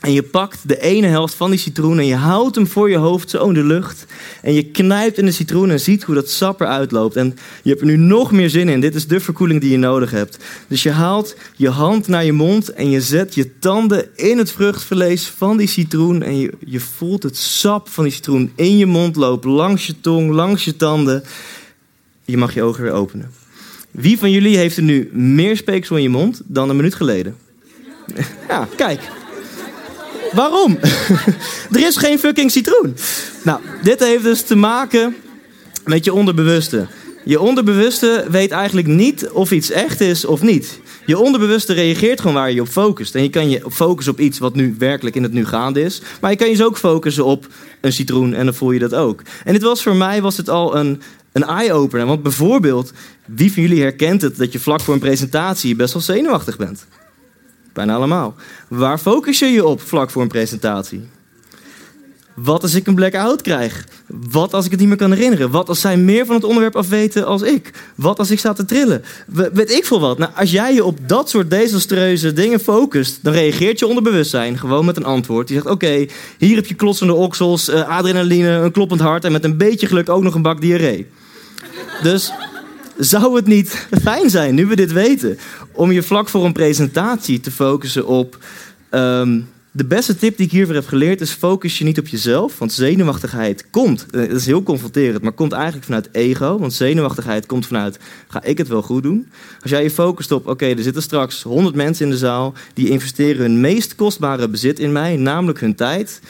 en 0.07 0.13
je 0.13 0.23
pakt 0.23 0.69
de 0.69 0.81
ene 0.81 1.07
helft 1.07 1.35
van 1.35 1.51
die 1.51 1.59
citroen 1.59 1.99
en 1.99 2.07
je 2.07 2.15
houdt 2.15 2.55
hem 2.55 2.67
voor 2.67 2.91
je 2.91 2.97
hoofd 2.97 3.31
zo 3.31 3.49
in 3.49 3.55
de 3.55 3.65
lucht. 3.65 4.07
En 4.43 4.53
je 4.53 4.65
knijpt 4.65 5.19
in 5.19 5.25
de 5.25 5.31
citroen 5.31 5.71
en 5.71 5.81
ziet 5.81 6.03
hoe 6.03 6.15
dat 6.15 6.31
sap 6.31 6.61
eruit 6.61 6.91
loopt. 6.91 7.17
En 7.17 7.37
je 7.63 7.69
hebt 7.71 7.81
er 7.81 7.87
nu 7.87 7.97
nog 7.97 8.33
meer 8.33 8.51
zin 8.51 8.69
in. 8.69 8.81
Dit 8.81 8.95
is 8.95 9.07
de 9.07 9.21
verkoeling 9.21 9.61
die 9.61 9.71
je 9.71 9.77
nodig 9.77 10.11
hebt. 10.11 10.39
Dus 10.69 10.83
je 10.83 10.91
haalt 10.91 11.37
je 11.57 11.69
hand 11.69 12.09
naar 12.09 12.25
je 12.25 12.33
mond 12.33 12.73
en 12.73 12.91
je 12.91 13.01
zet 13.01 13.35
je 13.35 13.59
tanden 13.59 14.09
in 14.17 14.39
het 14.39 14.51
vruchtvlees 14.51 15.27
van 15.27 15.57
die 15.57 15.69
citroen. 15.69 16.23
En 16.23 16.39
je, 16.39 16.53
je 16.67 16.81
voelt 16.81 17.23
het 17.23 17.37
sap 17.37 17.89
van 17.89 18.05
die 18.05 18.13
citroen 18.13 18.53
in 18.55 18.77
je 18.77 18.87
mond 18.87 19.17
lopen, 19.17 19.51
langs 19.51 19.87
je 19.87 20.01
tong, 20.01 20.31
langs 20.31 20.65
je 20.65 20.77
tanden. 20.77 21.23
Je 22.25 22.37
mag 22.37 22.55
je 22.55 22.63
ogen 22.63 22.83
weer 22.83 22.93
openen. 22.93 23.31
Wie 23.91 24.19
van 24.19 24.31
jullie 24.31 24.57
heeft 24.57 24.77
er 24.77 24.83
nu 24.83 25.11
meer 25.13 25.57
speeksel 25.57 25.97
in 25.97 26.03
je 26.03 26.09
mond 26.09 26.43
dan 26.45 26.69
een 26.69 26.77
minuut 26.77 26.95
geleden? 26.95 27.37
Ja, 28.49 28.69
kijk. 28.77 29.01
Waarom? 30.33 30.79
er 31.77 31.87
is 31.87 31.97
geen 31.97 32.19
fucking 32.19 32.51
citroen. 32.51 32.97
Nou, 33.43 33.61
dit 33.83 34.01
heeft 34.01 34.23
dus 34.23 34.43
te 34.43 34.57
maken 34.57 35.17
met 35.85 36.05
je 36.05 36.13
onderbewuste. 36.13 36.87
Je 37.25 37.41
onderbewuste 37.41 38.27
weet 38.31 38.51
eigenlijk 38.51 38.87
niet 38.87 39.29
of 39.29 39.51
iets 39.51 39.71
echt 39.71 40.01
is 40.01 40.25
of 40.25 40.43
niet. 40.43 40.81
Je 41.07 41.19
onderbewuste 41.19 41.73
reageert 41.73 42.21
gewoon 42.21 42.37
waar 42.37 42.53
je 42.53 42.61
op 42.61 42.69
focust. 42.69 43.15
En 43.15 43.23
je 43.23 43.31
kan 43.31 43.51
je 43.51 43.63
focussen 43.71 44.13
op 44.13 44.21
iets 44.21 44.39
wat 44.39 44.55
nu 44.55 44.75
werkelijk 44.79 45.17
in 45.17 45.23
het 45.23 45.33
nu 45.33 45.47
gaande 45.47 45.83
is. 45.83 46.03
Maar 46.21 46.31
je 46.31 46.37
kan 46.37 46.47
je 46.47 46.57
dus 46.57 46.65
ook 46.65 46.79
focussen 46.79 47.25
op 47.25 47.47
een 47.81 47.93
citroen 47.93 48.35
en 48.35 48.45
dan 48.45 48.55
voel 48.55 48.71
je 48.71 48.79
dat 48.79 48.95
ook. 48.95 49.23
En 49.45 49.53
dit 49.53 49.63
was 49.63 49.83
voor 49.83 49.97
mij 49.97 50.23
was 50.23 50.37
het 50.37 50.49
al 50.49 50.77
een, 50.77 51.01
een 51.33 51.45
eye-opener. 51.45 52.07
Want 52.07 52.23
bijvoorbeeld, 52.23 52.93
wie 53.25 53.53
van 53.53 53.63
jullie 53.63 53.83
herkent 53.83 54.23
het 54.23 54.37
dat 54.37 54.53
je 54.53 54.59
vlak 54.59 54.81
voor 54.81 54.95
een 54.95 55.01
presentatie 55.01 55.77
best 55.77 55.93
wel 55.93 56.03
zenuwachtig 56.03 56.57
bent? 56.57 56.87
Bijna 57.77 57.95
allemaal. 57.95 58.35
Waar 58.69 58.99
focus 58.99 59.39
je 59.39 59.47
je 59.47 59.67
op 59.67 59.81
vlak 59.81 60.11
voor 60.11 60.23
een 60.23 60.29
presentatie? 60.29 61.09
Wat 62.35 62.63
als 62.63 62.75
ik 62.75 62.87
een 62.87 62.95
blackout 62.95 63.43
krijg? 63.43 63.85
Wat 64.31 64.55
als 64.55 64.65
ik 64.65 64.71
het 64.71 64.81
niet 64.81 64.89
meer 64.89 64.97
kan 64.99 65.13
herinneren? 65.13 65.51
Wat 65.51 65.69
als 65.69 65.81
zij 65.81 65.97
meer 65.97 66.27
van 66.27 66.35
het 66.35 66.45
onderwerp 66.45 66.77
afweten 66.77 67.27
als 67.27 67.43
ik? 67.43 67.71
Wat 67.95 68.19
als 68.19 68.31
ik 68.31 68.39
sta 68.39 68.53
te 68.53 68.65
trillen? 68.65 69.05
We- 69.27 69.51
weet 69.53 69.71
ik 69.71 69.87
veel 69.87 70.01
wat. 70.01 70.19
Nou, 70.19 70.31
als 70.37 70.51
jij 70.51 70.75
je 70.75 70.85
op 70.85 70.99
dat 71.09 71.31
soort 71.31 71.51
desastreuze 71.51 72.33
dingen 72.33 72.61
focust, 72.61 73.19
dan 73.23 73.33
reageert 73.33 73.79
je 73.79 73.87
onderbewustzijn 73.87 74.59
gewoon 74.59 74.85
met 74.85 74.97
een 74.97 75.05
antwoord. 75.05 75.47
Die 75.49 75.57
zegt: 75.57 75.69
Oké, 75.71 76.07
hier 76.39 76.57
heb 76.57 76.67
je 76.67 76.75
klotsende 76.75 77.15
oksels, 77.15 77.69
eh, 77.69 77.89
adrenaline, 77.89 78.49
een 78.51 78.73
kloppend 78.73 79.01
hart 79.01 79.25
en 79.25 79.33
met 79.33 79.45
een 79.45 79.57
beetje 79.57 79.87
geluk 79.87 80.09
ook 80.09 80.23
nog 80.23 80.35
een 80.35 80.43
bak 80.43 80.61
diarree. 80.61 81.07
Dus 82.03 82.33
zou 82.99 83.37
het 83.37 83.47
niet 83.47 83.89
fijn 84.03 84.31
zijn, 84.31 84.55
nu 84.55 84.67
we 84.67 84.77
dit 84.77 84.93
weten, 84.93 85.39
om 85.73 85.93
je 85.93 86.03
vlak 86.03 86.29
voor 86.29 86.45
een 86.45 86.53
presentatie 86.53 87.41
te 87.41 87.51
focussen 87.51 88.07
op. 88.07 88.39
ehm, 88.91 89.41
de 89.71 89.85
beste 89.85 90.17
tip 90.17 90.37
die 90.37 90.47
ik 90.47 90.53
hiervoor 90.53 90.75
heb 90.75 90.87
geleerd 90.87 91.21
is: 91.21 91.31
focus 91.31 91.79
je 91.79 91.85
niet 91.85 91.99
op 91.99 92.09
jezelf. 92.09 92.59
Want 92.59 92.73
zenuwachtigheid 92.73 93.71
komt, 93.71 94.07
eh, 94.11 94.21
dat 94.21 94.37
is 94.37 94.47
heel 94.47 94.63
confronterend, 94.63 95.23
maar 95.23 95.33
komt 95.33 95.53
eigenlijk 95.53 95.85
vanuit 95.85 96.09
ego. 96.13 96.59
Want 96.59 96.73
zenuwachtigheid 96.73 97.47
komt 97.47 97.67
vanuit: 97.67 97.99
ga 98.29 98.43
ik 98.43 98.59
het 98.59 98.69
wel 98.69 98.83
goed 98.83 99.03
doen? 99.03 99.29
Als 99.61 99.71
jij 99.71 99.83
je 99.83 99.91
focust 99.91 100.33
op: 100.33 100.47
oké, 100.47 100.67
er 100.67 100.83
zitten 100.83 101.03
straks 101.03 101.43
100 101.43 101.75
mensen 101.75 102.05
in 102.05 102.11
de 102.11 102.19
zaal 102.19 102.55
die 102.75 102.89
investeren 102.89 103.41
hun 103.41 103.61
meest 103.61 103.95
kostbare 103.95 104.49
bezit 104.49 104.79
in 104.79 104.93
mij, 104.93 105.17
namelijk 105.17 105.61
hun 105.61 105.75
tijd. 105.75 106.21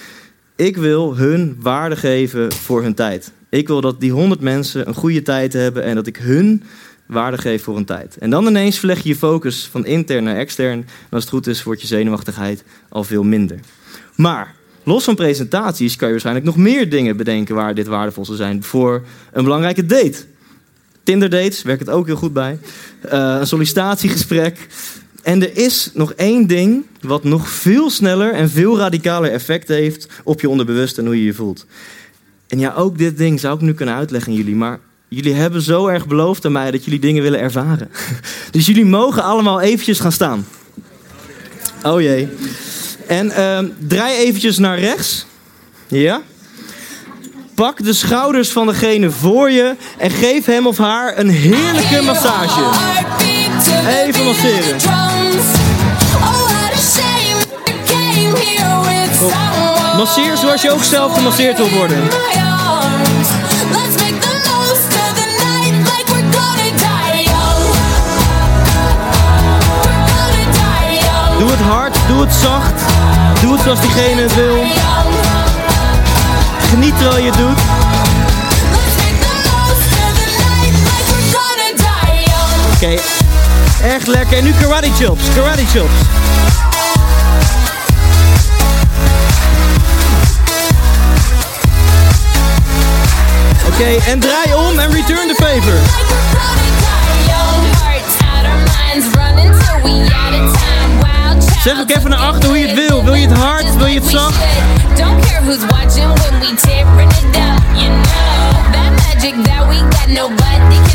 Ik 0.57 0.76
wil 0.76 1.16
hun 1.16 1.57
waarde 1.61 1.96
geven 1.96 2.52
voor 2.52 2.83
hun 2.83 2.94
tijd. 2.94 3.33
Ik 3.57 3.66
wil 3.66 3.81
dat 3.81 4.01
die 4.01 4.12
100 4.12 4.40
mensen 4.40 4.88
een 4.88 4.95
goede 4.95 5.23
tijd 5.23 5.53
hebben 5.53 5.83
en 5.83 5.95
dat 5.95 6.07
ik 6.07 6.16
hun 6.16 6.62
waarde 7.07 7.38
geef 7.38 7.62
voor 7.62 7.75
hun 7.75 7.85
tijd. 7.85 8.16
En 8.19 8.31
dan 8.31 8.47
ineens 8.47 8.79
verleg 8.79 9.03
je 9.03 9.09
je 9.09 9.16
focus 9.16 9.69
van 9.71 9.87
intern 9.87 10.25
naar 10.25 10.37
extern. 10.37 10.79
En 10.79 11.11
als 11.11 11.23
het 11.23 11.33
goed 11.33 11.47
is, 11.47 11.62
wordt 11.62 11.81
je 11.81 11.87
zenuwachtigheid 11.87 12.64
al 12.88 13.05
veel 13.05 13.23
minder. 13.23 13.59
Maar 14.14 14.55
los 14.83 15.05
van 15.05 15.14
presentaties 15.14 15.97
kan 15.97 16.07
je 16.07 16.12
waarschijnlijk 16.12 16.47
nog 16.47 16.57
meer 16.57 16.90
dingen 16.90 17.16
bedenken 17.16 17.55
waar 17.55 17.75
dit 17.75 17.87
waardevol 17.87 18.25
zou 18.25 18.37
zijn 18.37 18.62
voor 18.62 19.03
een 19.33 19.45
belangrijke 19.45 19.87
date. 19.87 20.25
Tinder 21.03 21.31
dates 21.31 21.62
werkt 21.62 21.81
het 21.81 21.90
ook 21.90 22.07
heel 22.07 22.16
goed 22.16 22.33
bij. 22.33 22.59
Eh, 23.01 23.37
een 23.40 23.47
sollicitatiegesprek. 23.47 24.66
En 25.23 25.42
er 25.42 25.57
is 25.57 25.90
nog 25.95 26.12
één 26.12 26.47
ding 26.47 26.85
wat 27.01 27.25
nog 27.25 27.49
veel 27.49 27.90
sneller 27.90 28.33
en 28.33 28.51
veel 28.51 28.79
radicaler 28.79 29.31
effect 29.31 29.69
heeft 29.69 30.09
op 30.25 30.40
je 30.40 30.49
onderbewust 30.49 30.99
en 30.99 31.07
hoe 31.07 31.19
je 31.19 31.25
je 31.25 31.35
voelt. 31.35 31.66
En 32.49 32.59
ja, 32.59 32.73
ook 32.77 32.99
dit 32.99 33.17
ding 33.19 33.41
zou 33.41 33.55
ik 33.55 33.61
nu 33.61 33.75
kunnen 33.75 33.95
uitleggen 33.95 34.33
aan 34.33 34.39
jullie, 34.39 34.55
maar 34.55 34.79
jullie 35.09 35.35
hebben 35.35 35.63
zo 35.63 35.87
erg 35.87 36.07
beloofd 36.07 36.45
aan 36.45 36.53
mij 36.53 36.71
dat 36.71 36.85
jullie 36.85 37.01
dingen 37.01 37.23
willen 37.23 37.41
ervaren. 37.41 37.91
Dus 38.51 38.67
jullie 38.67 38.85
mogen 38.85 39.23
allemaal 39.23 39.61
eventjes 39.61 40.01
gaan 40.01 40.13
staan. 40.13 40.47
Oh 41.83 42.01
jee. 42.01 42.29
En 43.07 43.31
ehm, 43.31 43.69
draai 43.79 44.17
eventjes 44.17 44.59
naar 44.59 44.79
rechts. 44.79 45.27
Ja? 45.89 46.23
Pak 47.55 47.85
de 47.85 47.93
schouders 47.93 48.51
van 48.51 48.67
degene 48.67 49.11
voor 49.11 49.51
je 49.51 49.75
en 49.99 50.11
geef 50.11 50.45
hem 50.45 50.67
of 50.67 50.77
haar 50.77 51.19
een 51.19 51.31
heerlijke 51.31 52.03
massage. 52.03 52.61
Even 54.07 54.25
masseren. 54.25 54.81
Masseer 59.97 60.37
zoals 60.37 60.63
je 60.63 60.71
ook 60.71 60.85
zelf 60.85 61.15
gemasseerd 61.15 61.57
wil 61.57 61.71
worden. 61.71 62.09
Doe 71.39 71.51
het 71.51 71.61
hard, 71.61 71.97
doe 72.09 72.21
het 72.21 72.35
zacht. 72.35 72.83
Doe 73.41 73.53
het 73.53 73.63
zoals 73.63 73.81
diegene 73.81 74.21
het 74.21 74.35
wil. 74.35 74.65
Geniet 76.71 76.99
terwijl 76.99 77.25
je 77.25 77.31
het 77.31 77.39
doet. 77.39 77.59
Oké, 82.75 83.01
echt 83.83 84.07
lekker. 84.07 84.39
En 84.39 84.45
nu 84.45 84.53
karate 84.53 84.91
chops, 84.99 85.23
karate 85.35 85.67
chops. 85.67 85.95
Oké, 93.77 94.11
en 94.11 94.21
draai 94.21 94.55
om 94.55 94.79
en 94.79 94.93
return 94.93 95.29
the 95.29 95.35
favor. 95.35 95.75
Zeg 101.62 101.81
ook 101.81 101.91
even 101.91 102.11
naar 102.11 102.19
achter 102.19 102.49
hoe 102.49 102.59
je 102.59 102.67
het 102.67 102.89
wil. 102.89 103.05
Wil 103.05 103.15
je 103.15 103.29
het 103.29 103.39
hard? 103.39 103.77
Wil 103.77 103.87
je 103.87 104.01
het 104.01 104.09
zacht? 104.09 104.35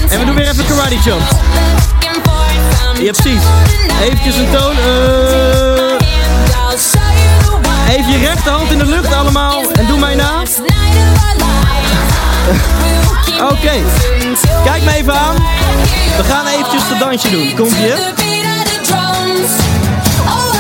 En 0.09 0.19
we 0.19 0.25
doen 0.25 0.35
weer 0.35 0.47
even 0.49 0.65
karate 0.65 0.97
some 1.03 1.21
Ja, 3.03 3.11
precies. 3.11 3.41
Eventjes 4.01 4.35
een 4.35 4.49
toon. 4.51 4.77
eh, 4.77 5.97
even 7.95 8.11
je 8.11 8.17
rechterhand 8.17 8.71
in 8.71 8.77
de 8.77 8.85
lucht 8.85 9.13
allemaal. 9.13 9.71
En 9.71 9.85
doe 9.87 9.99
mij 9.99 10.15
na. 10.15 10.43
Oké. 13.51 13.71
Kijk 14.63 14.83
me 14.83 14.93
even 14.93 15.13
aan. 15.13 15.35
We 16.17 16.23
gaan 16.23 16.47
eventjes 16.47 16.81
het 16.85 16.99
dansje 16.99 17.29
doen. 17.29 17.55
Komt 17.55 17.75
drums. 18.81 19.51
Oh. 20.25 20.51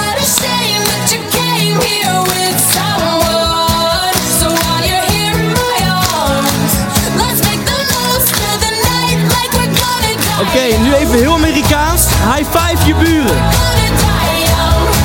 Oké, 10.41 10.77
nu 10.77 10.93
even 10.93 11.17
heel 11.17 11.33
Amerikaans. 11.33 12.05
High 12.05 12.49
five 12.49 12.87
je 12.87 12.95
buren. 12.95 13.37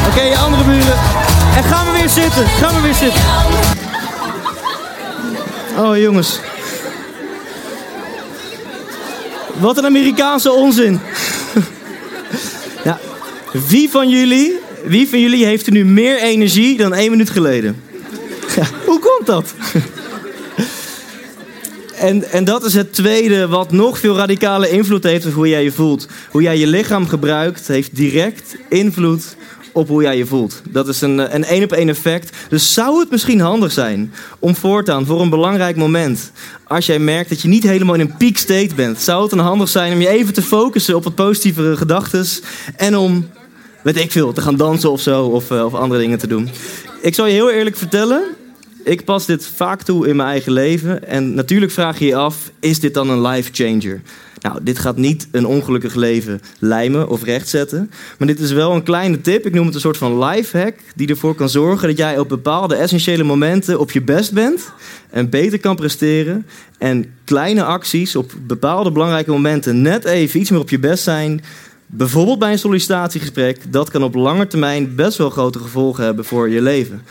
Oké, 0.08 0.22
je 0.22 0.36
andere 0.38 0.64
buren. 0.64 0.94
En 1.56 1.64
gaan 1.64 1.86
we 1.86 1.92
weer 1.92 2.08
zitten. 2.08 2.46
Gaan 2.46 2.74
we 2.74 2.80
weer 2.80 2.94
zitten. 2.94 3.20
Oh, 5.78 5.98
jongens. 5.98 6.40
Wat 9.60 9.78
een 9.78 9.84
Amerikaanse 9.84 10.52
onzin. 10.52 11.00
wie 13.68 13.90
van 13.90 14.08
jullie, 14.08 14.58
wie 14.84 15.08
van 15.08 15.20
jullie 15.20 15.44
heeft 15.44 15.66
er 15.66 15.72
nu 15.72 15.84
meer 15.84 16.18
energie 16.18 16.76
dan 16.76 16.94
één 16.94 17.10
minuut 17.10 17.30
geleden? 17.30 17.82
Hoe 18.86 18.98
komt 18.98 19.26
dat? 19.26 19.54
En, 21.96 22.30
en 22.30 22.44
dat 22.44 22.64
is 22.64 22.74
het 22.74 22.92
tweede 22.92 23.48
wat 23.48 23.72
nog 23.72 23.98
veel 23.98 24.16
radicale 24.16 24.70
invloed 24.70 25.02
heeft 25.02 25.26
op 25.26 25.32
hoe 25.32 25.48
jij 25.48 25.62
je 25.62 25.72
voelt. 25.72 26.06
Hoe 26.30 26.42
jij 26.42 26.58
je 26.58 26.66
lichaam 26.66 27.08
gebruikt 27.08 27.66
heeft 27.66 27.96
direct 27.96 28.56
invloed 28.68 29.36
op 29.76 29.88
hoe 29.88 30.02
jij 30.02 30.16
je 30.16 30.26
voelt. 30.26 30.62
Dat 30.68 30.88
is 30.88 31.00
een 31.00 31.34
een 31.34 31.44
één 31.44 31.62
op 31.62 31.72
één 31.72 31.88
effect. 31.88 32.36
Dus 32.48 32.72
zou 32.72 33.00
het 33.00 33.10
misschien 33.10 33.40
handig 33.40 33.72
zijn 33.72 34.12
om 34.38 34.56
voortaan 34.56 35.06
voor 35.06 35.20
een 35.20 35.30
belangrijk 35.30 35.76
moment, 35.76 36.30
als 36.64 36.86
jij 36.86 36.98
merkt 36.98 37.28
dat 37.28 37.40
je 37.40 37.48
niet 37.48 37.62
helemaal 37.62 37.94
in 37.94 38.00
een 38.00 38.16
peak 38.16 38.36
state 38.36 38.74
bent, 38.74 39.00
zou 39.00 39.20
het 39.22 39.30
dan 39.30 39.38
handig 39.38 39.68
zijn 39.68 39.92
om 39.92 40.00
je 40.00 40.08
even 40.08 40.34
te 40.34 40.42
focussen 40.42 40.96
op 40.96 41.04
wat 41.04 41.14
positievere 41.14 41.76
gedachten 41.76 42.24
en 42.76 42.96
om, 42.96 43.28
weet 43.82 43.96
ik 43.96 44.12
veel, 44.12 44.32
te 44.32 44.40
gaan 44.40 44.56
dansen 44.56 44.90
of 44.90 45.00
zo 45.00 45.24
of, 45.24 45.50
eh, 45.50 45.64
of 45.64 45.74
andere 45.74 46.00
dingen 46.00 46.18
te 46.18 46.26
doen. 46.26 46.48
Ik 47.00 47.14
zal 47.14 47.26
je 47.26 47.32
heel 47.32 47.50
eerlijk 47.50 47.76
vertellen, 47.76 48.22
ik 48.84 49.04
pas 49.04 49.26
dit 49.26 49.46
vaak 49.46 49.82
toe 49.82 50.08
in 50.08 50.16
mijn 50.16 50.28
eigen 50.28 50.52
leven. 50.52 51.08
En 51.08 51.34
natuurlijk 51.34 51.72
vraag 51.72 51.98
je 51.98 52.06
je 52.06 52.16
af, 52.16 52.50
is 52.60 52.80
dit 52.80 52.94
dan 52.94 53.10
een 53.10 53.26
life 53.26 53.50
changer? 53.52 54.00
Nou, 54.46 54.58
dit 54.62 54.78
gaat 54.78 54.96
niet 54.96 55.28
een 55.30 55.46
ongelukkig 55.46 55.94
leven 55.94 56.40
lijmen 56.58 57.08
of 57.08 57.24
rechtzetten. 57.24 57.90
Maar 58.18 58.26
dit 58.26 58.40
is 58.40 58.52
wel 58.52 58.74
een 58.74 58.82
kleine 58.82 59.20
tip. 59.20 59.46
Ik 59.46 59.54
noem 59.54 59.66
het 59.66 59.74
een 59.74 59.80
soort 59.80 59.96
van 59.96 60.24
life 60.24 60.58
hack. 60.58 60.74
Die 60.94 61.08
ervoor 61.08 61.34
kan 61.34 61.48
zorgen 61.48 61.88
dat 61.88 61.96
jij 61.96 62.18
op 62.18 62.28
bepaalde 62.28 62.74
essentiële 62.74 63.22
momenten 63.22 63.78
op 63.78 63.90
je 63.90 64.02
best 64.02 64.32
bent. 64.32 64.72
En 65.10 65.30
beter 65.30 65.60
kan 65.60 65.76
presteren. 65.76 66.46
En 66.78 67.04
kleine 67.24 67.64
acties 67.64 68.16
op 68.16 68.32
bepaalde 68.46 68.90
belangrijke 68.92 69.30
momenten 69.30 69.82
net 69.82 70.04
even 70.04 70.40
iets 70.40 70.50
meer 70.50 70.60
op 70.60 70.70
je 70.70 70.78
best 70.78 71.04
zijn. 71.04 71.42
Bijvoorbeeld 71.86 72.38
bij 72.38 72.52
een 72.52 72.58
sollicitatiegesprek. 72.58 73.72
Dat 73.72 73.90
kan 73.90 74.02
op 74.02 74.14
lange 74.14 74.46
termijn 74.46 74.94
best 74.94 75.18
wel 75.18 75.30
grote 75.30 75.58
gevolgen 75.58 76.04
hebben 76.04 76.24
voor 76.24 76.48
je 76.48 76.62
leven. 76.62 77.02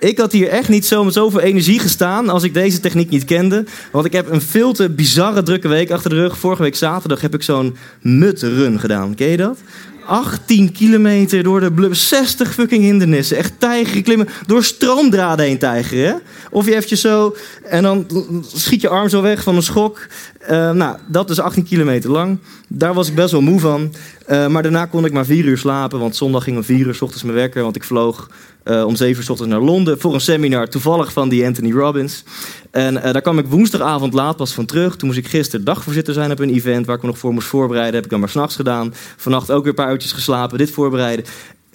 Ik 0.00 0.18
had 0.18 0.32
hier 0.32 0.48
echt 0.48 0.68
niet 0.68 0.86
zo 0.86 1.04
met 1.04 1.14
zoveel 1.14 1.40
energie 1.40 1.78
gestaan 1.78 2.28
als 2.28 2.42
ik 2.42 2.54
deze 2.54 2.80
techniek 2.80 3.10
niet 3.10 3.24
kende. 3.24 3.64
Want 3.92 4.06
ik 4.06 4.12
heb 4.12 4.30
een 4.30 4.40
veel 4.40 4.72
te 4.72 4.90
bizarre 4.90 5.42
drukke 5.42 5.68
week 5.68 5.90
achter 5.90 6.10
de 6.10 6.16
rug. 6.16 6.38
Vorige 6.38 6.62
week 6.62 6.76
zaterdag 6.76 7.20
heb 7.20 7.34
ik 7.34 7.42
zo'n 7.42 7.76
mutrun 8.00 8.80
gedaan. 8.80 9.14
Ken 9.14 9.28
je 9.28 9.36
dat? 9.36 9.58
18 10.06 10.72
kilometer 10.72 11.42
door 11.42 11.60
de 11.60 11.72
blub, 11.72 11.94
60 11.94 12.54
fucking 12.54 12.82
hindernissen. 12.82 13.36
Echt 13.36 13.52
tijgeren, 13.58 14.02
klimmen, 14.02 14.28
door 14.46 14.64
stroomdraden 14.64 15.46
heen 15.46 15.58
tijgeren. 15.58 16.20
Of 16.50 16.64
je 16.66 16.74
eventjes 16.74 17.00
zo, 17.00 17.36
en 17.64 17.82
dan 17.82 18.06
schiet 18.54 18.80
je 18.80 18.88
arm 18.88 19.08
zo 19.08 19.22
weg 19.22 19.42
van 19.42 19.56
een 19.56 19.62
schok. 19.62 20.06
Eh, 20.38 20.70
nou, 20.70 20.96
dat 21.06 21.30
is 21.30 21.40
18 21.40 21.64
kilometer 21.64 22.10
lang. 22.10 22.38
Daar 22.68 22.94
was 22.94 23.08
ik 23.08 23.14
best 23.14 23.30
wel 23.30 23.40
moe 23.40 23.60
van. 23.60 23.94
Eh, 24.30 24.46
maar 24.46 24.62
daarna 24.62 24.86
kon 24.86 25.04
ik 25.04 25.12
maar 25.12 25.24
4 25.24 25.44
uur 25.44 25.58
slapen, 25.58 25.98
want 25.98 26.16
zondag 26.16 26.44
ging 26.44 26.56
om 26.56 26.64
4 26.64 26.86
uur 26.86 26.94
s 26.94 27.02
ochtends 27.02 27.22
mijn 27.24 27.36
wekker. 27.36 27.62
Want 27.62 27.76
ik 27.76 27.84
vloog 27.84 28.30
eh, 28.62 28.84
om 28.84 28.96
7 28.96 29.16
uur 29.16 29.22
s 29.22 29.28
ochtends 29.28 29.52
naar 29.52 29.62
Londen 29.62 30.00
voor 30.00 30.14
een 30.14 30.20
seminar, 30.20 30.68
toevallig 30.68 31.12
van 31.12 31.28
die 31.28 31.46
Anthony 31.46 31.72
Robbins. 31.72 32.24
En 32.70 33.02
eh, 33.02 33.12
daar 33.12 33.22
kwam 33.22 33.38
ik 33.38 33.46
woensdagavond 33.46 34.14
laat 34.14 34.36
pas 34.36 34.52
van 34.52 34.64
terug. 34.64 34.96
Toen 34.96 35.08
moest 35.08 35.20
ik 35.20 35.28
gisteren 35.28 35.64
dagvoorzitter 35.64 36.14
zijn 36.14 36.30
op 36.30 36.38
een 36.38 36.54
event 36.54 36.86
waar 36.86 36.96
ik 36.96 37.02
me 37.02 37.08
nog 37.08 37.18
voor 37.18 37.32
moest 37.32 37.46
voorbereiden. 37.46 37.94
Heb 37.94 38.04
ik 38.04 38.10
dan 38.10 38.20
maar 38.20 38.28
s'nachts 38.28 38.56
gedaan. 38.56 38.94
Vannacht 39.16 39.50
ook 39.50 39.60
weer 39.60 39.68
een 39.68 39.84
paar 39.84 39.92
uurtjes 39.92 40.12
geslapen, 40.12 40.58
dit 40.58 40.70
voorbereiden. 40.70 41.24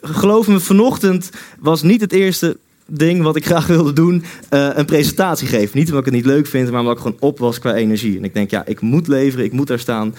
Geloof 0.01 0.47
me, 0.47 0.60
vanochtend 0.60 1.30
was 1.60 1.82
niet 1.82 2.01
het 2.01 2.12
eerste 2.12 2.58
ding 2.88 3.22
wat 3.22 3.36
ik 3.36 3.45
graag 3.45 3.68
wilde 3.68 3.93
doen, 3.93 4.24
een 4.49 4.86
presentatie 4.86 5.47
geven. 5.47 5.78
Niet 5.78 5.88
omdat 5.88 5.99
ik 5.99 6.14
het 6.14 6.16
niet 6.24 6.34
leuk 6.34 6.47
vind, 6.47 6.72
maar 6.72 6.80
omdat 6.80 6.95
ik 6.95 7.01
gewoon 7.01 7.18
op 7.20 7.39
was 7.39 7.60
qua 7.60 7.74
energie. 7.74 8.18
En 8.18 8.24
ik 8.24 8.34
denk, 8.34 8.49
ja, 8.49 8.66
ik 8.66 8.82
moet 8.82 9.08
leveren, 9.08 9.45
ik 9.45 9.51
moet 9.51 9.68
daar 9.68 9.80
staan. 9.80 10.14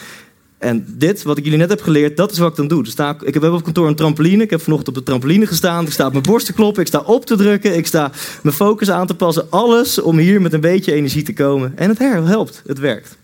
En 0.58 0.84
dit, 0.88 1.22
wat 1.22 1.38
ik 1.38 1.44
jullie 1.44 1.58
net 1.58 1.68
heb 1.68 1.82
geleerd, 1.82 2.16
dat 2.16 2.32
is 2.32 2.38
wat 2.38 2.50
ik 2.50 2.56
dan 2.56 2.68
doe. 2.68 2.86
Ik, 2.86 3.22
ik 3.22 3.34
heb 3.34 3.42
op 3.42 3.64
kantoor 3.64 3.88
een 3.88 3.94
trampoline. 3.94 4.42
Ik 4.42 4.50
heb 4.50 4.60
vanochtend 4.60 4.88
op 4.88 4.94
de 4.94 5.10
trampoline 5.10 5.46
gestaan. 5.46 5.84
Ik 5.84 5.92
sta 5.92 6.06
op 6.06 6.12
mijn 6.12 6.24
borst 6.24 6.46
te 6.46 6.52
kloppen. 6.52 6.82
Ik 6.82 6.88
sta 6.88 7.00
op 7.00 7.26
te 7.26 7.36
drukken. 7.36 7.76
Ik 7.76 7.86
sta 7.86 8.12
mijn 8.42 8.54
focus 8.54 8.90
aan 8.90 9.06
te 9.06 9.14
passen. 9.14 9.50
Alles 9.50 10.00
om 10.00 10.18
hier 10.18 10.40
met 10.40 10.52
een 10.52 10.60
beetje 10.60 10.92
energie 10.92 11.22
te 11.22 11.32
komen. 11.32 11.72
En 11.76 11.88
het 11.88 11.98
helpt. 11.98 12.62
Het 12.66 12.78
werkt. 12.78 13.16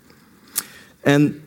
En 1.00 1.40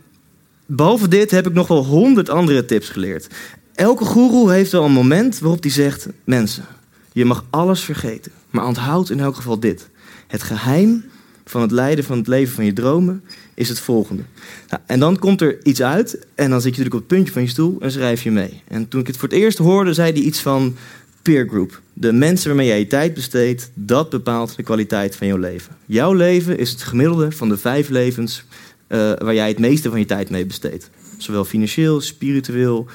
behalve 0.66 1.08
dit 1.08 1.32
heb 1.32 1.48
ik 1.48 1.54
nog 1.54 1.68
wel 1.68 1.86
honderd 1.86 2.30
andere 2.30 2.66
tips 2.66 2.90
geleerd. 2.90 3.28
Elke 3.76 4.06
goeroe 4.06 4.52
heeft 4.52 4.72
wel 4.72 4.86
een 4.86 4.92
moment 4.92 5.40
waarop 5.40 5.62
hij 5.62 5.72
zegt... 5.72 6.08
Mensen, 6.24 6.66
je 7.12 7.26
mag 7.26 7.46
alles 7.50 7.82
vergeten. 7.82 8.32
Maar 8.50 8.66
onthoud 8.66 9.10
in 9.10 9.20
elk 9.20 9.36
geval 9.36 9.60
dit. 9.60 9.90
Het 10.28 10.44
geheim 10.44 11.06
van 11.46 11.62
het 11.62 11.72
leiden 11.72 12.06
van 12.06 12.18
het 12.18 12.28
leven 12.28 12.56
van 12.56 12.66
je 12.66 12.74
dromen 12.74 13.24
is 13.56 13.70
het 13.70 13.80
volgende. 13.80 14.24
Nou, 14.70 14.82
en 14.86 15.00
dan 15.00 15.20
komt 15.20 15.42
er 15.42 15.66
iets 15.66 15.82
uit 15.82 16.26
en 16.36 16.50
dan 16.50 16.62
zit 16.62 16.76
je 16.76 16.82
natuurlijk 16.82 16.94
op 16.94 17.00
het 17.00 17.08
puntje 17.08 17.34
van 17.34 17.42
je 17.42 17.48
stoel 17.48 17.78
en 17.80 17.92
schrijf 17.92 18.24
je 18.24 18.32
mee. 18.32 18.62
En 18.68 18.88
toen 18.88 19.00
ik 19.00 19.08
het 19.08 19.18
voor 19.18 19.30
het 19.30 19.38
eerst 19.38 19.58
hoorde, 19.58 19.94
zei 19.94 20.12
hij 20.12 20.22
iets 20.22 20.40
van 20.40 20.76
peer 21.22 21.48
group. 21.48 21.82
De 21.94 22.12
mensen 22.12 22.48
waarmee 22.48 22.68
jij 22.68 22.80
je 22.80 22.88
tijd 22.88 23.14
besteedt, 23.14 23.72
dat 23.74 24.10
bepaalt 24.10 24.56
de 24.56 24.64
kwaliteit 24.64 25.16
van 25.16 25.28
jouw 25.28 25.38
leven. 25.38 25.76
Jouw 25.86 26.14
leven 26.14 26.58
is 26.58 26.72
het 26.72 26.84
gemiddelde 26.84 27.32
van 27.32 27.50
de 27.50 27.58
vijf 27.58 27.90
levens 27.90 28.46
eh, 28.88 28.98
waar 29.18 29.34
jij 29.34 29.48
het 29.48 29.60
meeste 29.60 29.90
van 29.90 30.00
je 30.00 30.06
tijd 30.06 30.30
mee 30.30 30.46
besteedt. 30.46 30.90
Zowel 31.18 31.46
financieel, 31.46 32.02
spiritueel, 32.02 32.86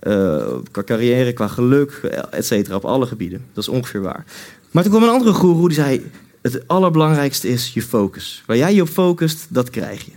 eh, 0.00 0.46
qua 0.70 0.82
carrière, 0.82 1.32
qua 1.32 1.48
geluk, 1.48 1.92
et 2.30 2.46
cetera, 2.46 2.76
op 2.76 2.84
alle 2.84 3.06
gebieden. 3.06 3.44
Dat 3.52 3.62
is 3.62 3.70
ongeveer 3.70 4.00
waar. 4.00 4.24
Maar 4.70 4.82
toen 4.82 4.92
kwam 4.92 5.04
een 5.04 5.14
andere 5.14 5.32
goeroe 5.32 5.68
die 5.68 5.76
zei... 5.76 6.10
het 6.52 6.68
allerbelangrijkste 6.68 7.48
is 7.48 7.70
je 7.74 7.82
focus. 7.82 8.42
Waar 8.46 8.56
jij 8.56 8.74
je 8.74 8.82
op 8.82 8.88
focust, 8.88 9.46
dat 9.48 9.70
krijg 9.70 10.04
je. 10.04 10.12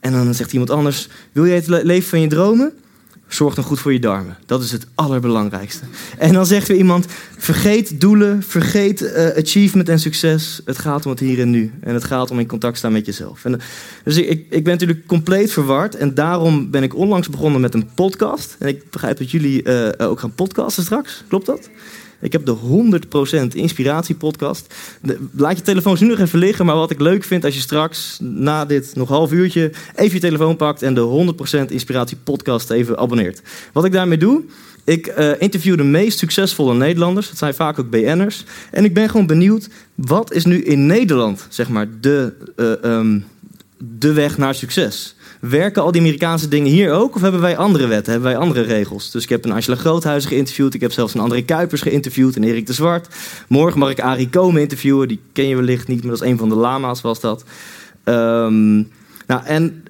En 0.00 0.12
dan 0.12 0.34
zegt 0.34 0.52
iemand 0.52 0.70
anders... 0.70 1.08
wil 1.32 1.46
jij 1.46 1.54
het 1.54 1.66
le- 1.66 1.82
leven 1.82 2.08
van 2.08 2.20
je 2.20 2.26
dromen? 2.26 2.72
Zorg 3.28 3.54
dan 3.54 3.64
goed 3.64 3.80
voor 3.80 3.92
je 3.92 4.00
darmen. 4.00 4.36
Dat 4.46 4.62
is 4.62 4.72
het 4.72 4.86
allerbelangrijkste. 4.94 5.84
En 6.18 6.32
dan 6.32 6.46
zegt 6.46 6.68
weer 6.68 6.76
iemand... 6.76 7.06
vergeet 7.38 8.00
doelen, 8.00 8.42
vergeet 8.42 9.02
eh, 9.02 9.36
achievement 9.36 9.88
en 9.88 9.98
succes. 9.98 10.60
Het 10.64 10.78
gaat 10.78 11.04
om 11.04 11.10
het 11.10 11.20
hier 11.20 11.40
en 11.40 11.50
nu. 11.50 11.72
En 11.80 11.94
het 11.94 12.04
gaat 12.04 12.30
om 12.30 12.38
in 12.38 12.46
contact 12.46 12.78
staan 12.78 12.92
met 12.92 13.06
jezelf. 13.06 13.44
En, 13.44 13.60
dus 14.04 14.16
ik, 14.16 14.28
ik, 14.28 14.46
ik 14.50 14.64
ben 14.64 14.72
natuurlijk 14.72 15.06
compleet 15.06 15.52
verward. 15.52 15.94
En 15.94 16.14
daarom 16.14 16.70
ben 16.70 16.82
ik 16.82 16.94
onlangs 16.94 17.28
begonnen 17.28 17.60
met 17.60 17.74
een 17.74 17.88
podcast. 17.94 18.56
En 18.58 18.68
ik 18.68 18.90
begrijp 18.90 19.18
dat 19.18 19.30
jullie 19.30 19.62
eh, 19.62 20.08
ook 20.08 20.20
gaan 20.20 20.34
podcasten 20.34 20.82
straks. 20.82 21.24
Klopt 21.28 21.46
dat? 21.46 21.68
Ik 22.20 22.32
heb 22.32 22.46
de 22.46 22.56
100% 23.50 23.54
inspiratiepodcast. 23.54 24.74
De- 25.02 25.18
Laat 25.36 25.56
je 25.56 25.62
telefoons 25.62 26.00
nu 26.00 26.08
nog 26.08 26.18
even 26.18 26.38
liggen. 26.38 26.66
Maar 26.66 26.76
wat 26.76 26.90
ik 26.90 27.00
leuk 27.00 27.24
vind 27.24 27.44
als 27.44 27.54
je 27.54 27.60
straks 27.60 28.18
na 28.20 28.64
dit 28.64 28.92
nog 28.94 29.08
half 29.08 29.32
uurtje 29.32 29.72
even 29.94 30.14
je 30.14 30.20
telefoon 30.20 30.56
pakt 30.56 30.82
en 30.82 30.94
de 30.94 31.00
100% 31.68 31.70
inspiratiepodcast 31.72 32.70
even 32.70 32.98
abonneert. 32.98 33.42
Wat 33.72 33.84
ik 33.84 33.92
daarmee 33.92 34.18
doe, 34.18 34.42
ik 34.84 35.06
eh, 35.06 35.30
interview 35.38 35.76
de 35.76 35.82
meest 35.82 36.18
succesvolle 36.18 36.74
Nederlanders. 36.74 37.28
Dat 37.28 37.38
zijn 37.38 37.54
vaak 37.54 37.78
ook 37.78 37.90
BN'ers. 37.90 38.44
En 38.70 38.84
ik 38.84 38.94
ben 38.94 39.08
gewoon 39.10 39.26
benieuwd, 39.26 39.68
wat 39.94 40.32
is 40.32 40.44
nu 40.44 40.62
in 40.62 40.86
Nederland, 40.86 41.46
zeg 41.48 41.68
maar, 41.68 41.86
de, 42.00 42.32
eh, 42.56 42.84
ehm, 42.84 43.18
de 43.98 44.12
weg 44.12 44.38
naar 44.38 44.54
succes? 44.54 45.14
Werken 45.40 45.82
al 45.82 45.92
die 45.92 46.00
Amerikaanse 46.00 46.48
dingen 46.48 46.72
hier 46.72 46.92
ook? 46.92 47.14
Of 47.14 47.22
hebben 47.22 47.40
wij 47.40 47.56
andere 47.56 47.86
wetten? 47.86 48.12
Hebben 48.12 48.30
wij 48.30 48.40
andere 48.40 48.60
regels? 48.60 49.10
Dus 49.10 49.22
ik 49.22 49.28
heb 49.28 49.44
een 49.44 49.52
Angela 49.52 49.76
Groothuizen 49.76 50.30
geïnterviewd. 50.30 50.74
Ik 50.74 50.80
heb 50.80 50.92
zelfs 50.92 51.14
een 51.14 51.20
André 51.20 51.42
Kuipers 51.42 51.80
geïnterviewd. 51.80 52.36
En 52.36 52.44
Erik 52.44 52.66
de 52.66 52.72
Zwart. 52.72 53.08
Morgen 53.48 53.78
mag 53.78 53.90
ik 53.90 54.00
Arie 54.00 54.28
Komen 54.28 54.60
interviewen. 54.60 55.08
Die 55.08 55.20
ken 55.32 55.48
je 55.48 55.56
wellicht 55.56 55.88
niet, 55.88 56.00
maar 56.02 56.10
dat 56.10 56.22
is 56.22 56.28
een 56.28 56.38
van 56.38 56.48
de 56.48 56.54
lama's 56.54 57.00
was 57.00 57.20
dat. 57.20 57.44
Ehm, 58.04 58.76
nou, 59.26 59.44
en 59.44 59.84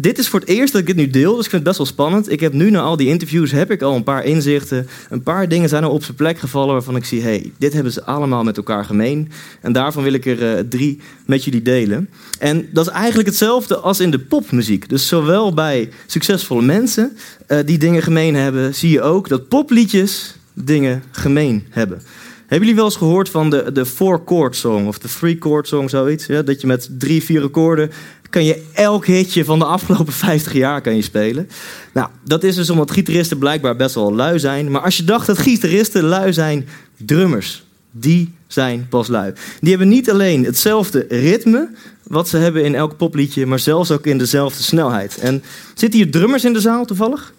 dit 0.00 0.18
is 0.18 0.28
voor 0.28 0.40
het 0.40 0.48
eerst 0.48 0.72
dat 0.72 0.80
ik 0.80 0.86
dit 0.86 0.96
nu 0.96 1.10
deel, 1.10 1.36
dus 1.36 1.44
ik 1.44 1.50
vind 1.50 1.52
het 1.52 1.62
best 1.62 1.76
wel 1.76 1.86
spannend. 1.86 2.30
Ik 2.32 2.40
heb 2.40 2.52
nu 2.52 2.70
na 2.70 2.80
al 2.80 2.96
die 2.96 3.08
interviews 3.08 3.50
heb 3.50 3.70
ik 3.70 3.82
al 3.82 3.96
een 3.96 4.02
paar 4.02 4.24
inzichten. 4.24 4.88
Een 5.10 5.22
paar 5.22 5.48
dingen 5.48 5.68
zijn 5.68 5.82
er 5.82 5.88
op 5.88 6.04
zijn 6.04 6.16
plek 6.16 6.38
gevallen 6.38 6.72
waarvan 6.72 6.96
ik 6.96 7.04
zie... 7.04 7.22
hey, 7.22 7.52
dit 7.58 7.72
hebben 7.72 7.92
ze 7.92 8.04
allemaal 8.04 8.44
met 8.44 8.56
elkaar 8.56 8.84
gemeen. 8.84 9.30
En 9.60 9.72
daarvan 9.72 10.02
wil 10.02 10.12
ik 10.12 10.26
er 10.26 10.56
eh, 10.56 10.64
drie 10.68 11.00
met 11.26 11.44
jullie 11.44 11.62
delen. 11.62 12.08
En 12.38 12.68
dat 12.72 12.86
is 12.86 12.92
eigenlijk 12.92 13.28
hetzelfde 13.28 13.76
als 13.76 14.00
in 14.00 14.10
de 14.10 14.18
popmuziek. 14.18 14.88
Dus 14.88 15.08
zowel 15.08 15.54
bij 15.54 15.90
succesvolle 16.06 16.62
mensen 16.62 17.16
eh, 17.46 17.58
die 17.64 17.78
dingen 17.78 18.02
gemeen 18.02 18.34
hebben... 18.34 18.74
zie 18.74 18.90
je 18.90 19.02
ook 19.02 19.28
dat 19.28 19.48
popliedjes 19.48 20.34
dingen 20.54 21.02
gemeen 21.10 21.66
hebben. 21.68 22.02
Hebben 22.48 22.68
jullie 22.68 22.74
wel 22.74 22.84
eens 22.84 22.96
gehoord 22.96 23.28
van 23.28 23.50
de, 23.50 23.72
de 23.72 23.86
four-chord 23.86 24.56
song 24.56 24.86
of 24.86 24.98
de 24.98 25.08
three-chord 25.08 25.68
song, 25.68 25.88
zoiets? 25.88 26.26
Ja, 26.26 26.42
dat 26.42 26.60
je 26.60 26.66
met 26.66 26.88
drie, 26.98 27.22
vier 27.22 27.42
akkoorden 27.42 27.90
kan 28.30 28.44
je 28.44 28.64
elk 28.72 29.06
hitje 29.06 29.44
van 29.44 29.58
de 29.58 29.64
afgelopen 29.64 30.12
50 30.28 30.52
jaar 30.52 30.80
kan 30.80 30.96
je 30.96 31.02
spelen. 31.02 31.48
Nou, 31.92 32.08
dat 32.24 32.44
is 32.44 32.54
dus 32.54 32.70
omdat 32.70 32.90
gitaristen 32.90 33.38
blijkbaar 33.38 33.76
best 33.76 33.94
wel 33.94 34.14
lui 34.14 34.38
zijn. 34.38 34.70
Maar 34.70 34.80
als 34.80 34.96
je 34.96 35.04
dacht 35.04 35.26
dat 35.26 35.38
gitaristen 35.38 36.02
lui 36.02 36.32
zijn, 36.32 36.68
drummers, 36.96 37.64
die 37.90 38.34
zijn 38.46 38.86
pas 38.88 39.08
lui. 39.08 39.32
Die 39.60 39.70
hebben 39.70 39.88
niet 39.88 40.10
alleen 40.10 40.44
hetzelfde 40.44 41.06
ritme, 41.08 41.68
wat 42.02 42.28
ze 42.28 42.36
hebben 42.36 42.64
in 42.64 42.74
elk 42.74 42.96
popliedje, 42.96 43.46
maar 43.46 43.58
zelfs 43.58 43.90
ook 43.90 44.06
in 44.06 44.18
dezelfde 44.18 44.62
snelheid. 44.62 45.18
En 45.18 45.42
zitten 45.74 46.00
hier 46.00 46.10
drummers 46.10 46.44
in 46.44 46.52
de 46.52 46.60
zaal 46.60 46.84
toevallig? 46.84 47.32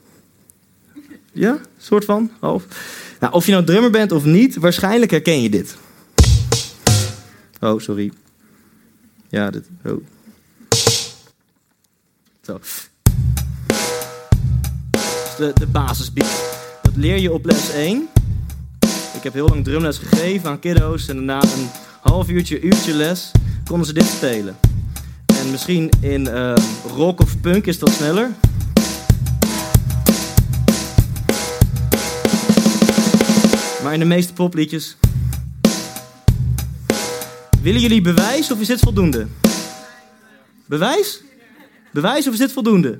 Ja, 1.32 1.60
soort 1.78 2.06
van, 2.06 2.32
half. 2.40 2.66
Nou, 3.20 3.34
of 3.34 3.46
je 3.46 3.52
nou 3.52 3.64
drummer 3.64 3.92
bent 3.92 4.12
of 4.12 4.26
niet, 4.26 4.56
waarschijnlijk 4.56 5.12
herken 5.12 5.42
je 5.42 5.50
dit. 5.50 5.78
Oh, 7.60 7.80
sorry. 7.80 8.12
Ja, 9.30 9.50
dit. 9.50 9.70
Oh. 9.86 10.04
Zo. 12.42 12.60
De, 15.38 15.52
de 15.54 15.68
basisbeat. 15.72 16.58
Dat 16.82 16.96
leer 16.96 17.20
je 17.20 17.32
op 17.32 17.46
les 17.46 17.72
1. 17.72 18.08
Ik 19.16 19.24
heb 19.24 19.34
heel 19.34 19.48
lang 19.48 19.64
drumles 19.64 19.98
gegeven 19.98 20.50
aan 20.50 20.60
kiddo's. 20.60 21.08
En 21.08 21.26
na 21.26 21.42
een 21.42 21.70
half 22.02 22.30
uurtje, 22.30 22.62
uurtje 22.62 22.94
les, 22.94 23.32
konden 23.66 23.88
ze 23.88 23.94
dit 23.94 24.06
spelen. 24.06 24.58
En 25.26 25.52
misschien 25.52 25.90
in 26.02 26.28
eh, 26.28 26.54
rock 26.96 27.22
of 27.22 27.42
punk 27.42 27.66
is 27.66 27.80
dat 27.80 27.90
sneller. 27.90 28.32
Maar 33.84 33.94
in 33.94 34.00
de 34.00 34.06
meeste 34.06 34.34
popliedjes. 34.34 34.98
Willen 37.62 37.82
jullie 37.82 38.02
bewijs 38.02 38.52
of 38.52 38.60
is 38.60 38.68
dit 38.68 38.80
voldoende? 38.80 39.28
Bewijs? 40.66 41.22
Bewijs 41.92 42.28
of 42.28 42.34
is 42.34 42.40
dit 42.40 42.52
voldoende? 42.52 43.00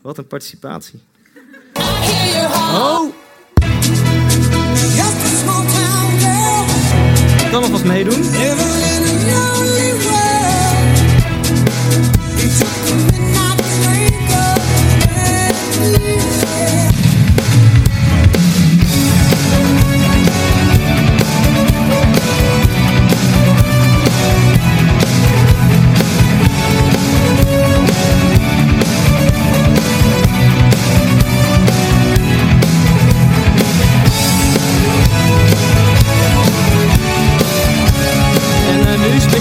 Wat 0.00 0.18
een 0.18 0.26
participatie. 0.26 1.00
Oh! 2.74 3.14
Ik 7.44 7.50
kan 7.50 7.62
alvast 7.62 7.84
meedoen. 7.84 8.89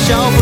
Eh, 0.10 0.39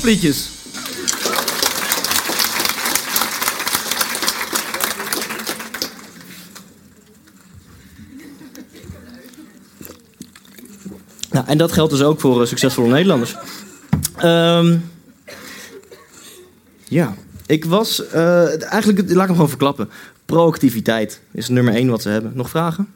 Alle 0.00 0.08
popliedjes. 0.08 0.48
Nou, 11.30 11.46
en 11.46 11.58
dat 11.58 11.72
geldt 11.72 11.92
dus 11.92 12.02
ook 12.02 12.20
voor 12.20 12.40
eh, 12.40 12.46
succesvolle 12.46 12.88
Nederlanders. 12.88 13.36
Ehm, 14.16 14.76
ja, 16.88 17.14
ik 17.46 17.64
was 17.64 18.06
eh, 18.06 18.72
eigenlijk, 18.72 18.98
laat 18.98 19.10
ik 19.10 19.16
hem 19.16 19.26
gewoon 19.28 19.48
verklappen. 19.48 19.90
Proactiviteit 20.26 21.20
is 21.32 21.48
nummer 21.48 21.74
één 21.74 21.88
wat 21.88 22.02
ze 22.02 22.08
hebben. 22.08 22.32
Nog 22.34 22.50
vragen? 22.50 22.88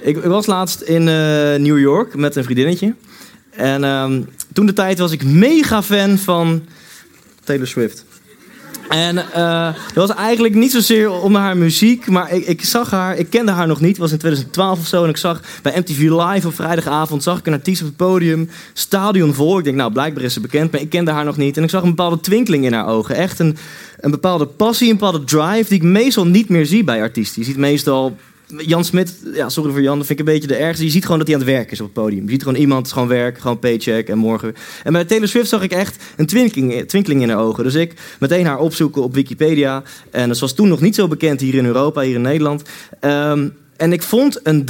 ik, 0.00 0.16
ik 0.16 0.24
was 0.24 0.46
laatst 0.46 0.80
in 0.80 1.08
eh, 1.08 1.54
New 1.58 1.78
York 1.78 2.14
met 2.14 2.36
een 2.36 2.44
vriendinnetje. 2.44 2.94
En 3.50 3.84
ehm, 3.84 4.22
toen 4.56 4.66
de 4.66 4.72
tijd 4.72 4.98
was 4.98 5.12
ik 5.12 5.24
mega 5.24 5.82
fan 5.82 6.18
van 6.18 6.62
Taylor 7.44 7.66
Swift. 7.66 8.04
En 8.88 9.32
eh, 9.32 9.74
dat 9.94 10.08
was 10.08 10.16
eigenlijk 10.16 10.54
niet 10.54 10.70
zozeer 10.70 11.10
om 11.10 11.34
haar 11.34 11.56
muziek, 11.56 12.06
maar 12.06 12.32
ik, 12.32 12.46
ik 12.46 12.64
zag 12.64 12.90
haar, 12.90 13.16
ik 13.16 13.30
kende 13.30 13.52
haar 13.52 13.66
nog 13.66 13.80
niet, 13.80 13.98
was 13.98 14.12
in 14.12 14.18
2012 14.18 14.78
of 14.78 14.86
zo. 14.86 15.02
En 15.02 15.08
ik 15.08 15.16
zag 15.16 15.40
bij 15.62 15.78
MTV 15.78 15.98
Live 15.98 16.46
op 16.46 16.54
vrijdagavond, 16.54 17.22
zag 17.22 17.38
ik 17.38 17.46
een 17.46 17.52
artiest 17.52 17.80
op 17.80 17.86
het 17.86 17.96
podium, 17.96 18.50
stadion 18.72 19.34
vol. 19.34 19.58
Ik 19.58 19.64
denk, 19.64 19.76
nou 19.76 19.92
blijkbaar 19.92 20.24
is 20.24 20.32
ze 20.32 20.40
bekend, 20.40 20.72
maar 20.72 20.80
ik 20.80 20.90
kende 20.90 21.10
haar 21.10 21.24
nog 21.24 21.36
niet. 21.36 21.56
En 21.56 21.62
ik 21.62 21.70
zag 21.70 21.82
een 21.82 21.88
bepaalde 21.88 22.20
twinkeling 22.20 22.64
in 22.64 22.72
haar 22.72 22.86
ogen. 22.86 23.14
Echt 23.14 23.38
een, 23.38 23.56
een 24.00 24.10
bepaalde 24.10 24.46
passie, 24.46 24.90
een 24.90 24.96
bepaalde 24.96 25.24
drive 25.24 25.68
die 25.68 25.78
ik 25.78 25.82
meestal 25.82 26.26
niet 26.26 26.48
meer 26.48 26.66
zie 26.66 26.84
bij 26.84 27.00
artiesten. 27.00 27.42
Je 27.42 27.48
ziet 27.48 27.56
meestal 27.56 28.16
Jan 28.46 28.84
Smit, 28.84 29.14
ja, 29.34 29.48
sorry 29.48 29.72
voor 29.72 29.82
Jan, 29.82 29.98
dat 29.98 30.06
vind 30.06 30.20
ik 30.20 30.26
een 30.26 30.32
beetje 30.32 30.48
de 30.48 30.56
ergste. 30.56 30.84
Je 30.84 30.90
ziet 30.90 31.02
gewoon 31.04 31.18
dat 31.18 31.26
hij 31.26 31.36
aan 31.36 31.42
het 31.42 31.50
werk 31.50 31.70
is 31.70 31.80
op 31.80 31.86
het 31.86 31.94
podium. 31.94 32.24
Je 32.24 32.30
ziet 32.30 32.42
gewoon 32.42 32.58
iemand, 32.58 32.92
gewoon 32.92 33.08
werk, 33.08 33.38
gewoon 33.38 33.58
paycheck 33.58 34.08
en 34.08 34.18
morgen. 34.18 34.54
En 34.84 34.92
bij 34.92 35.04
Taylor 35.04 35.28
Swift 35.28 35.48
zag 35.48 35.62
ik 35.62 35.72
echt 35.72 36.04
een 36.16 36.26
twinkeling, 36.26 36.88
twinkeling 36.88 37.22
in 37.22 37.28
haar 37.28 37.38
ogen. 37.38 37.64
Dus 37.64 37.74
ik 37.74 37.94
meteen 38.18 38.46
haar 38.46 38.58
opzoeken 38.58 39.02
op 39.02 39.14
Wikipedia. 39.14 39.82
En 40.10 40.28
dat 40.28 40.38
was 40.38 40.54
toen 40.54 40.68
nog 40.68 40.80
niet 40.80 40.94
zo 40.94 41.08
bekend 41.08 41.40
hier 41.40 41.54
in 41.54 41.66
Europa, 41.66 42.00
hier 42.00 42.14
in 42.14 42.20
Nederland. 42.20 42.62
Ehm, 43.00 43.48
en 43.76 43.92
ik 43.92 44.02
vond 44.02 44.40
een 44.42 44.64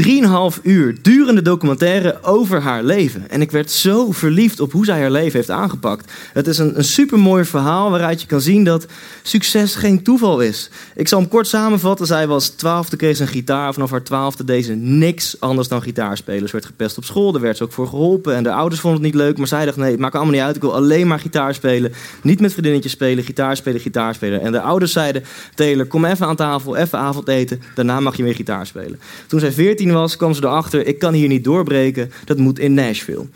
3,5 0.56 0.62
uur 0.62 0.96
durende 1.02 1.42
documentaire 1.42 2.22
over 2.22 2.60
haar 2.60 2.84
leven. 2.84 3.30
En 3.30 3.40
ik 3.40 3.50
werd 3.50 3.70
zo 3.70 4.12
verliefd 4.12 4.60
op 4.60 4.72
hoe 4.72 4.84
zij 4.84 5.00
haar 5.00 5.10
leven 5.10 5.32
heeft 5.32 5.50
aangepakt. 5.50 6.12
Het 6.32 6.46
is 6.46 6.58
een, 6.58 6.76
een 6.78 6.84
supermooi 6.84 7.44
verhaal 7.44 7.90
waaruit 7.90 8.20
je 8.20 8.26
kan 8.26 8.40
zien 8.40 8.64
dat 8.64 8.86
succes 9.22 9.74
geen 9.74 10.02
toeval 10.02 10.40
is. 10.40 10.70
Ik 10.94 11.08
zal 11.08 11.20
hem 11.20 11.28
kort 11.28 11.46
samenvatten. 11.46 12.06
Zij 12.06 12.26
was 12.26 12.48
12, 12.48 12.88
toen 12.88 12.98
kreeg 12.98 13.16
ze 13.16 13.22
een 13.22 13.28
gitaar. 13.28 13.72
Vanaf 13.72 13.90
haar 13.90 14.02
12 14.02 14.34
deed 14.36 14.64
ze 14.64 14.72
niks 14.72 15.40
anders 15.40 15.68
dan 15.68 15.82
gitaar 15.82 16.16
spelen. 16.16 16.46
Ze 16.46 16.52
werd 16.52 16.66
gepest 16.66 16.96
op 16.96 17.04
school, 17.04 17.32
daar 17.32 17.42
werd 17.42 17.56
ze 17.56 17.62
ook 17.62 17.72
voor 17.72 17.88
geholpen. 17.88 18.34
En 18.34 18.42
de 18.42 18.52
ouders 18.52 18.80
vonden 18.80 19.02
het 19.02 19.12
niet 19.12 19.22
leuk, 19.22 19.38
maar 19.38 19.46
zij 19.46 19.64
dacht 19.64 19.76
nee, 19.76 19.90
het 19.90 20.00
maakt 20.00 20.14
allemaal 20.14 20.32
niet 20.32 20.42
uit. 20.42 20.56
Ik 20.56 20.62
wil 20.62 20.74
alleen 20.74 21.06
maar 21.06 21.20
gitaar 21.20 21.54
spelen. 21.54 21.92
Niet 22.22 22.40
met 22.40 22.52
vriendinnetjes 22.52 22.92
spelen, 22.92 23.24
gitaar 23.24 23.56
spelen, 23.56 23.80
gitaar 23.80 24.14
spelen. 24.14 24.40
En 24.40 24.52
de 24.52 24.60
ouders 24.60 24.92
zeiden, 24.92 25.24
Taylor, 25.54 25.86
kom 25.86 26.04
even 26.04 26.26
aan 26.26 26.36
tafel, 26.36 26.76
even 26.76 26.98
avondeten. 26.98 27.62
Daarna 27.74 28.00
mag 28.00 28.16
je 28.16 28.22
weer 28.22 28.34
gitaar 28.34 28.66
spelen. 28.66 28.95
Toen 29.26 29.40
zij 29.40 29.52
14 29.52 29.92
was, 29.92 30.16
kwam 30.16 30.34
ze 30.34 30.44
erachter, 30.44 30.86
ik 30.86 30.98
kan 30.98 31.12
hier 31.12 31.28
niet 31.28 31.44
doorbreken. 31.44 32.12
Dat 32.24 32.38
moet 32.38 32.58
in 32.58 32.74
Nashville. 32.74 33.26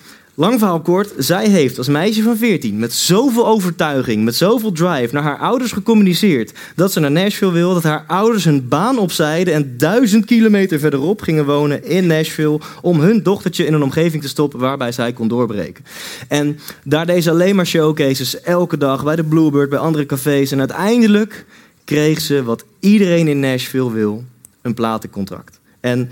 Lang 0.40 0.58
verhaal 0.58 0.80
kort, 0.80 1.12
zij 1.18 1.48
heeft 1.48 1.78
als 1.78 1.88
meisje 1.88 2.22
van 2.22 2.36
14 2.36 2.78
met 2.78 2.92
zoveel 2.92 3.46
overtuiging, 3.46 4.24
met 4.24 4.36
zoveel 4.36 4.72
drive 4.72 5.14
naar 5.14 5.22
haar 5.22 5.38
ouders 5.38 5.72
gecommuniceerd 5.72 6.52
dat 6.76 6.92
ze 6.92 7.00
naar 7.00 7.10
Nashville 7.10 7.52
wil, 7.52 7.74
dat 7.74 7.82
haar 7.82 8.04
ouders 8.06 8.44
hun 8.44 8.68
baan 8.68 8.98
opzijden 8.98 9.54
en 9.54 9.74
duizend 9.76 10.24
kilometer 10.24 10.78
verderop 10.78 11.20
gingen 11.20 11.46
wonen 11.46 11.84
in 11.84 12.06
Nashville 12.06 12.60
om 12.82 13.00
hun 13.00 13.22
dochtertje 13.22 13.66
in 13.66 13.72
een 13.72 13.82
omgeving 13.82 14.22
te 14.22 14.28
stoppen 14.28 14.58
waarbij 14.58 14.92
zij 14.92 15.12
kon 15.12 15.28
doorbreken. 15.28 15.84
En 16.28 16.58
daar 16.84 17.06
deze 17.06 17.30
alleen 17.30 17.56
maar 17.56 17.66
showcases 17.66 18.40
elke 18.40 18.76
dag 18.76 19.04
bij 19.04 19.16
de 19.16 19.24
Bluebird, 19.24 19.70
bij 19.70 19.78
andere 19.78 20.06
cafés 20.06 20.52
en 20.52 20.58
uiteindelijk 20.58 21.44
kreeg 21.84 22.20
ze 22.20 22.42
wat 22.42 22.64
iedereen 22.78 23.28
in 23.28 23.40
Nashville 23.40 23.92
wil, 23.92 24.24
een 24.62 24.74
platencontract. 24.74 25.60
En 25.80 26.10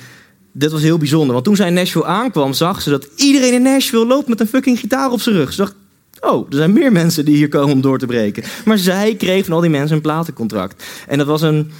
dit 0.52 0.72
was 0.72 0.82
heel 0.82 0.98
bijzonder, 0.98 1.32
want 1.32 1.44
toen 1.44 1.56
zij 1.56 1.66
in 1.66 1.74
Nashville 1.74 2.04
aankwam, 2.04 2.52
zag 2.52 2.82
ze 2.82 2.90
dat 2.90 3.08
iedereen 3.16 3.52
in 3.52 3.62
Nashville 3.62 4.06
loopt 4.06 4.28
met 4.28 4.40
een 4.40 4.46
fucking 4.46 4.78
gitaar 4.78 5.10
op 5.10 5.20
zijn 5.20 5.34
rug. 5.34 5.52
Ze 5.52 5.56
dacht, 5.56 5.74
oh, 6.20 6.46
er 6.50 6.56
zijn 6.56 6.72
meer 6.72 6.92
mensen 6.92 7.24
die 7.24 7.36
hier 7.36 7.48
komen 7.48 7.74
om 7.74 7.80
door 7.80 7.98
te 7.98 8.06
breken. 8.06 8.44
Maar 8.64 8.78
zij 8.78 9.14
kreeg 9.14 9.44
van 9.44 9.54
al 9.54 9.60
die 9.60 9.70
mensen 9.70 9.96
een 9.96 10.02
platencontract. 10.02 10.84
En 11.06 11.18
dat 11.18 11.26
was 11.26 11.42
een, 11.42 11.70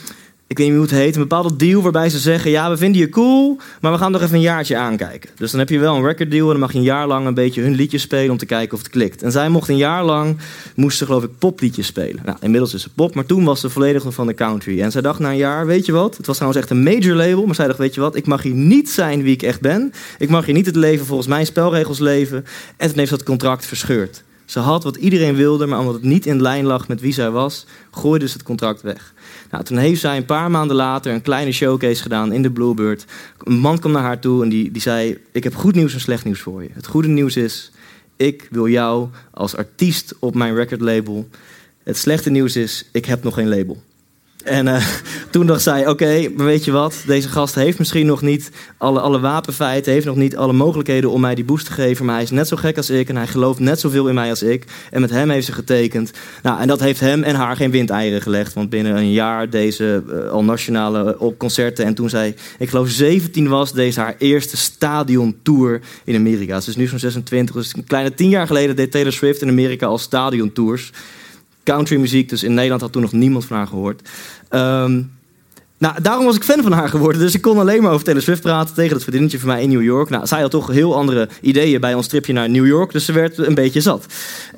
ik 0.48 0.58
weet 0.58 0.66
niet 0.66 0.76
hoe 0.76 0.86
het 0.86 0.94
heet, 0.94 1.14
een 1.14 1.20
bepaalde 1.20 1.56
deal 1.56 1.82
waarbij 1.82 2.08
ze 2.08 2.18
zeggen, 2.18 2.50
ja, 2.50 2.70
we 2.70 2.76
vinden 2.76 3.00
je 3.00 3.08
cool, 3.08 3.58
maar 3.80 3.92
we 3.92 3.98
gaan 3.98 4.12
nog 4.12 4.22
even 4.22 4.34
een 4.34 4.40
jaartje 4.40 4.76
aankijken. 4.76 5.30
Dus 5.36 5.50
dan 5.50 5.60
heb 5.60 5.68
je 5.68 5.78
wel 5.78 5.96
een 5.96 6.04
record 6.04 6.30
deal 6.30 6.44
en 6.44 6.50
dan 6.50 6.60
mag 6.60 6.72
je 6.72 6.78
een 6.78 6.84
jaar 6.84 7.06
lang 7.06 7.26
een 7.26 7.34
beetje 7.34 7.62
hun 7.62 7.74
liedjes 7.74 8.02
spelen 8.02 8.30
om 8.30 8.36
te 8.36 8.46
kijken 8.46 8.74
of 8.74 8.82
het 8.82 8.90
klikt. 8.90 9.22
En 9.22 9.32
zij 9.32 9.48
mocht 9.48 9.68
een 9.68 9.76
jaar 9.76 10.04
lang, 10.04 10.36
moest 10.74 10.98
ze 10.98 11.04
geloof 11.04 11.22
ik 11.22 11.38
popliedjes 11.38 11.86
spelen. 11.86 12.22
Nou, 12.24 12.38
inmiddels 12.40 12.74
is 12.74 12.82
ze 12.82 12.88
pop, 12.94 13.14
maar 13.14 13.26
toen 13.26 13.44
was 13.44 13.60
ze 13.60 13.70
volledig 13.70 14.04
van 14.08 14.26
de 14.26 14.34
country. 14.34 14.80
En 14.80 14.90
zij 14.90 15.00
dacht 15.00 15.18
na 15.18 15.30
een 15.30 15.36
jaar, 15.36 15.66
weet 15.66 15.86
je 15.86 15.92
wat, 15.92 16.16
het 16.16 16.26
was 16.26 16.36
trouwens 16.36 16.62
echt 16.62 16.70
een 16.70 16.82
major 16.82 17.14
label, 17.14 17.46
maar 17.46 17.54
zij 17.54 17.66
dacht, 17.66 17.78
weet 17.78 17.94
je 17.94 18.00
wat, 18.00 18.16
ik 18.16 18.26
mag 18.26 18.42
hier 18.42 18.54
niet 18.54 18.90
zijn 18.90 19.22
wie 19.22 19.34
ik 19.34 19.42
echt 19.42 19.60
ben. 19.60 19.92
Ik 20.18 20.28
mag 20.28 20.44
hier 20.44 20.54
niet 20.54 20.66
het 20.66 20.76
leven 20.76 21.06
volgens 21.06 21.28
mijn 21.28 21.46
spelregels 21.46 21.98
leven. 21.98 22.44
En 22.76 22.88
toen 22.88 22.98
heeft 22.98 23.10
ze 23.10 23.16
dat 23.16 23.26
contract 23.26 23.66
verscheurd. 23.66 24.22
Ze 24.48 24.58
had 24.58 24.84
wat 24.84 24.96
iedereen 24.96 25.34
wilde, 25.34 25.66
maar 25.66 25.78
omdat 25.78 25.94
het 25.94 26.02
niet 26.02 26.26
in 26.26 26.42
lijn 26.42 26.64
lag 26.64 26.88
met 26.88 27.00
wie 27.00 27.12
zij 27.12 27.30
was, 27.30 27.66
gooide 27.90 28.26
ze 28.26 28.32
het 28.32 28.42
contract 28.42 28.82
weg. 28.82 29.14
Nou, 29.50 29.64
toen 29.64 29.76
heeft 29.76 30.00
zij 30.00 30.16
een 30.16 30.24
paar 30.24 30.50
maanden 30.50 30.76
later 30.76 31.12
een 31.12 31.22
kleine 31.22 31.52
showcase 31.52 32.02
gedaan 32.02 32.32
in 32.32 32.42
de 32.42 32.50
Bluebird. 32.50 33.04
Een 33.38 33.58
man 33.58 33.78
kwam 33.78 33.92
naar 33.92 34.02
haar 34.02 34.18
toe 34.18 34.42
en 34.42 34.48
die, 34.48 34.70
die 34.70 34.82
zei: 34.82 35.18
Ik 35.32 35.44
heb 35.44 35.54
goed 35.54 35.74
nieuws 35.74 35.94
en 35.94 36.00
slecht 36.00 36.24
nieuws 36.24 36.40
voor 36.40 36.62
je. 36.62 36.68
Het 36.72 36.86
goede 36.86 37.08
nieuws 37.08 37.36
is: 37.36 37.72
ik 38.16 38.46
wil 38.50 38.68
jou 38.68 39.08
als 39.30 39.56
artiest 39.56 40.14
op 40.18 40.34
mijn 40.34 40.54
recordlabel. 40.54 41.28
Het 41.82 41.96
slechte 41.96 42.30
nieuws 42.30 42.56
is: 42.56 42.88
ik 42.92 43.04
heb 43.04 43.22
nog 43.22 43.34
geen 43.34 43.48
label. 43.48 43.82
En 44.48 44.68
eh, 44.68 44.86
toen 45.30 45.46
dacht 45.46 45.62
zij, 45.62 45.88
oké, 45.88 46.28
maar 46.36 46.46
weet 46.46 46.64
je 46.64 46.70
wat? 46.70 47.02
Deze 47.06 47.28
gast 47.28 47.54
heeft 47.54 47.78
misschien 47.78 48.06
nog 48.06 48.22
niet 48.22 48.50
alle, 48.76 49.00
alle 49.00 49.20
wapenfeiten, 49.20 49.92
heeft 49.92 50.06
nog 50.06 50.16
niet 50.16 50.36
alle 50.36 50.52
mogelijkheden 50.52 51.10
om 51.10 51.20
mij 51.20 51.34
die 51.34 51.44
boost 51.44 51.66
te 51.66 51.72
geven. 51.72 52.04
Maar 52.04 52.14
hij 52.14 52.24
is 52.24 52.30
net 52.30 52.48
zo 52.48 52.56
gek 52.56 52.76
als 52.76 52.90
ik 52.90 53.08
en 53.08 53.16
hij 53.16 53.26
gelooft 53.26 53.58
net 53.58 53.80
zoveel 53.80 54.08
in 54.08 54.14
mij 54.14 54.30
als 54.30 54.42
ik. 54.42 54.64
En 54.90 55.00
met 55.00 55.10
hem 55.10 55.30
heeft 55.30 55.46
ze 55.46 55.52
getekend. 55.52 56.12
Nou, 56.42 56.60
en 56.60 56.68
dat 56.68 56.80
heeft 56.80 57.00
hem 57.00 57.22
en 57.22 57.34
haar 57.34 57.56
geen 57.56 57.70
windeieren 57.70 58.22
gelegd. 58.22 58.54
Want 58.54 58.70
binnen 58.70 58.96
een 58.96 59.12
jaar 59.12 59.50
deze 59.50 60.02
eh, 60.08 60.30
al 60.30 60.44
nationale 60.44 61.18
op 61.18 61.38
concerten. 61.38 61.84
En 61.84 61.94
toen 61.94 62.08
zij, 62.08 62.34
ik 62.58 62.68
geloof 62.68 62.88
17 62.88 63.48
was, 63.48 63.72
deze 63.72 64.00
haar 64.00 64.14
eerste 64.18 64.56
stadiontour 64.56 65.80
in 66.04 66.14
Amerika. 66.14 66.60
Ze 66.60 66.70
is 66.70 66.76
nu 66.76 66.86
zo'n 66.86 66.98
26, 66.98 67.54
dus 67.54 67.74
een 67.76 67.84
kleine 67.84 68.14
10 68.14 68.28
jaar 68.28 68.46
geleden 68.46 68.76
deed 68.76 68.90
Taylor 68.90 69.12
Swift 69.12 69.42
in 69.42 69.48
Amerika 69.48 69.86
al 69.86 69.98
stadiontours 69.98 70.92
countrymuziek. 71.72 72.28
Dus 72.28 72.42
in 72.42 72.54
Nederland 72.54 72.80
had 72.80 72.92
toen 72.92 73.02
nog 73.02 73.12
niemand 73.12 73.44
van 73.44 73.56
haar 73.56 73.66
gehoord. 73.66 74.08
Ehm, 74.52 75.17
nou, 75.78 76.02
daarom 76.02 76.24
was 76.24 76.36
ik 76.36 76.42
fan 76.42 76.62
van 76.62 76.72
haar 76.72 76.88
geworden. 76.88 77.20
Dus 77.20 77.34
ik 77.34 77.40
kon 77.40 77.58
alleen 77.58 77.82
maar 77.82 77.92
over 77.92 78.04
Taylor 78.04 78.22
Swift 78.22 78.42
praten 78.42 78.74
tegen 78.74 78.92
dat 78.92 79.00
vriendinnetje 79.02 79.38
van 79.38 79.48
mij 79.48 79.62
in 79.62 79.68
New 79.68 79.82
York. 79.82 80.10
Nou, 80.10 80.26
zij 80.26 80.40
had 80.40 80.50
toch 80.50 80.70
heel 80.70 80.96
andere 80.96 81.28
ideeën 81.40 81.80
bij 81.80 81.94
ons 81.94 82.06
tripje 82.06 82.32
naar 82.32 82.50
New 82.50 82.66
York. 82.66 82.92
Dus 82.92 83.04
ze 83.04 83.12
werd 83.12 83.38
een 83.38 83.54
beetje 83.54 83.80
zat. 83.80 84.06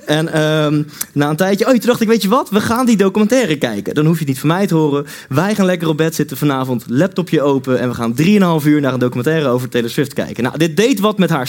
En 0.06 0.32
ehm, 0.32 0.82
na 1.12 1.28
een 1.28 1.36
tijdje, 1.36 1.64
oh, 1.66 1.70
toen 1.70 1.80
dacht 1.80 2.00
ik, 2.00 2.08
weet 2.08 2.22
je 2.22 2.28
wat? 2.28 2.50
We 2.50 2.60
gaan 2.60 2.86
die 2.86 2.96
documentaire 2.96 3.58
kijken. 3.58 3.94
Dan 3.94 4.06
hoef 4.06 4.14
je 4.14 4.18
het 4.18 4.28
niet 4.28 4.38
van 4.38 4.48
mij 4.48 4.66
te 4.66 4.74
horen. 4.74 5.06
Wij 5.28 5.54
gaan 5.54 5.66
lekker 5.66 5.88
op 5.88 5.96
bed 5.96 6.14
zitten 6.14 6.36
vanavond, 6.36 6.84
laptopje 6.88 7.42
open. 7.42 7.78
En 7.78 7.88
we 7.88 7.94
gaan 7.94 8.14
3,5 8.62 8.66
uur 8.66 8.80
naar 8.80 8.92
een 8.92 8.98
documentaire 8.98 9.48
over 9.48 9.68
Taylor 9.68 9.90
Swift 9.90 10.12
kijken. 10.12 10.42
Nou, 10.42 10.58
dit 10.58 10.76
deed 10.76 11.00
wat 11.00 11.18
met 11.18 11.30
haar. 11.30 11.48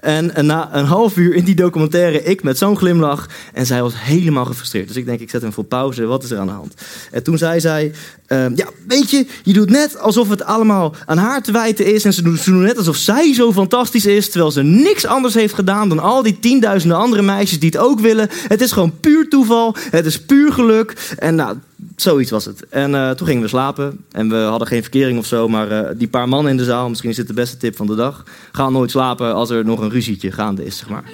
En, 0.00 0.34
en 0.34 0.46
na 0.46 0.68
een 0.72 0.84
half 0.84 1.16
uur 1.16 1.34
in 1.34 1.44
die 1.44 1.54
documentaire, 1.54 2.22
ik 2.22 2.42
met 2.42 2.58
zo'n 2.58 2.76
glimlach. 2.76 3.28
En 3.52 3.66
zij 3.66 3.82
was 3.82 3.92
helemaal 3.96 4.44
gefrustreerd. 4.44 4.88
Dus 4.88 4.96
ik 4.96 5.06
denk, 5.06 5.20
ik 5.20 5.30
zet 5.30 5.42
hem 5.42 5.52
voor 5.52 5.64
pauze. 5.64 6.04
Wat 6.04 6.22
is 6.22 6.30
er 6.30 6.38
aan 6.38 6.46
de 6.46 6.52
hand? 6.52 6.74
En 7.10 7.22
toen 7.22 7.38
zei 7.38 7.60
zij, 7.60 7.92
ehm, 8.26 8.52
ja, 8.54 8.66
weet 8.86 9.10
je, 9.10 9.26
je 9.42 9.52
doet 9.52 9.70
net 9.70 9.98
alsof 9.98 10.28
het 10.28 10.44
allemaal 10.44 10.94
aan 11.06 11.18
haar 11.18 11.42
te 11.42 11.52
wijten 11.52 11.92
is. 11.94 12.04
En 12.04 12.12
ze 12.12 12.22
doen, 12.22 12.36
ze 12.36 12.50
doen 12.50 12.62
net 12.62 12.78
alsof 12.78 12.96
zij 12.96 13.34
zo 13.34 13.52
fantastisch 13.52 14.06
is. 14.06 14.30
Terwijl 14.30 14.50
ze 14.50 14.62
niks 14.62 15.06
anders 15.06 15.34
heeft 15.34 15.54
gedaan 15.54 15.88
dan 15.88 15.98
al 15.98 16.22
die 16.22 16.38
tienduizenden 16.40 16.98
andere 16.98 17.22
meisjes 17.22 17.60
die 17.60 17.70
het 17.70 17.78
ook 17.78 18.00
willen. 18.00 18.28
Het 18.48 18.60
is 18.60 18.72
gewoon 18.72 19.00
puur 19.00 19.28
toeval. 19.28 19.76
Het 19.90 20.06
is 20.06 20.20
puur 20.20 20.52
geluk. 20.52 21.14
En 21.18 21.34
nou, 21.34 21.56
zoiets 21.96 22.30
was 22.30 22.44
het. 22.44 22.68
En 22.68 22.94
eh, 22.94 23.10
toen 23.10 23.26
gingen 23.26 23.42
we 23.42 23.48
slapen. 23.48 24.04
En 24.10 24.28
we 24.28 24.36
hadden 24.36 24.68
geen 24.68 24.82
verkering 24.82 25.18
of 25.18 25.26
zo. 25.26 25.48
Maar 25.48 25.70
eh, 25.70 25.90
die 25.96 26.08
paar 26.08 26.28
mannen 26.28 26.50
in 26.52 26.58
de 26.58 26.64
zaal, 26.64 26.88
misschien 26.88 27.10
is 27.10 27.16
dit 27.16 27.26
de 27.26 27.32
beste 27.32 27.56
tip 27.56 27.76
van 27.76 27.86
de 27.86 27.94
dag. 27.94 28.24
Gaan 28.52 28.72
nooit 28.72 28.90
slapen 28.90 29.34
als 29.34 29.50
er 29.50 29.64
nog 29.64 29.80
een 29.80 29.90
ruzietje 29.90 30.32
gaande 30.32 30.64
is, 30.64 30.76
zeg 30.76 30.88
maar. 30.88 31.04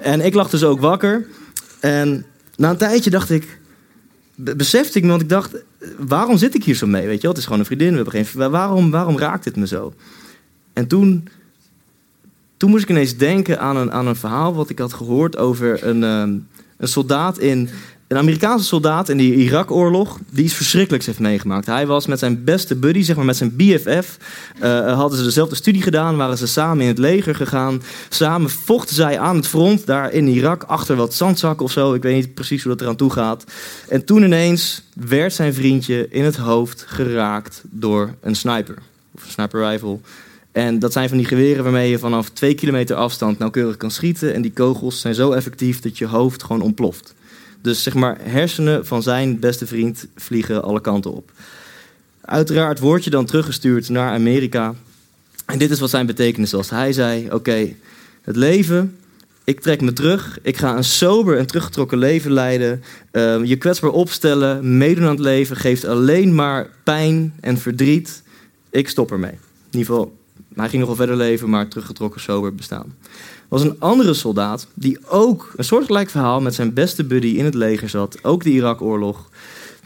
En 0.00 0.20
ik 0.20 0.34
lag 0.34 0.50
dus 0.50 0.64
ook 0.64 0.80
wakker. 0.80 1.26
En 1.80 2.24
na 2.56 2.70
een 2.70 2.76
tijdje 2.76 3.10
dacht 3.10 3.30
ik, 3.30 3.58
be- 4.34 4.56
besefte 4.56 4.98
ik 4.98 5.04
me, 5.04 5.10
want 5.10 5.22
ik 5.22 5.28
dacht, 5.28 5.50
waarom 5.98 6.36
zit 6.36 6.54
ik 6.54 6.64
hier 6.64 6.74
zo 6.74 6.86
mee? 6.86 7.06
Weet 7.06 7.16
je 7.16 7.22
wel, 7.22 7.30
het 7.30 7.38
is 7.38 7.44
gewoon 7.44 7.58
een 7.58 7.66
vriendin, 7.66 7.88
we 7.88 7.94
hebben 7.94 8.24
geen, 8.24 8.50
waarom, 8.50 8.90
waarom 8.90 9.18
raakt 9.18 9.44
dit 9.44 9.56
me 9.56 9.66
zo? 9.66 9.94
En 10.72 10.86
toen, 10.86 11.28
toen 12.56 12.70
moest 12.70 12.82
ik 12.82 12.88
ineens 12.88 13.16
denken 13.16 13.60
aan 13.60 13.76
een, 13.76 13.92
aan 13.92 14.06
een 14.06 14.16
verhaal 14.16 14.54
wat 14.54 14.70
ik 14.70 14.78
had 14.78 14.92
gehoord 14.92 15.36
over 15.36 15.86
een, 15.86 16.04
ehm, 16.04 16.38
een 16.76 16.88
soldaat 16.88 17.38
in, 17.38 17.68
een 18.12 18.18
Amerikaanse 18.18 18.64
soldaat 18.64 19.08
in 19.08 19.16
die 19.16 19.34
Irak-oorlog, 19.34 20.18
die 20.30 20.44
iets 20.44 20.54
verschrikkelijks 20.54 21.06
heeft 21.06 21.18
meegemaakt. 21.18 21.66
Hij 21.66 21.86
was 21.86 22.06
met 22.06 22.18
zijn 22.18 22.44
beste 22.44 22.76
buddy, 22.76 23.02
zeg 23.02 23.16
maar 23.16 23.24
met 23.24 23.36
zijn 23.36 23.56
BFF, 23.56 24.18
eh, 24.58 24.94
hadden 24.94 25.18
ze 25.18 25.24
dezelfde 25.24 25.54
studie 25.54 25.82
gedaan, 25.82 26.16
waren 26.16 26.38
ze 26.38 26.46
samen 26.46 26.80
in 26.80 26.88
het 26.88 26.98
leger 26.98 27.34
gegaan. 27.34 27.82
Samen 28.08 28.50
vochten 28.50 28.94
zij 28.94 29.18
aan 29.18 29.36
het 29.36 29.46
front, 29.46 29.86
daar 29.86 30.12
in 30.12 30.28
Irak, 30.28 30.62
achter 30.62 30.96
wat 30.96 31.14
zandzakken 31.14 31.64
of 31.64 31.72
zo. 31.72 31.94
Ik 31.94 32.02
weet 32.02 32.14
niet 32.14 32.34
precies 32.34 32.62
hoe 32.62 32.72
dat 32.72 32.80
eraan 32.80 32.96
toe 32.96 33.10
gaat. 33.10 33.44
En 33.88 34.04
toen 34.04 34.22
ineens 34.22 34.82
werd 34.94 35.32
zijn 35.32 35.54
vriendje 35.54 36.06
in 36.10 36.24
het 36.24 36.36
hoofd 36.36 36.84
geraakt 36.88 37.62
door 37.70 38.14
een 38.20 38.36
sniper. 38.36 38.78
Of 39.14 39.24
een 39.24 39.30
sniper 39.30 39.68
rifle. 39.68 39.98
En 40.52 40.78
dat 40.78 40.92
zijn 40.92 41.08
van 41.08 41.18
die 41.18 41.26
geweren 41.26 41.62
waarmee 41.62 41.90
je 41.90 41.98
vanaf 41.98 42.28
twee 42.28 42.54
kilometer 42.54 42.96
afstand 42.96 43.38
nauwkeurig 43.38 43.76
kan 43.76 43.90
schieten. 43.90 44.34
En 44.34 44.42
die 44.42 44.52
kogels 44.52 45.00
zijn 45.00 45.14
zo 45.14 45.32
effectief 45.32 45.80
dat 45.80 45.98
je 45.98 46.06
hoofd 46.06 46.42
gewoon 46.42 46.62
ontploft. 46.62 47.14
Dus 47.62 47.82
zeg 47.82 47.94
maar, 47.94 48.18
hersenen 48.20 48.86
van 48.86 49.02
zijn 49.02 49.38
beste 49.38 49.66
vriend 49.66 50.06
vliegen 50.16 50.62
alle 50.62 50.80
kanten 50.80 51.12
op. 51.12 51.30
Uiteraard 52.20 52.78
word 52.78 53.04
je 53.04 53.10
dan 53.10 53.24
teruggestuurd 53.24 53.88
naar 53.88 54.12
Amerika. 54.12 54.74
En 55.46 55.58
dit 55.58 55.70
is 55.70 55.80
wat 55.80 55.90
zijn 55.90 56.06
betekenis 56.06 56.52
was. 56.52 56.70
Hij 56.70 56.92
zei: 56.92 57.30
Oké, 57.30 57.74
het 58.22 58.36
leven, 58.36 58.96
ik 59.44 59.60
trek 59.60 59.80
me 59.80 59.92
terug. 59.92 60.38
Ik 60.42 60.56
ga 60.56 60.76
een 60.76 60.84
sober 60.84 61.38
en 61.38 61.46
teruggetrokken 61.46 61.98
leven 61.98 62.32
leiden. 62.32 62.82
Ehm, 63.10 63.44
je 63.44 63.56
kwetsbaar 63.56 63.90
opstellen, 63.90 64.76
meedoen 64.78 65.04
aan 65.04 65.10
het 65.10 65.18
leven, 65.18 65.56
geeft 65.56 65.84
alleen 65.84 66.34
maar 66.34 66.68
pijn 66.84 67.34
en 67.40 67.58
verdriet. 67.58 68.22
Ik 68.70 68.88
stop 68.88 69.10
ermee. 69.10 69.30
In 69.70 69.78
ieder 69.78 69.94
geval, 69.94 70.16
hij 70.54 70.68
ging 70.68 70.78
nog 70.78 70.86
wel 70.86 71.06
verder 71.06 71.16
leven, 71.16 71.50
maar 71.50 71.68
teruggetrokken, 71.68 72.20
sober 72.20 72.54
bestaan. 72.54 72.94
Er 73.02 73.48
was 73.48 73.62
een 73.62 73.76
andere 73.78 74.14
soldaat 74.14 74.66
die 74.74 74.98
ook 75.08 75.52
een 75.56 75.64
soortgelijk 75.64 76.10
verhaal 76.10 76.40
met 76.40 76.54
zijn 76.54 76.72
beste 76.72 77.04
buddy 77.04 77.26
in 77.26 77.44
het 77.44 77.54
leger 77.54 77.88
zat. 77.88 78.18
Ook 78.22 78.44
de 78.44 78.50
Irak-oorlog. 78.50 79.28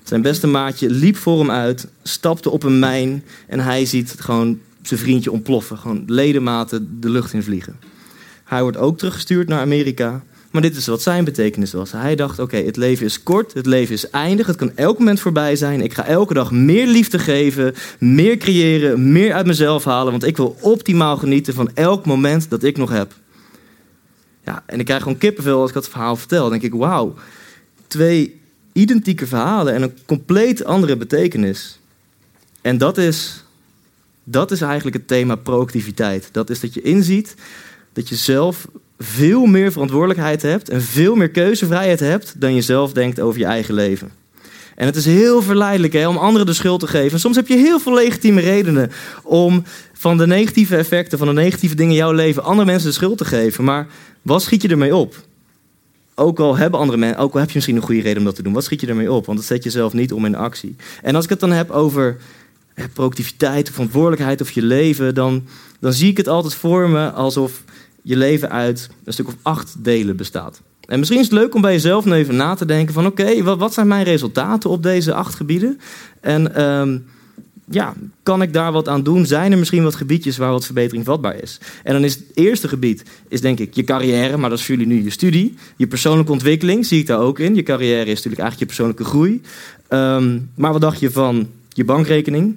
Zijn 0.04 0.22
beste 0.22 0.46
maatje 0.46 0.90
liep 0.90 1.16
voor 1.16 1.38
hem 1.38 1.50
uit, 1.50 1.88
stapte 2.02 2.50
op 2.50 2.62
een 2.62 2.78
mijn 2.78 3.24
en 3.46 3.60
hij 3.60 3.84
ziet 3.84 4.14
gewoon 4.18 4.58
zijn 4.82 5.00
vriendje 5.00 5.32
ontploffen. 5.32 5.78
Gewoon 5.78 6.02
ledematen 6.06 7.00
de 7.00 7.10
lucht 7.10 7.32
in 7.32 7.42
vliegen. 7.42 7.76
Hij 8.44 8.62
wordt 8.62 8.76
ook 8.76 8.98
teruggestuurd 8.98 9.48
naar 9.48 9.60
Amerika. 9.60 10.24
Maar 10.56 10.64
dit 10.64 10.76
is 10.76 10.86
wat 10.86 11.02
zijn 11.02 11.24
betekenis 11.24 11.72
was. 11.72 11.92
Hij 11.92 12.16
dacht, 12.16 12.38
oké, 12.38 12.56
het 12.56 12.76
leven 12.76 13.06
is 13.06 13.22
kort, 13.22 13.54
het 13.54 13.66
leven 13.66 13.94
is 13.94 14.10
eindig, 14.10 14.46
het 14.46 14.56
kan 14.56 14.76
elk 14.76 14.98
moment 14.98 15.20
voorbij 15.20 15.56
zijn. 15.56 15.80
Ik 15.80 15.94
ga 15.94 16.04
elke 16.04 16.34
dag 16.34 16.50
meer 16.50 16.86
liefde 16.86 17.18
geven, 17.18 17.74
meer 17.98 18.36
creëren, 18.36 19.12
meer 19.12 19.34
uit 19.34 19.46
mezelf 19.46 19.84
halen. 19.84 20.10
Want 20.10 20.24
ik 20.24 20.36
wil 20.36 20.56
optimaal 20.60 21.16
genieten 21.16 21.54
van 21.54 21.70
elk 21.74 22.06
moment 22.06 22.50
dat 22.50 22.62
ik 22.62 22.76
nog 22.76 22.90
heb. 22.90 23.14
Ja, 24.44 24.62
en 24.66 24.78
ik 24.78 24.84
krijg 24.84 25.02
gewoon 25.02 25.18
kippenvel 25.18 25.60
als 25.60 25.68
ik 25.68 25.74
dat 25.74 25.88
verhaal 25.88 26.16
vertel. 26.16 26.42
Dan 26.42 26.58
denk 26.58 26.72
ik, 26.72 26.80
wauw, 26.80 27.14
twee 27.86 28.40
identieke 28.72 29.26
verhalen 29.26 29.74
en 29.74 29.82
een 29.82 29.98
compleet 30.06 30.64
andere 30.64 30.96
betekenis. 30.96 31.78
En 32.60 32.78
dat 32.78 32.98
is, 32.98 33.44
dat 34.24 34.50
is 34.50 34.60
eigenlijk 34.60 34.96
het 34.96 35.08
thema 35.08 35.34
proactiviteit. 35.34 36.28
Dat 36.32 36.50
is 36.50 36.60
dat 36.60 36.74
je 36.74 36.82
inziet 36.82 37.34
dat 37.92 38.08
je 38.08 38.14
zelf 38.14 38.66
veel 38.98 39.46
meer 39.46 39.72
verantwoordelijkheid 39.72 40.42
hebt 40.42 40.68
en 40.68 40.82
veel 40.82 41.14
meer 41.14 41.30
keuzevrijheid 41.30 42.00
hebt 42.00 42.34
dan 42.40 42.54
je 42.54 42.62
zelf 42.62 42.92
denkt 42.92 43.20
over 43.20 43.40
je 43.40 43.46
eigen 43.46 43.74
leven. 43.74 44.10
En 44.74 44.86
het 44.86 44.96
is 44.96 45.04
heel 45.04 45.42
verleidelijk 45.42 45.92
hè, 45.92 46.08
om 46.08 46.16
anderen 46.16 46.46
de 46.46 46.52
schuld 46.52 46.80
te 46.80 46.86
geven. 46.86 47.20
Soms 47.20 47.36
heb 47.36 47.48
je 47.48 47.56
heel 47.56 47.78
veel 47.78 47.94
legitieme 47.94 48.40
redenen 48.40 48.90
om 49.22 49.64
van 49.92 50.16
de 50.16 50.26
negatieve 50.26 50.76
effecten, 50.76 51.18
van 51.18 51.26
de 51.26 51.32
negatieve 51.32 51.74
dingen 51.74 51.92
in 51.92 51.98
jouw 51.98 52.12
leven, 52.12 52.42
andere 52.42 52.66
mensen 52.66 52.88
de 52.88 52.94
schuld 52.94 53.18
te 53.18 53.24
geven. 53.24 53.64
Maar 53.64 53.86
wat 54.22 54.42
schiet 54.42 54.62
je 54.62 54.68
ermee 54.68 54.96
op? 54.96 55.24
Ook 56.14 56.38
al 56.38 56.56
hebben 56.56 56.80
andere 56.80 56.98
mensen, 56.98 57.18
ook 57.18 57.32
al 57.32 57.38
heb 57.38 57.48
je 57.48 57.54
misschien 57.54 57.76
een 57.76 57.82
goede 57.82 58.00
reden 58.00 58.18
om 58.18 58.24
dat 58.24 58.34
te 58.34 58.42
doen, 58.42 58.52
wat 58.52 58.64
schiet 58.64 58.80
je 58.80 58.86
ermee 58.86 59.12
op? 59.12 59.26
Want 59.26 59.38
het 59.38 59.46
zet 59.46 59.64
jezelf 59.64 59.92
niet 59.92 60.12
om 60.12 60.24
in 60.24 60.34
actie. 60.34 60.76
En 61.02 61.14
als 61.14 61.24
ik 61.24 61.30
het 61.30 61.40
dan 61.40 61.52
heb 61.52 61.70
over 61.70 62.16
productiviteit 62.92 63.70
verantwoordelijkheid 63.70 64.40
of 64.40 64.50
je 64.50 64.62
leven, 64.62 65.14
dan, 65.14 65.46
dan 65.80 65.92
zie 65.92 66.10
ik 66.10 66.16
het 66.16 66.28
altijd 66.28 66.54
voor 66.54 66.88
me 66.88 67.10
alsof 67.10 67.62
je 68.06 68.16
leven 68.16 68.50
uit 68.50 68.90
een 69.04 69.12
stuk 69.12 69.26
of 69.26 69.36
acht 69.42 69.74
delen 69.78 70.16
bestaat. 70.16 70.60
En 70.88 70.98
misschien 70.98 71.20
is 71.20 71.24
het 71.24 71.34
leuk 71.34 71.54
om 71.54 71.60
bij 71.60 71.72
jezelf 71.72 72.04
nu 72.04 72.12
even 72.12 72.36
na 72.36 72.54
te 72.54 72.64
denken 72.64 72.94
van 72.94 73.06
oké, 73.06 73.42
wat, 73.42 73.58
wat 73.58 73.74
zijn 73.74 73.86
mijn 73.86 74.04
resultaten 74.04 74.70
op 74.70 74.82
deze 74.82 75.14
acht 75.14 75.34
gebieden? 75.34 75.80
En 76.20 76.54
ehm, 76.54 76.98
ja, 77.70 77.94
kan 78.22 78.42
ik 78.42 78.52
daar 78.52 78.72
wat 78.72 78.88
aan 78.88 79.02
doen? 79.02 79.26
Zijn 79.26 79.52
er 79.52 79.58
misschien 79.58 79.82
wat 79.82 79.94
gebiedjes 79.94 80.36
waar 80.36 80.50
wat 80.50 80.64
verbetering 80.64 81.04
vatbaar 81.04 81.42
is? 81.42 81.60
En 81.82 81.92
dan 81.92 82.04
is 82.04 82.14
het 82.14 82.24
eerste 82.34 82.68
gebied, 82.68 83.02
is 83.28 83.40
denk 83.40 83.58
ik 83.58 83.74
je 83.74 83.84
carrière, 83.84 84.36
maar 84.36 84.50
dat 84.50 84.58
is 84.58 84.64
voor 84.64 84.74
jullie 84.76 84.94
nu 84.94 85.04
je 85.04 85.10
studie. 85.10 85.54
Je 85.76 85.86
persoonlijke 85.86 86.32
ontwikkeling 86.32 86.86
zie 86.86 87.00
ik 87.00 87.06
daar 87.06 87.20
ook 87.20 87.38
in. 87.38 87.54
Je 87.54 87.62
carrière 87.62 88.10
is 88.10 88.16
natuurlijk 88.16 88.42
eigenlijk 88.42 88.58
je 88.58 88.66
persoonlijke 88.66 89.04
groei. 89.04 89.42
Ehm, 89.88 90.38
maar 90.54 90.72
wat 90.72 90.80
dacht 90.80 91.00
je 91.00 91.10
van 91.10 91.48
je 91.68 91.84
bankrekening? 91.84 92.56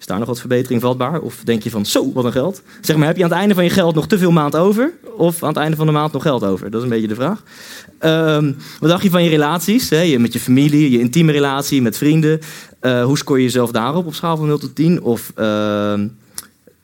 Is 0.00 0.06
daar 0.06 0.18
nog 0.18 0.28
wat 0.28 0.40
verbetering 0.40 0.80
vatbaar? 0.80 1.20
Of 1.20 1.40
denk 1.44 1.62
je 1.62 1.70
van, 1.70 1.86
zo, 1.86 2.12
wat 2.12 2.24
een 2.24 2.32
geld? 2.32 2.62
Zeg 2.80 2.96
maar, 2.96 3.06
heb 3.06 3.16
je 3.16 3.22
aan 3.22 3.30
het 3.30 3.38
einde 3.38 3.54
van 3.54 3.64
je 3.64 3.70
geld 3.70 3.94
nog 3.94 4.06
te 4.06 4.18
veel 4.18 4.30
maand 4.30 4.56
over? 4.56 4.92
Of 5.16 5.42
aan 5.42 5.48
het 5.48 5.58
einde 5.58 5.76
van 5.76 5.86
de 5.86 5.92
maand 5.92 6.12
nog 6.12 6.22
geld 6.22 6.44
over? 6.44 6.70
Dat 6.70 6.78
is 6.78 6.84
een 6.84 6.92
beetje 6.92 7.08
de 7.08 7.14
vraag. 7.14 7.42
Ehm, 7.98 8.52
wat 8.80 8.90
dacht 8.90 9.02
je 9.02 9.10
van 9.10 9.22
je 9.22 9.28
relaties? 9.30 9.88
Je, 9.88 10.18
met 10.18 10.32
je 10.32 10.40
familie, 10.40 10.90
je 10.90 10.98
intieme 10.98 11.32
relatie, 11.32 11.82
met 11.82 11.96
vrienden. 11.96 12.40
Eh, 12.80 13.04
hoe 13.04 13.18
scoor 13.18 13.36
je 13.36 13.44
jezelf 13.44 13.70
daarop 13.70 14.06
op 14.06 14.14
schaal 14.14 14.36
van 14.36 14.46
0 14.46 14.58
tot 14.58 14.74
10? 14.74 15.02
Of 15.02 15.32
ehm, 15.34 16.08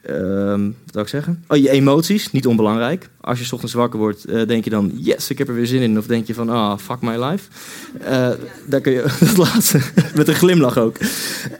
ehm, 0.06 0.64
wat 0.64 0.92
zou 0.92 1.04
ik 1.04 1.10
zeggen? 1.10 1.44
Oh, 1.48 1.56
je 1.56 1.70
emoties, 1.70 2.32
niet 2.32 2.46
onbelangrijk. 2.46 3.08
Als 3.20 3.40
je 3.40 3.52
ochtends 3.52 3.74
wakker 3.74 3.98
wordt, 3.98 4.24
eh, 4.24 4.46
denk 4.46 4.64
je 4.64 4.70
dan, 4.70 4.92
yes, 4.94 5.30
ik 5.30 5.38
heb 5.38 5.48
er 5.48 5.54
weer 5.54 5.66
zin 5.66 5.82
in. 5.82 5.98
Of 5.98 6.06
denk 6.06 6.26
je 6.26 6.34
van, 6.34 6.48
ah, 6.48 6.78
fuck 6.78 7.00
my 7.00 7.24
life. 7.24 7.48
Eh, 8.00 8.30
daar 8.66 8.80
kun 8.80 8.92
je, 8.92 9.04
dat 9.20 9.36
laatste, 9.36 9.80
met 10.14 10.28
een 10.28 10.34
glimlach 10.34 10.78
ook. 10.78 10.96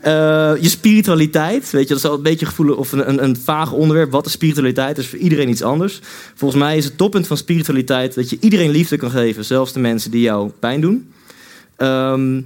Eh, 0.01 0.53
je 0.59 0.69
spiritualiteit, 0.69 1.71
weet 1.71 1.87
je, 1.87 1.93
dat 1.93 1.97
is 1.97 2.09
al 2.09 2.15
een 2.15 2.21
beetje 2.21 2.45
gevoelig 2.45 2.75
of 2.75 2.91
een, 2.91 3.09
een, 3.09 3.23
een 3.23 3.37
vaag 3.37 3.71
onderwerp. 3.71 4.11
Wat 4.11 4.25
is 4.25 4.31
spiritualiteit? 4.31 4.97
Is 4.97 5.07
voor 5.07 5.19
iedereen 5.19 5.49
iets 5.49 5.63
anders. 5.63 5.99
Volgens 6.35 6.61
mij 6.61 6.77
is 6.77 6.85
het 6.85 6.97
toppunt 6.97 7.27
van 7.27 7.37
spiritualiteit 7.37 8.15
dat 8.15 8.29
je 8.29 8.37
iedereen 8.39 8.71
liefde 8.71 8.97
kan 8.97 9.11
geven, 9.11 9.45
zelfs 9.45 9.73
de 9.73 9.79
mensen 9.79 10.11
die 10.11 10.21
jou 10.21 10.51
pijn 10.59 10.81
doen. 10.81 11.11
Ehm, 11.75 12.41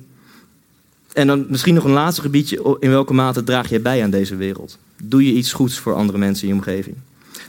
en 1.13 1.27
dan 1.27 1.45
misschien 1.49 1.73
nog 1.73 1.83
een 1.83 1.91
laatste 1.91 2.21
gebiedje. 2.21 2.77
In 2.79 2.89
welke 2.89 3.13
mate 3.13 3.43
draag 3.43 3.69
jij 3.69 3.81
bij 3.81 4.03
aan 4.03 4.09
deze 4.09 4.35
wereld? 4.35 4.77
Doe 5.03 5.25
je 5.25 5.33
iets 5.33 5.53
goeds 5.53 5.77
voor 5.77 5.95
andere 5.95 6.17
mensen 6.17 6.47
in 6.47 6.53
je 6.53 6.59
omgeving? 6.59 6.95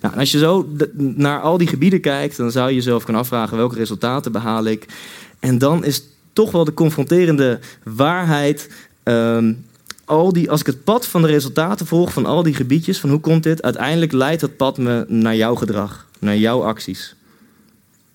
Nou, 0.00 0.16
als 0.16 0.30
je 0.32 0.38
zo 0.38 0.68
naar 0.96 1.40
al 1.40 1.58
die 1.58 1.66
gebieden 1.66 2.00
kijkt, 2.00 2.36
dan 2.36 2.50
zou 2.50 2.68
je 2.68 2.74
jezelf 2.74 3.04
kunnen 3.04 3.22
afvragen 3.22 3.56
welke 3.56 3.74
resultaten 3.74 4.32
behaal 4.32 4.64
ik. 4.64 4.86
En 5.40 5.58
dan 5.58 5.84
is 5.84 6.04
toch 6.32 6.50
wel 6.50 6.64
de 6.64 6.74
confronterende 6.74 7.60
waarheid. 7.82 8.70
ehm, 9.02 9.52
al 10.04 10.32
die, 10.32 10.50
als 10.50 10.60
ik 10.60 10.66
het 10.66 10.84
pad 10.84 11.06
van 11.06 11.22
de 11.22 11.28
resultaten 11.28 11.86
volg 11.86 12.12
van 12.12 12.26
al 12.26 12.42
die 12.42 12.54
gebiedjes, 12.54 13.00
van 13.00 13.10
hoe 13.10 13.20
komt 13.20 13.42
dit? 13.42 13.62
Uiteindelijk 13.62 14.12
leidt 14.12 14.40
dat 14.40 14.56
pad 14.56 14.78
me 14.78 15.04
naar 15.08 15.36
jouw 15.36 15.54
gedrag, 15.54 16.06
naar 16.18 16.36
jouw 16.36 16.64
acties. 16.64 17.14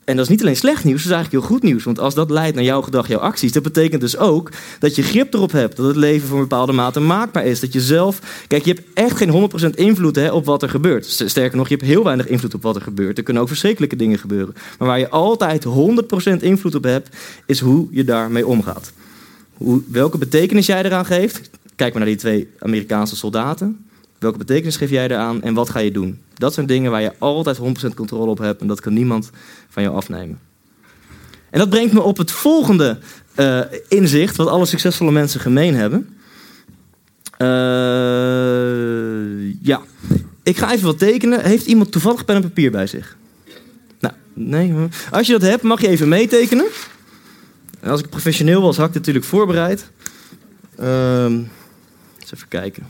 En 0.08 0.16
dat 0.16 0.26
is 0.26 0.32
niet 0.32 0.42
alleen 0.42 0.56
slecht 0.56 0.84
nieuws, 0.84 1.04
dat 1.04 1.12
is 1.12 1.18
eigenlijk 1.18 1.44
heel 1.44 1.56
goed 1.56 1.64
nieuws. 1.64 1.84
Want 1.84 2.00
als 2.00 2.14
dat 2.16 2.30
leidt 2.30 2.56
naar 2.56 2.64
jouw 2.64 2.82
gedrag, 2.82 3.08
jouw 3.08 3.20
acties, 3.20 3.52
dat 3.52 3.64
betekent 3.64 4.02
dus 4.02 4.18
ook 4.18 4.52
dat 4.80 4.96
je 4.96 5.04
grip 5.04 5.34
erop 5.34 5.52
hebt. 5.52 5.76
Dat 5.76 5.86
het 5.86 5.96
leven 5.96 6.28
voor 6.28 6.38
een 6.38 6.48
bepaalde 6.48 6.72
mate 6.72 7.00
maakbaar 7.00 7.46
is. 7.46 7.60
Dat 7.60 7.74
je 7.74 7.82
zelf. 7.82 8.46
Kijk, 8.48 8.66
je 8.66 8.74
hebt 8.74 8.88
echt 8.94 9.18
geen 9.18 9.50
100% 9.72 9.76
invloed 9.76 10.16
hè, 10.16 10.32
op 10.32 10.46
wat 10.46 10.64
er 10.64 10.70
gebeurt. 10.70 11.06
Sterker 11.06 11.58
nog, 11.58 11.68
je 11.68 11.76
hebt 11.76 11.88
heel 11.88 12.04
weinig 12.04 12.28
invloed 12.28 12.54
op 12.54 12.62
wat 12.62 12.76
er 12.76 12.82
gebeurt. 12.82 13.18
Er 13.18 13.24
kunnen 13.24 13.42
ook 13.42 13.48
verschrikkelijke 13.48 13.96
dingen 13.96 14.18
gebeuren. 14.18 14.56
Maar 14.80 14.88
waar 14.88 15.00
je 15.00 15.10
altijd 15.10 15.66
100% 15.66 15.70
invloed 16.40 16.76
op 16.76 16.84
hebt, 16.84 17.16
is 17.46 17.60
hoe 17.60 17.88
je 17.92 18.04
daarmee 18.04 18.48
omgaat. 18.48 18.92
Hoe, 19.54 19.82
welke 19.92 20.18
betekenis 20.18 20.66
jij 20.66 20.84
eraan 20.84 21.06
geeft. 21.06 21.50
Kijk 21.76 21.94
maar 21.94 22.02
naar 22.02 22.12
die 22.12 22.20
twee 22.20 22.50
Amerikaanse 22.60 23.16
soldaten. 23.16 23.87
Welke 24.20 24.38
betekenis 24.38 24.78
geef 24.78 24.90
jij 24.90 25.08
eraan 25.08 25.42
en 25.42 25.54
wat 25.54 25.70
ga 25.70 25.80
je 25.80 25.92
doen? 25.92 26.22
Dat 26.34 26.54
zijn 26.54 26.66
dingen 26.66 26.92
waar 26.92 27.02
je 27.02 27.14
altijd 27.18 27.58
100% 27.58 27.62
controle 27.96 28.30
op 28.30 28.38
hebt 28.38 28.62
en 28.62 28.68
dat 28.68 28.80
kan 28.80 28.94
niemand 28.94 29.30
van 29.70 29.84
jou 29.84 29.96
afnemen. 29.96 30.40
En 31.50 31.60
dat 31.60 31.70
brengt 31.70 31.94
me 31.94 32.02
op 32.02 32.18
het 32.18 32.32
volgende 32.32 33.00
eh, 33.36 33.62
inzicht, 33.88 34.36
wat 34.36 34.48
alle 34.48 34.66
succesvolle 34.66 35.12
mensen 35.12 35.40
gemeen 35.40 35.76
hebben. 35.76 36.18
Eh, 37.38 37.48
ja, 39.62 39.82
ik 40.44 40.58
ga 40.58 40.72
even 40.74 40.86
wat 40.86 41.00
tekenen. 41.00 41.44
Heeft 41.44 41.66
iemand 41.66 41.92
toevallig 41.92 42.26
pen 42.26 42.36
en 42.36 42.42
papier 42.42 42.72
bij 42.72 42.88
zich? 42.88 43.18
Nou, 44.00 44.14
nee. 44.34 44.74
Als 45.12 45.28
je 45.28 45.34
dat 45.34 45.42
hebt, 45.42 45.64
mag 45.64 45.82
je 45.82 45.88
even 45.88 46.08
meetekenen. 46.08 46.66
En 47.80 47.90
als 47.90 48.00
ik 48.02 48.10
professioneel 48.10 48.62
was, 48.62 48.78
had 48.78 48.88
ik 48.88 48.94
dit 48.94 49.02
natuurlijk 49.02 49.26
voorbereid. 49.26 49.90
Ehm, 50.76 51.34
eens 52.20 52.34
even 52.34 52.48
kijken. 52.48 52.84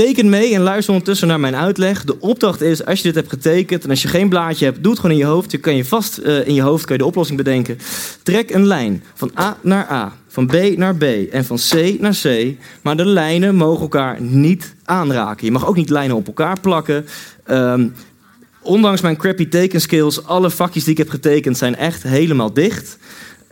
Teken 0.00 0.28
mee 0.28 0.54
en 0.54 0.60
luister 0.60 0.92
ondertussen 0.92 1.28
naar 1.28 1.40
mijn 1.40 1.56
uitleg. 1.56 2.04
De 2.04 2.20
opdracht 2.20 2.60
is, 2.60 2.84
als 2.84 2.98
je 2.98 3.02
dit 3.02 3.14
hebt 3.14 3.28
getekend 3.28 3.84
en 3.84 3.90
als 3.90 4.02
je 4.02 4.08
geen 4.08 4.28
blaadje 4.28 4.64
hebt, 4.64 4.82
doe 4.82 4.92
het 4.92 5.00
gewoon 5.00 5.16
in 5.16 5.22
je 5.22 5.28
hoofd. 5.28 5.50
Je 5.50 5.58
kan 5.58 5.76
je 5.76 5.84
vast 5.84 6.18
eh, 6.18 6.46
in 6.46 6.54
je 6.54 6.62
hoofd 6.62 6.84
kan 6.84 6.96
je 6.96 7.02
de 7.02 7.08
oplossing 7.08 7.38
bedenken. 7.38 7.78
Trek 8.22 8.50
een 8.50 8.66
lijn 8.66 9.02
van 9.14 9.30
A 9.38 9.56
naar 9.62 9.90
A, 9.90 10.12
van 10.28 10.46
B 10.46 10.76
naar 10.76 10.96
B 10.96 11.02
en 11.30 11.44
van 11.44 11.56
C 11.56 12.00
naar 12.00 12.18
C. 12.22 12.54
Maar 12.82 12.96
de 12.96 13.04
lijnen 13.04 13.54
mogen 13.54 13.80
elkaar 13.80 14.20
niet 14.20 14.74
aanraken. 14.84 15.46
Je 15.46 15.52
mag 15.52 15.66
ook 15.66 15.76
niet 15.76 15.90
lijnen 15.90 16.16
op 16.16 16.26
elkaar 16.26 16.60
plakken. 16.60 17.06
Ehm, 17.44 17.88
ondanks 18.62 19.00
mijn 19.00 19.16
crappy 19.16 19.48
tekenskills, 19.48 20.24
alle 20.24 20.50
vakjes 20.50 20.84
die 20.84 20.92
ik 20.92 20.98
heb 20.98 21.08
getekend 21.08 21.58
zijn 21.58 21.76
echt 21.76 22.02
helemaal 22.02 22.52
dicht. 22.52 22.98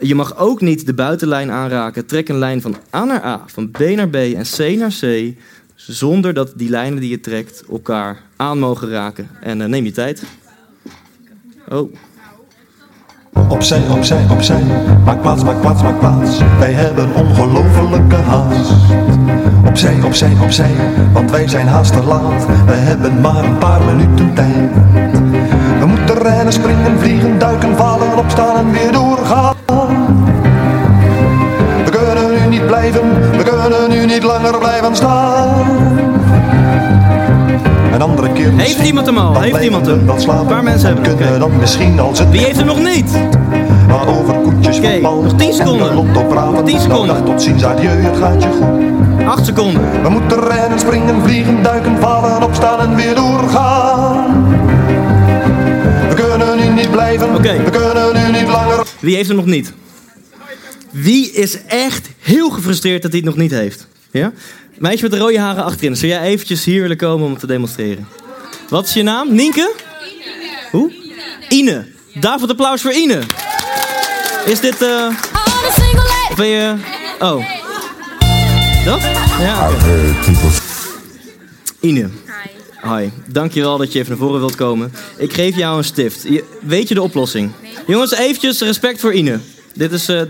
Je 0.01 0.15
mag 0.15 0.37
ook 0.37 0.61
niet 0.61 0.87
de 0.87 0.95
buitenlijn 0.95 1.51
aanraken. 1.51 2.07
Trek 2.07 2.29
een 2.29 2.39
lijn 2.39 2.61
van 2.61 2.77
A 2.95 3.05
naar 3.05 3.25
A, 3.25 3.43
van 3.47 3.71
B 3.71 3.79
naar 3.79 4.09
B 4.09 4.15
en 4.15 4.45
C 4.57 4.59
naar 4.59 4.95
C. 5.01 5.35
Zonder 5.75 6.35
dat 6.35 6.53
die 6.57 6.71
lijnen 6.71 7.01
die 7.01 7.11
je 7.11 7.21
trekt 7.21 7.65
elkaar 7.71 8.23
aan 8.37 8.59
mogen 8.59 8.89
raken. 8.89 9.29
En 9.41 9.61
eh, 9.61 9.69
neem 9.69 9.85
je 9.85 9.91
tijd. 9.91 10.23
Oh, 11.69 11.95
Opzij, 13.49 13.89
opzij, 13.89 14.27
opzij. 14.31 14.63
Maak 15.05 15.21
plaats, 15.21 15.43
maak 15.43 15.61
plaats, 15.61 15.83
maak 15.83 15.99
plaats. 15.99 16.39
Wij 16.59 16.73
hebben 16.73 17.15
ongelofelijke 17.15 18.17
haast. 18.17 18.73
Opzij, 19.67 20.03
opzij, 20.03 20.33
opzij. 20.43 20.71
Want 21.13 21.31
wij 21.31 21.49
zijn 21.49 21.67
haast 21.67 21.93
te 21.93 22.03
laat. 22.03 22.47
We 22.67 22.73
hebben 22.73 23.21
maar 23.21 23.45
een 23.45 23.59
paar 23.59 23.85
minuten 23.85 24.35
tijd. 24.35 24.71
We 25.81 25.87
moeten 25.87 26.19
rennen, 26.19 26.53
springen, 26.53 26.99
vliegen, 26.99 27.39
duiken, 27.39 27.77
vallen, 27.77 28.17
opstaan 28.17 28.57
en 28.57 28.73
weer 28.73 28.93
doorgaan. 28.93 29.68
Blijven, 32.69 33.01
we 33.37 33.43
kunnen 33.43 33.89
nu 33.91 34.07
niet 34.07 34.23
langer 34.23 34.59
blijven 34.59 34.97
staan. 34.97 35.67
Een 37.93 38.03
andere 38.03 38.33
keer 38.33 38.53
misschien, 38.53 38.85
iemand 38.85 39.07
hem 39.07 39.19
al? 39.19 39.41
Heeft 39.41 39.61
iemand 39.63 39.87
hem? 39.87 40.07
wel 40.07 40.19
slapen. 40.21 40.41
Een 40.43 40.47
paar 40.47 40.63
mensen 40.63 40.87
hebben 40.87 41.05
hem, 41.05 41.17
Kunnen 41.17 41.41
dan 41.41 41.57
misschien 41.59 42.01
als 42.01 42.19
het 42.19 42.31
wie 42.31 42.41
heeft 42.41 42.57
hem 42.57 42.67
nog 42.67 42.79
niet? 42.83 43.11
maar 43.89 44.09
over 44.09 44.35
koetjes, 44.35 44.77
Oké, 44.79 44.91
voetbal 44.93 45.23
nog 45.23 45.33
10 45.37 45.49
en 45.49 45.55
seconden. 45.55 46.07
praten. 46.29 46.65
10 46.65 46.81
seconden. 46.81 47.15
Nou, 47.15 47.25
tot 47.27 47.43
ziens, 47.43 47.65
adieu, 47.65 47.89
het 47.91 48.17
gaat 48.17 48.43
je 48.43 48.49
goed. 48.49 49.27
Acht 49.27 49.45
seconden. 49.47 50.03
We 50.03 50.09
moeten 50.09 50.41
rennen, 50.41 50.79
springen, 50.79 51.23
vliegen, 51.23 51.63
duiken, 51.63 51.97
vallen, 52.01 52.43
opstaan 52.43 52.81
en 52.81 52.95
weer 52.95 53.15
doorgaan. 53.15 54.47
We 56.09 56.15
kunnen 56.15 56.57
nu 56.57 56.69
niet 56.81 56.91
blijven, 56.91 57.33
we 57.33 57.71
kunnen 57.71 58.13
nu 58.33 58.39
niet 58.39 58.49
langer. 58.49 58.87
Wie 58.99 59.17
heeft 59.17 59.29
hem 59.29 59.37
nog 59.37 59.47
niet? 59.47 59.73
Wie 60.91 61.31
is 61.33 61.65
echt 61.67 62.09
heel 62.19 62.51
gefrustreerd 62.51 63.03
dat 63.03 63.11
hij 63.13 63.21
het 63.21 63.29
nog 63.31 63.39
niet 63.39 63.51
heeft? 63.51 63.87
Ja? 64.11 64.33
Meisje 64.79 65.03
met 65.03 65.11
de 65.13 65.19
rode 65.19 65.39
haren 65.39 65.65
achterin. 65.65 65.97
Zou 65.97 66.13
jij 66.13 66.23
eventjes 66.23 66.65
hier 66.65 66.81
willen 66.83 66.97
komen 66.97 67.25
om 67.27 67.31
het 67.31 67.41
te 67.41 67.47
demonstreren? 67.47 68.09
Wat 68.69 68.87
is 68.87 68.93
je 68.95 69.03
naam? 69.03 69.35
Nienke? 69.35 69.73
Hoe? 70.71 70.93
Ine. 71.49 71.87
Daarvoor 72.15 72.49
applaus 72.49 72.81
voor 72.83 72.93
Ine. 72.93 73.21
Is 74.47 74.61
dit... 74.61 74.83
eh 74.83 75.09
leg. 76.29 76.37
ben 76.37 76.47
je... 76.47 76.75
Oh. 77.19 77.45
Dat? 78.85 79.01
Ja, 79.41 79.71
oké. 79.71 80.15
Ine. 81.81 82.09
Hi. 82.83 83.09
Dankjewel 83.27 83.79
dat 83.79 83.93
je 83.93 83.99
even 83.99 84.11
naar 84.11 84.19
voren 84.27 84.41
wilt 84.41 84.55
komen. 84.55 84.93
Ik 85.17 85.33
geef 85.33 85.57
jou 85.57 85.79
een 85.79 85.85
stift. 85.85 86.23
Je- 86.23 86.45
weet 86.61 86.89
je 86.89 86.95
de 86.95 87.03
oplossing? 87.03 87.53
Jongens, 87.87 88.13
eventjes 88.15 88.61
respect 88.61 89.01
voor 89.01 89.15
Ine. 89.15 89.39
Dit 89.75 89.93
is... 89.93 90.09
eh. 90.09 90.21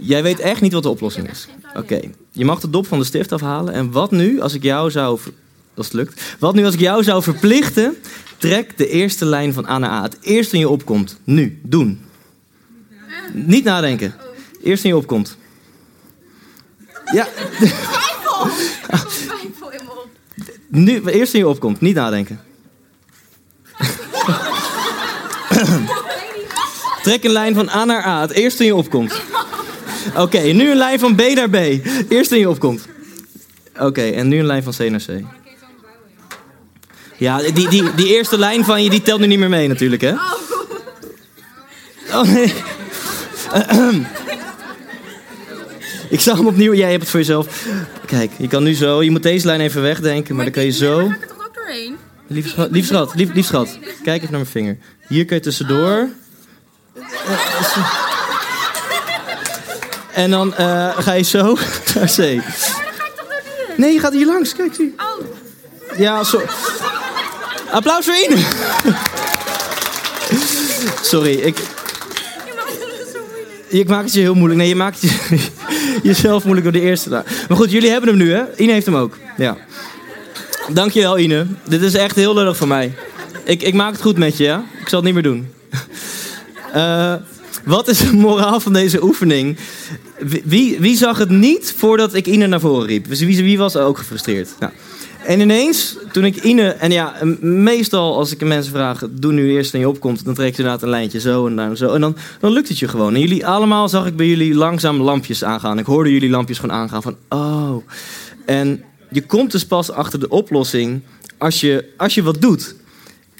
Jij 0.00 0.22
weet 0.22 0.38
echt 0.38 0.60
niet 0.60 0.72
wat 0.72 0.82
de 0.82 0.88
oplossing 0.88 1.30
is. 1.30 1.48
Oké. 1.74 2.00
Je 2.32 2.44
mag 2.44 2.60
de 2.60 2.70
dop 2.70 2.86
van 2.86 2.98
de 2.98 3.04
stift 3.04 3.32
afhalen. 3.32 3.74
En 3.74 3.90
wat 3.90 4.10
nu 4.10 4.40
als 4.40 4.54
ik 4.54 4.62
jou 4.62 4.90
zou... 4.90 5.18
Als 5.76 5.86
het 5.86 5.94
lukt. 5.94 6.36
Wat 6.38 6.54
nu 6.54 6.64
als 6.64 6.74
ik 6.74 6.80
jou 6.80 7.02
zou 7.02 7.22
verplichten... 7.22 7.96
Trek 8.38 8.78
de 8.78 8.88
eerste 8.88 9.24
lijn 9.24 9.52
van 9.52 9.68
A 9.68 9.78
naar 9.78 9.90
A. 9.90 10.02
Het 10.02 10.16
eerste 10.20 10.54
in 10.54 10.60
je 10.60 10.68
opkomt. 10.68 11.20
Nu. 11.24 11.60
Doen. 11.62 12.00
Niet 13.32 13.64
nadenken. 13.64 14.14
Eerst 14.62 14.84
in 14.84 14.90
je 14.90 14.96
opkomt. 14.96 15.36
Ja. 17.12 17.28
Nu, 20.68 21.02
eerst 21.04 21.34
in 21.34 21.38
je 21.38 21.48
opkomt, 21.48 21.80
niet 21.80 21.94
nadenken. 21.94 22.40
Trek 27.02 27.24
een 27.24 27.30
lijn 27.30 27.54
van 27.54 27.68
A 27.68 27.84
naar 27.84 28.04
A, 28.04 28.20
het 28.20 28.30
eerste 28.30 28.62
in 28.62 28.68
je 28.68 28.74
opkomt. 28.74 29.20
Oké, 30.14 30.38
nu 30.38 30.70
een 30.70 30.76
lijn 30.76 30.98
van 30.98 31.14
B 31.14 31.20
naar 31.20 31.50
B, 31.50 31.56
eerst 32.08 32.32
in 32.32 32.38
je 32.38 32.48
opkomt. 32.48 32.86
Oké, 33.78 34.02
en 34.02 34.28
nu 34.28 34.38
een 34.38 34.46
lijn 34.46 34.62
van 34.62 34.72
C 34.76 34.90
naar 34.90 35.02
C. 35.06 35.10
Ja, 37.16 37.38
die, 37.38 37.68
die, 37.68 37.94
die 37.94 38.16
eerste 38.16 38.38
lijn 38.38 38.64
van 38.64 38.82
je, 38.82 38.90
die 38.90 39.02
telt 39.02 39.20
nu 39.20 39.26
niet 39.26 39.38
meer 39.38 39.48
mee 39.48 39.68
natuurlijk, 39.68 40.02
hè? 40.02 40.12
Oh 42.12 42.22
nee. 42.22 42.52
Ik 46.08 46.20
zal 46.20 46.36
hem 46.36 46.46
opnieuw. 46.46 46.74
Jij 46.74 46.90
hebt 46.90 47.00
het 47.00 47.10
voor 47.10 47.20
jezelf. 47.20 47.66
Kijk, 48.06 48.30
je 48.36 48.48
kan 48.48 48.62
nu 48.62 48.74
zo. 48.74 49.02
Je 49.02 49.10
moet 49.10 49.22
deze 49.22 49.46
lijn 49.46 49.60
even 49.60 49.82
wegdenken, 49.82 50.34
maar 50.34 50.44
dan 50.44 50.54
kan 50.54 50.64
je 50.64 50.70
zo. 50.70 50.98
Er 50.98 51.18
toch 51.28 51.46
ook 51.46 51.54
doorheen? 51.54 51.96
Lief 52.26 52.48
schat, 52.48 52.70
lief 52.70 52.86
schat, 52.86 53.14
lief, 53.14 53.32
lief 53.32 53.46
schat. 53.46 53.78
Kijk 54.02 54.22
even 54.22 54.30
naar 54.32 54.40
mijn 54.40 54.46
vinger. 54.46 54.78
Hier 55.08 55.24
kan 55.24 55.36
je 55.36 55.42
tussendoor. 55.42 56.08
En 60.16 60.30
dan 60.30 60.54
eh, 60.54 60.98
ga 60.98 61.12
je 61.12 61.22
zo 61.22 61.56
naar 61.94 62.12
C. 62.16 62.18
Nee, 63.76 63.92
je 63.92 63.98
gaat 64.00 64.12
hier 64.12 64.26
langs. 64.26 64.54
Kijk, 64.54 64.74
zie. 64.74 64.94
Oh, 64.96 65.26
Ja, 65.98 66.24
zo. 66.24 66.42
Applaus 67.70 68.04
voor 68.04 68.14
Ine. 68.28 68.42
Sorry, 71.02 71.32
ik, 71.32 71.58
ik 73.68 73.88
maak 73.88 74.04
het 74.04 74.12
je 74.12 74.20
heel 74.20 74.34
moeilijk. 74.34 74.58
Nee, 74.60 74.68
je 74.68 74.76
maakt 74.76 75.00
het 75.02 75.10
je, 75.10 75.38
jezelf 76.08 76.44
moeilijk 76.44 76.72
door 76.72 76.80
de 76.80 76.86
eerste. 76.88 77.08
daar. 77.08 77.24
Maar 77.48 77.56
goed, 77.56 77.70
jullie 77.70 77.90
hebben 77.90 78.08
hem 78.08 78.18
nu, 78.18 78.32
hè? 78.32 78.42
Ine 78.56 78.72
heeft 78.72 78.86
hem 78.86 78.96
ook. 78.96 79.16
Ja. 79.36 79.56
Dankjewel, 80.68 81.18
Ine. 81.18 81.46
Dit 81.68 81.82
is 81.82 81.94
echt 81.94 82.16
heel 82.16 82.34
lullig 82.34 82.56
voor 82.56 82.68
mij. 82.68 82.94
Ik, 83.44 83.62
ik 83.62 83.74
maak 83.74 83.92
het 83.92 84.02
goed 84.02 84.16
met 84.18 84.36
je, 84.36 84.44
ja? 84.44 84.64
Ik 84.80 84.88
zal 84.88 84.98
het 84.98 85.04
niet 85.04 85.14
meer 85.14 85.32
doen. 85.32 85.48
Eh, 86.72 87.14
wat 87.64 87.88
is 87.88 87.98
de 87.98 88.12
moraal 88.12 88.60
van 88.60 88.72
deze 88.72 89.02
oefening? 89.02 89.56
Wie- 90.44 90.76
Wie, 90.80 90.96
zag 90.96 91.18
het 91.18 91.30
niet 91.30 91.74
voordat 91.76 92.14
ik 92.14 92.26
Ine 92.26 92.46
naar 92.46 92.60
voren 92.60 92.86
riep? 92.86 93.06
Wie, 93.06 93.42
wie 93.42 93.58
was 93.58 93.76
ook 93.76 93.98
gefrustreerd? 93.98 94.48
En 95.26 95.40
ineens, 95.40 95.96
toen 96.12 96.24
ik 96.24 96.42
Ine... 96.42 96.68
En 96.68 96.90
ja, 96.90 97.14
meestal 97.40 98.16
als 98.16 98.32
ik 98.32 98.44
mensen 98.44 98.72
vraag... 98.72 99.02
Doe 99.10 99.32
nu 99.32 99.50
eerst 99.50 99.74
en 99.74 99.80
je 99.80 99.88
opkomt. 99.88 100.24
Dan 100.24 100.34
trek 100.34 100.50
je 100.50 100.56
inderdaad 100.56 100.82
een 100.82 100.88
lijntje 100.88 101.20
zo 101.20 101.46
en 101.46 101.56
dan 101.56 101.76
zo. 101.76 101.94
En 101.94 102.00
dan, 102.00 102.16
dan 102.40 102.52
lukt 102.52 102.68
het 102.68 102.78
je 102.78 102.88
gewoon. 102.88 103.14
En 103.14 103.20
jullie 103.20 103.46
allemaal 103.46 103.88
zag 103.88 104.06
ik 104.06 104.16
bij 104.16 104.26
jullie 104.26 104.54
langzaam 104.54 105.00
lampjes 105.00 105.44
aangaan. 105.44 105.78
Ik 105.78 105.86
hoorde 105.86 106.12
jullie 106.12 106.30
lampjes 106.30 106.58
gewoon 106.58 106.76
aangaan 106.76 107.02
van... 107.02 107.16
Oh. 107.28 107.76
En 108.44 108.82
je 109.10 109.22
komt 109.26 109.52
dus 109.52 109.66
pas 109.66 109.90
achter 109.90 110.20
de 110.20 110.28
oplossing... 110.28 111.00
Als 111.38 111.60
je, 111.60 111.84
als 111.96 112.14
je 112.14 112.22
wat 112.22 112.40
doet. 112.40 112.74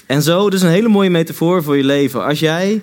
En 0.05 0.21
zo, 0.21 0.49
dus 0.49 0.61
een 0.61 0.69
hele 0.69 0.87
mooie 0.87 1.09
metafoor 1.09 1.63
voor 1.63 1.77
je 1.77 1.83
leven. 1.83 2.25
Als 2.25 2.39
jij 2.39 2.81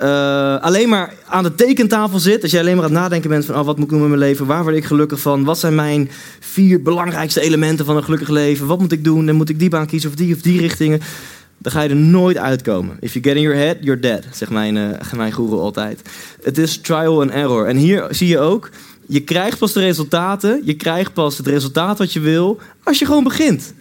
eh, 0.00 0.60
alleen 0.60 0.88
maar 0.88 1.14
aan 1.26 1.42
de 1.42 1.54
tekentafel 1.54 2.18
zit, 2.18 2.42
als 2.42 2.50
jij 2.50 2.60
alleen 2.60 2.76
maar 2.76 2.84
aan 2.84 2.90
het 2.90 3.00
nadenken 3.00 3.30
bent 3.30 3.44
van 3.44 3.58
oh, 3.58 3.64
wat 3.64 3.76
moet 3.76 3.84
ik 3.84 3.90
doen 3.90 4.00
met 4.00 4.08
mijn 4.08 4.20
leven, 4.20 4.46
waar 4.46 4.62
word 4.62 4.76
ik 4.76 4.84
gelukkig 4.84 5.20
van, 5.20 5.44
wat 5.44 5.58
zijn 5.58 5.74
mijn 5.74 6.10
vier 6.40 6.82
belangrijkste 6.82 7.40
elementen 7.40 7.84
van 7.84 7.96
een 7.96 8.04
gelukkig 8.04 8.28
leven, 8.28 8.66
wat 8.66 8.78
moet 8.78 8.92
ik 8.92 9.04
doen 9.04 9.28
en 9.28 9.34
moet 9.34 9.48
ik 9.48 9.58
die 9.58 9.68
baan 9.68 9.86
kiezen 9.86 10.10
of 10.10 10.16
die 10.16 10.34
of 10.34 10.40
die 10.40 10.60
richtingen, 10.60 11.00
dan 11.58 11.72
ga 11.72 11.82
je 11.82 11.88
er 11.88 11.96
nooit 11.96 12.36
uitkomen. 12.36 12.96
If 13.00 13.12
you 13.12 13.24
get 13.24 13.36
in 13.36 13.42
your 13.42 13.56
head, 13.56 13.76
you're 13.80 14.00
dead, 14.00 14.24
zegt 14.32 14.50
mijn, 14.50 14.76
eh 14.76 15.12
mijn 15.16 15.34
altijd. 15.34 16.02
Het 16.42 16.58
is 16.58 16.78
trial 16.78 17.20
and 17.20 17.30
error. 17.30 17.66
En 17.66 17.76
hier 17.76 18.06
zie 18.10 18.28
je 18.28 18.38
ook, 18.38 18.70
je 19.06 19.20
krijgt 19.20 19.58
pas 19.58 19.72
de 19.72 19.80
resultaten, 19.80 20.62
je 20.64 20.74
krijgt 20.74 21.12
pas 21.12 21.36
het 21.36 21.46
resultaat 21.46 21.98
wat 21.98 22.12
je 22.12 22.20
wil, 22.20 22.60
als 22.82 22.98
je 22.98 23.06
gewoon 23.06 23.24
begint. 23.24 23.74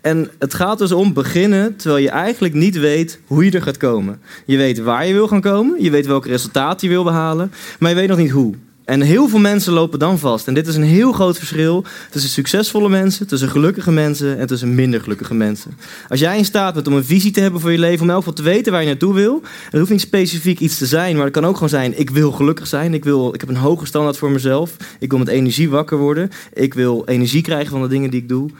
En 0.00 0.30
het 0.38 0.54
gaat 0.54 0.78
dus 0.78 0.92
om 0.92 1.12
beginnen 1.12 1.76
terwijl 1.76 2.02
je 2.02 2.10
eigenlijk 2.10 2.54
niet 2.54 2.78
weet 2.78 3.20
hoe 3.26 3.44
je 3.44 3.50
er 3.50 3.62
gaat 3.62 3.76
komen. 3.76 4.20
Je 4.46 4.56
weet 4.56 4.78
waar 4.78 5.06
je 5.06 5.12
wil 5.12 5.28
gaan 5.28 5.40
komen, 5.40 5.82
je 5.82 5.90
weet 5.90 6.06
welk 6.06 6.26
resultaat 6.26 6.80
je 6.80 6.88
wil 6.88 7.04
behalen, 7.04 7.52
maar 7.78 7.90
je 7.90 7.96
weet 7.96 8.08
nog 8.08 8.18
niet 8.18 8.30
hoe. 8.30 8.54
En 8.90 9.00
heel 9.00 9.28
veel 9.28 9.38
mensen 9.38 9.72
lopen 9.72 9.98
dan 9.98 10.18
vast. 10.18 10.46
En 10.46 10.54
dit 10.54 10.66
is 10.66 10.76
een 10.76 10.82
heel 10.82 11.12
groot 11.12 11.38
verschil 11.38 11.84
tussen 12.10 12.30
succesvolle 12.30 12.88
mensen, 12.88 13.26
tussen 13.26 13.48
gelukkige 13.48 13.92
mensen 13.92 14.38
en 14.38 14.46
tussen 14.46 14.74
minder 14.74 15.00
gelukkige 15.00 15.34
mensen. 15.34 15.76
Als 16.08 16.20
jij 16.20 16.38
in 16.38 16.44
staat 16.44 16.74
bent 16.74 16.86
om 16.86 16.92
een 16.92 17.04
visie 17.04 17.30
te 17.30 17.40
hebben 17.40 17.60
voor 17.60 17.72
je 17.72 17.78
leven, 17.78 18.02
om 18.02 18.10
elk 18.10 18.18
geval 18.18 18.32
te 18.32 18.42
weten 18.42 18.72
waar 18.72 18.80
je 18.80 18.86
naartoe 18.86 19.14
wil. 19.14 19.42
Het 19.64 19.78
hoeft 19.78 19.90
niet 19.90 20.00
specifiek 20.00 20.60
iets 20.60 20.78
te 20.78 20.86
zijn, 20.86 21.14
maar 21.14 21.24
het 21.24 21.32
kan 21.32 21.46
ook 21.46 21.54
gewoon 21.54 21.68
zijn: 21.68 21.98
ik 21.98 22.10
wil 22.10 22.32
gelukkig 22.32 22.66
zijn, 22.66 22.94
ik, 22.94 23.04
wil, 23.04 23.34
ik 23.34 23.40
heb 23.40 23.48
een 23.48 23.56
hoge 23.56 23.86
standaard 23.86 24.16
voor 24.16 24.30
mezelf, 24.30 24.76
ik 24.98 25.10
wil 25.10 25.18
met 25.18 25.28
energie 25.28 25.70
wakker 25.70 25.98
worden, 25.98 26.30
ik 26.52 26.74
wil 26.74 27.06
energie 27.06 27.42
krijgen 27.42 27.70
van 27.70 27.82
de 27.82 27.88
dingen 27.88 28.10
die 28.10 28.20
ik 28.20 28.28
doe. 28.28 28.50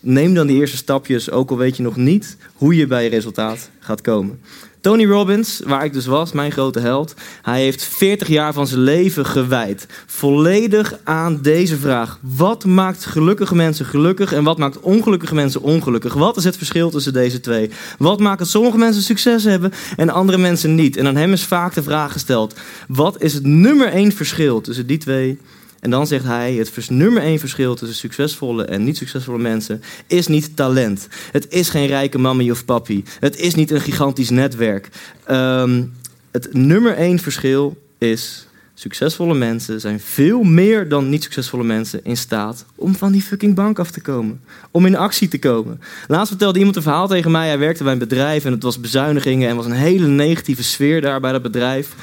Neem 0.00 0.34
dan 0.34 0.46
die 0.46 0.56
eerste 0.56 0.76
stapjes, 0.76 1.30
ook 1.30 1.50
al 1.50 1.56
weet 1.56 1.76
je 1.76 1.82
nog 1.82 1.96
niet 1.96 2.36
hoe 2.54 2.76
je 2.76 2.86
bij 2.86 3.04
je 3.04 3.10
resultaat 3.10 3.70
gaat 3.78 4.00
komen. 4.00 4.40
Tony 4.80 5.06
Robbins, 5.06 5.60
waar 5.64 5.84
ik 5.84 5.92
dus 5.92 6.06
was, 6.06 6.32
mijn 6.32 6.52
grote 6.52 6.80
held, 6.80 7.14
hij 7.42 7.62
heeft 7.62 7.84
40 7.84 8.28
jaar 8.28 8.52
van 8.52 8.66
zijn 8.66 8.80
leven 8.80 9.26
gewijd. 9.26 9.86
Volledig 10.06 10.98
aan 11.04 11.38
deze 11.42 11.76
vraag. 11.76 12.18
Wat 12.22 12.64
maakt 12.64 13.04
gelukkige 13.04 13.54
mensen 13.54 13.86
gelukkig 13.86 14.32
en 14.32 14.44
wat 14.44 14.58
maakt 14.58 14.80
ongelukkige 14.80 15.34
mensen 15.34 15.62
ongelukkig? 15.62 16.14
Wat 16.14 16.36
is 16.36 16.44
het 16.44 16.56
verschil 16.56 16.90
tussen 16.90 17.12
deze 17.12 17.40
twee? 17.40 17.70
Wat 17.98 18.20
maakt 18.20 18.38
dat 18.38 18.48
sommige 18.48 18.78
mensen 18.78 19.02
succes 19.02 19.44
hebben 19.44 19.72
en 19.96 20.10
andere 20.10 20.38
mensen 20.38 20.74
niet? 20.74 20.96
En 20.96 21.06
aan 21.06 21.16
hem 21.16 21.32
is 21.32 21.44
vaak 21.44 21.74
de 21.74 21.82
vraag 21.82 22.12
gesteld: 22.12 22.54
wat 22.88 23.22
is 23.22 23.34
het 23.34 23.46
nummer 23.46 23.88
één 23.88 24.12
verschil 24.12 24.60
tussen 24.60 24.86
die 24.86 24.98
twee 24.98 25.38
en 25.80 25.90
dan 25.90 26.06
zegt 26.06 26.24
hij: 26.24 26.54
het 26.54 26.90
nummer 26.90 27.22
één 27.22 27.38
verschil 27.38 27.74
tussen 27.74 27.96
succesvolle 27.96 28.64
en 28.64 28.84
niet 28.84 28.96
succesvolle 28.96 29.38
mensen 29.38 29.82
is 30.06 30.26
niet 30.26 30.56
talent. 30.56 31.08
Het 31.32 31.46
is 31.48 31.68
geen 31.68 31.86
rijke 31.86 32.18
mammy 32.18 32.50
of 32.50 32.64
papi. 32.64 33.04
Het 33.20 33.36
is 33.36 33.54
niet 33.54 33.70
een 33.70 33.80
gigantisch 33.80 34.30
netwerk. 34.30 34.88
Ehm, 35.24 35.82
het 36.30 36.52
nummer 36.52 36.94
één 36.94 37.18
verschil 37.18 37.76
is. 37.98 38.44
Succesvolle 38.74 39.34
mensen 39.34 39.80
zijn 39.80 40.00
veel 40.00 40.42
meer 40.42 40.88
dan 40.88 41.08
niet 41.08 41.22
succesvolle 41.22 41.64
mensen 41.64 42.00
in 42.04 42.16
staat 42.16 42.64
om 42.74 42.94
van 42.94 43.12
die 43.12 43.22
fucking 43.22 43.54
bank 43.54 43.78
af 43.78 43.90
te 43.90 44.00
komen. 44.00 44.40
Om 44.70 44.86
in 44.86 44.96
actie 44.96 45.28
te 45.28 45.38
komen. 45.38 45.80
Laatst 46.06 46.28
vertelde 46.28 46.58
iemand 46.58 46.76
een 46.76 46.82
verhaal 46.82 47.08
tegen 47.08 47.30
mij. 47.30 47.46
Hij 47.46 47.58
werkte 47.58 47.82
bij 47.82 47.92
een 47.92 47.98
bedrijf 47.98 48.44
en 48.44 48.52
het 48.52 48.62
was 48.62 48.80
bezuinigingen 48.80 49.48
en 49.48 49.56
was 49.56 49.66
een 49.66 49.72
hele 49.72 50.06
negatieve 50.06 50.62
sfeer 50.62 51.00
daar 51.00 51.20
bij 51.20 51.32
dat 51.32 51.42
bedrijf. 51.42 51.94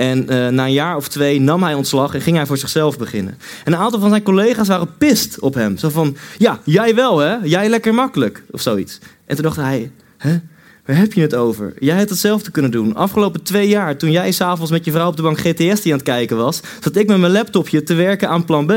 En 0.00 0.28
eh, 0.28 0.48
na 0.48 0.64
een 0.64 0.72
jaar 0.72 0.96
of 0.96 1.08
twee 1.08 1.40
nam 1.40 1.62
hij 1.62 1.74
ontslag 1.74 2.14
en 2.14 2.20
ging 2.20 2.36
hij 2.36 2.46
voor 2.46 2.58
zichzelf 2.58 2.98
beginnen. 2.98 3.38
En 3.64 3.72
een 3.72 3.78
aantal 3.78 4.00
van 4.00 4.10
zijn 4.10 4.22
collega's 4.22 4.68
waren 4.68 4.96
pist 4.98 5.40
op 5.40 5.54
hem. 5.54 5.76
Zo 5.76 5.88
van, 5.88 6.16
ja, 6.38 6.60
jij 6.64 6.94
wel 6.94 7.18
hè? 7.18 7.36
Jij 7.42 7.68
lekker 7.68 7.94
makkelijk. 7.94 8.42
Of 8.50 8.60
zoiets. 8.60 8.98
En 9.26 9.34
toen 9.34 9.44
dacht 9.44 9.56
hij, 9.56 9.90
hè? 10.16 10.40
Waar 10.86 10.96
heb 10.96 11.12
je 11.12 11.20
het 11.20 11.34
over? 11.34 11.74
Jij 11.78 11.96
had 11.96 12.08
hetzelfde 12.08 12.50
kunnen 12.50 12.70
doen. 12.70 12.94
Afgelopen 12.94 13.42
twee 13.42 13.68
jaar, 13.68 13.96
toen 13.96 14.10
jij 14.10 14.32
s'avonds 14.32 14.70
met 14.70 14.84
je 14.84 14.90
vrouw 14.90 15.08
op 15.08 15.16
de 15.16 15.22
bank 15.22 15.38
GTS 15.38 15.80
die 15.80 15.92
aan 15.92 15.98
het 15.98 16.02
kijken 16.02 16.36
was, 16.36 16.60
zat 16.80 16.96
ik 16.96 17.06
met 17.06 17.18
mijn 17.18 17.32
laptopje 17.32 17.82
te 17.82 17.94
werken 17.94 18.28
aan 18.28 18.44
plan 18.44 18.66
B. 18.66 18.72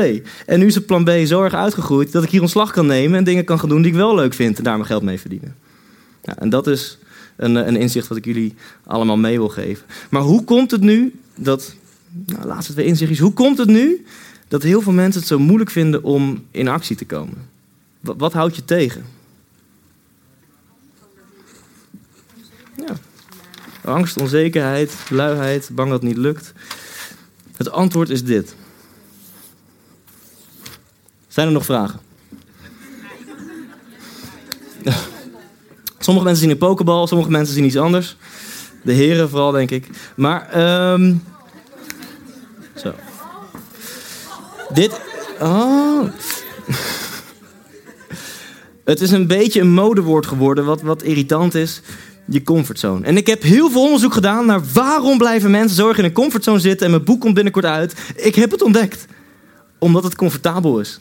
En 0.46 0.58
nu 0.58 0.66
is 0.66 0.74
het 0.74 0.86
plan 0.86 1.04
B 1.04 1.10
zo 1.26 1.42
erg 1.42 1.54
uitgegroeid 1.54 2.12
dat 2.12 2.22
ik 2.22 2.30
hier 2.30 2.40
ontslag 2.40 2.72
kan 2.72 2.86
nemen 2.86 3.18
en 3.18 3.24
dingen 3.24 3.44
kan 3.44 3.58
gaan 3.58 3.68
doen 3.68 3.82
die 3.82 3.90
ik 3.90 3.96
wel 3.96 4.14
leuk 4.14 4.34
vind 4.34 4.58
en 4.58 4.64
daar 4.64 4.76
mijn 4.76 4.86
geld 4.86 5.02
mee 5.02 5.20
verdienen. 5.20 5.56
Ja, 6.22 6.38
en 6.38 6.48
dat 6.48 6.66
is 6.66 6.98
een, 7.36 7.56
eh, 7.56 7.66
een 7.66 7.76
inzicht 7.76 8.08
wat 8.08 8.18
ik 8.18 8.24
jullie 8.24 8.54
allemaal 8.86 9.16
mee 9.16 9.38
wil 9.38 9.48
geven. 9.48 9.86
Maar 10.10 10.22
hoe 10.22 10.44
komt 10.44 10.70
het 10.70 10.80
nu 10.80 11.14
dat, 11.36 11.74
nou, 12.26 12.46
laatste 12.46 12.72
twee 12.72 12.86
inzichtjes, 12.86 13.18
hoe 13.18 13.32
komt 13.32 13.58
het 13.58 13.68
nu 13.68 14.04
dat 14.48 14.62
heel 14.62 14.80
veel 14.80 14.92
mensen 14.92 15.20
het 15.20 15.28
zo 15.28 15.38
moeilijk 15.38 15.70
vinden 15.70 16.02
om 16.02 16.44
in 16.50 16.68
actie 16.68 16.96
te 16.96 17.04
komen? 17.04 17.48
Wat, 18.00 18.16
wat 18.18 18.32
houdt 18.32 18.56
je 18.56 18.64
tegen? 18.64 19.04
Ja. 22.76 22.96
Angst, 23.84 24.20
onzekerheid, 24.20 24.94
luiheid, 25.10 25.70
bang 25.72 25.90
dat 25.90 26.02
het 26.02 26.08
niet 26.10 26.18
lukt. 26.18 26.52
Het 27.56 27.70
antwoord 27.70 28.10
is 28.10 28.24
dit. 28.24 28.54
Zijn 31.28 31.46
er 31.46 31.52
nog 31.52 31.64
vragen? 31.64 32.00
Sommige 36.04 36.26
mensen 36.26 36.42
zien 36.42 36.52
een 36.52 36.58
pokebal, 36.58 37.06
sommige 37.06 37.30
mensen 37.30 37.54
zien 37.54 37.64
iets 37.64 37.76
anders. 37.76 38.16
De 38.82 38.92
heren 38.92 39.28
vooral, 39.28 39.50
denk 39.50 39.70
ik. 39.70 39.88
Maar, 40.16 40.48
ehm 40.50 41.14
zo. 42.74 42.92
Dit. 44.72 45.00
Oh. 45.40 46.02
Het 48.84 49.00
is 49.00 49.10
een 49.10 49.26
beetje 49.26 49.60
een 49.60 49.72
modewoord 49.72 50.26
geworden, 50.26 50.64
wat, 50.64 50.82
wat 50.82 51.02
irritant 51.02 51.54
is. 51.54 51.80
Je 52.26 52.42
comfortzone. 52.42 53.06
En 53.06 53.16
ik 53.16 53.26
heb 53.26 53.42
heel 53.42 53.70
veel 53.70 53.82
onderzoek 53.82 54.12
gedaan 54.12 54.46
naar 54.46 54.60
waarom 54.72 55.18
blijven 55.18 55.50
mensen 55.50 55.76
zo 55.76 55.88
erg 55.88 55.98
in 55.98 56.04
een 56.04 56.12
comfortzone 56.12 56.58
zitten. 56.58 56.86
En 56.86 56.92
mijn 56.92 57.04
boek 57.04 57.20
komt 57.20 57.34
binnenkort 57.34 57.64
uit. 57.64 57.94
Ik 58.16 58.34
heb 58.34 58.50
het 58.50 58.62
ontdekt. 58.62 59.06
Omdat 59.78 60.04
het 60.04 60.14
comfortabel 60.14 60.80
is. 60.80 61.00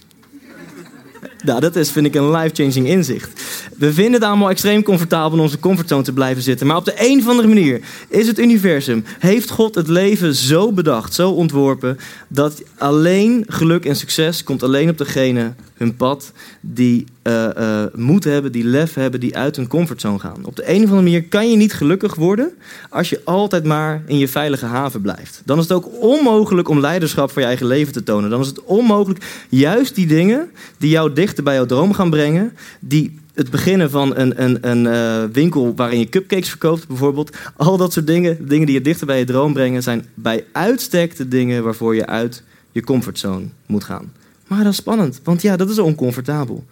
Nou, 1.43 1.59
dat 1.59 1.75
is, 1.75 1.91
vind 1.91 2.05
ik, 2.05 2.15
een 2.15 2.31
life-changing 2.31 2.87
inzicht. 2.87 3.41
We 3.77 3.93
vinden 3.93 4.13
het 4.13 4.23
allemaal 4.23 4.49
extreem 4.49 4.83
comfortabel 4.83 5.37
in 5.37 5.43
onze 5.43 5.59
comfortzone 5.59 6.03
te 6.03 6.13
blijven 6.13 6.43
zitten. 6.43 6.67
Maar 6.67 6.77
op 6.77 6.85
de 6.85 6.93
een 6.97 7.19
of 7.19 7.27
andere 7.27 7.47
manier 7.47 7.81
is 8.07 8.27
het 8.27 8.39
universum, 8.39 9.03
heeft 9.19 9.49
God 9.49 9.75
het 9.75 9.87
leven 9.87 10.35
zo 10.35 10.71
bedacht, 10.71 11.13
zo 11.13 11.29
ontworpen, 11.29 11.97
dat 12.27 12.63
alleen 12.77 13.43
geluk 13.47 13.85
en 13.85 13.95
succes 13.95 14.43
komt 14.43 14.63
alleen 14.63 14.89
op 14.89 14.97
degene 14.97 15.53
hun 15.73 15.95
pad 15.95 16.31
die 16.61 17.05
eh, 17.21 17.83
moed 17.93 18.23
hebben, 18.23 18.51
die 18.51 18.63
lef 18.63 18.93
hebben, 18.93 19.19
die 19.19 19.37
uit 19.37 19.55
hun 19.55 19.67
comfortzone 19.67 20.19
gaan. 20.19 20.45
Op 20.45 20.55
de 20.55 20.69
een 20.69 20.75
of 20.75 20.89
andere 20.89 21.01
manier 21.01 21.23
kan 21.23 21.49
je 21.49 21.55
niet 21.55 21.73
gelukkig 21.73 22.15
worden 22.15 22.51
als 22.89 23.09
je 23.09 23.21
altijd 23.23 23.63
maar 23.63 24.03
in 24.05 24.17
je 24.17 24.27
veilige 24.27 24.65
haven 24.65 25.01
blijft. 25.01 25.41
Dan 25.45 25.57
is 25.57 25.63
het 25.63 25.73
ook 25.73 25.89
onmogelijk 26.01 26.69
om 26.69 26.79
leiderschap 26.79 27.31
voor 27.31 27.41
je 27.41 27.47
eigen 27.47 27.65
leven 27.65 27.93
te 27.93 28.03
tonen. 28.03 28.29
Dan 28.29 28.41
is 28.41 28.47
het 28.47 28.63
onmogelijk 28.63 29.45
juist 29.49 29.95
die 29.95 30.07
dingen 30.07 30.49
die 30.77 30.89
jou 30.89 31.13
dichter 31.13 31.43
bij 31.43 31.55
jouw 31.55 31.65
droom 31.65 31.93
gaan 31.93 32.09
brengen, 32.09 32.53
die 32.79 33.21
het 33.33 33.49
beginnen 33.49 33.89
van 33.89 34.17
een, 34.17 34.43
een, 34.43 34.69
een 34.69 34.87
eh, 34.87 35.23
winkel 35.31 35.73
waarin 35.75 35.99
je 35.99 36.09
cupcakes 36.09 36.49
verkoopt, 36.49 36.87
bijvoorbeeld. 36.87 37.37
Al 37.57 37.77
dat 37.77 37.93
soort 37.93 38.07
dingen, 38.07 38.47
dingen 38.47 38.65
die 38.65 38.75
je 38.75 38.81
dichter 38.81 39.07
bij 39.07 39.19
je 39.19 39.25
droom 39.25 39.53
brengen, 39.53 39.83
zijn 39.83 40.05
bij 40.13 40.45
uitstek 40.51 41.15
de 41.15 41.27
dingen 41.27 41.63
waarvoor 41.63 41.95
je 41.95 42.05
uit 42.05 42.43
je 42.71 42.83
comfortzone 42.83 43.45
moet 43.65 43.83
gaan. 43.83 44.11
Maar 44.47 44.63
dat 44.63 44.71
is 44.71 44.77
spannend, 44.77 45.19
want 45.23 45.41
ja, 45.41 45.57
dat 45.57 45.69
is 45.69 45.79
oncomfortabel. 45.79 46.65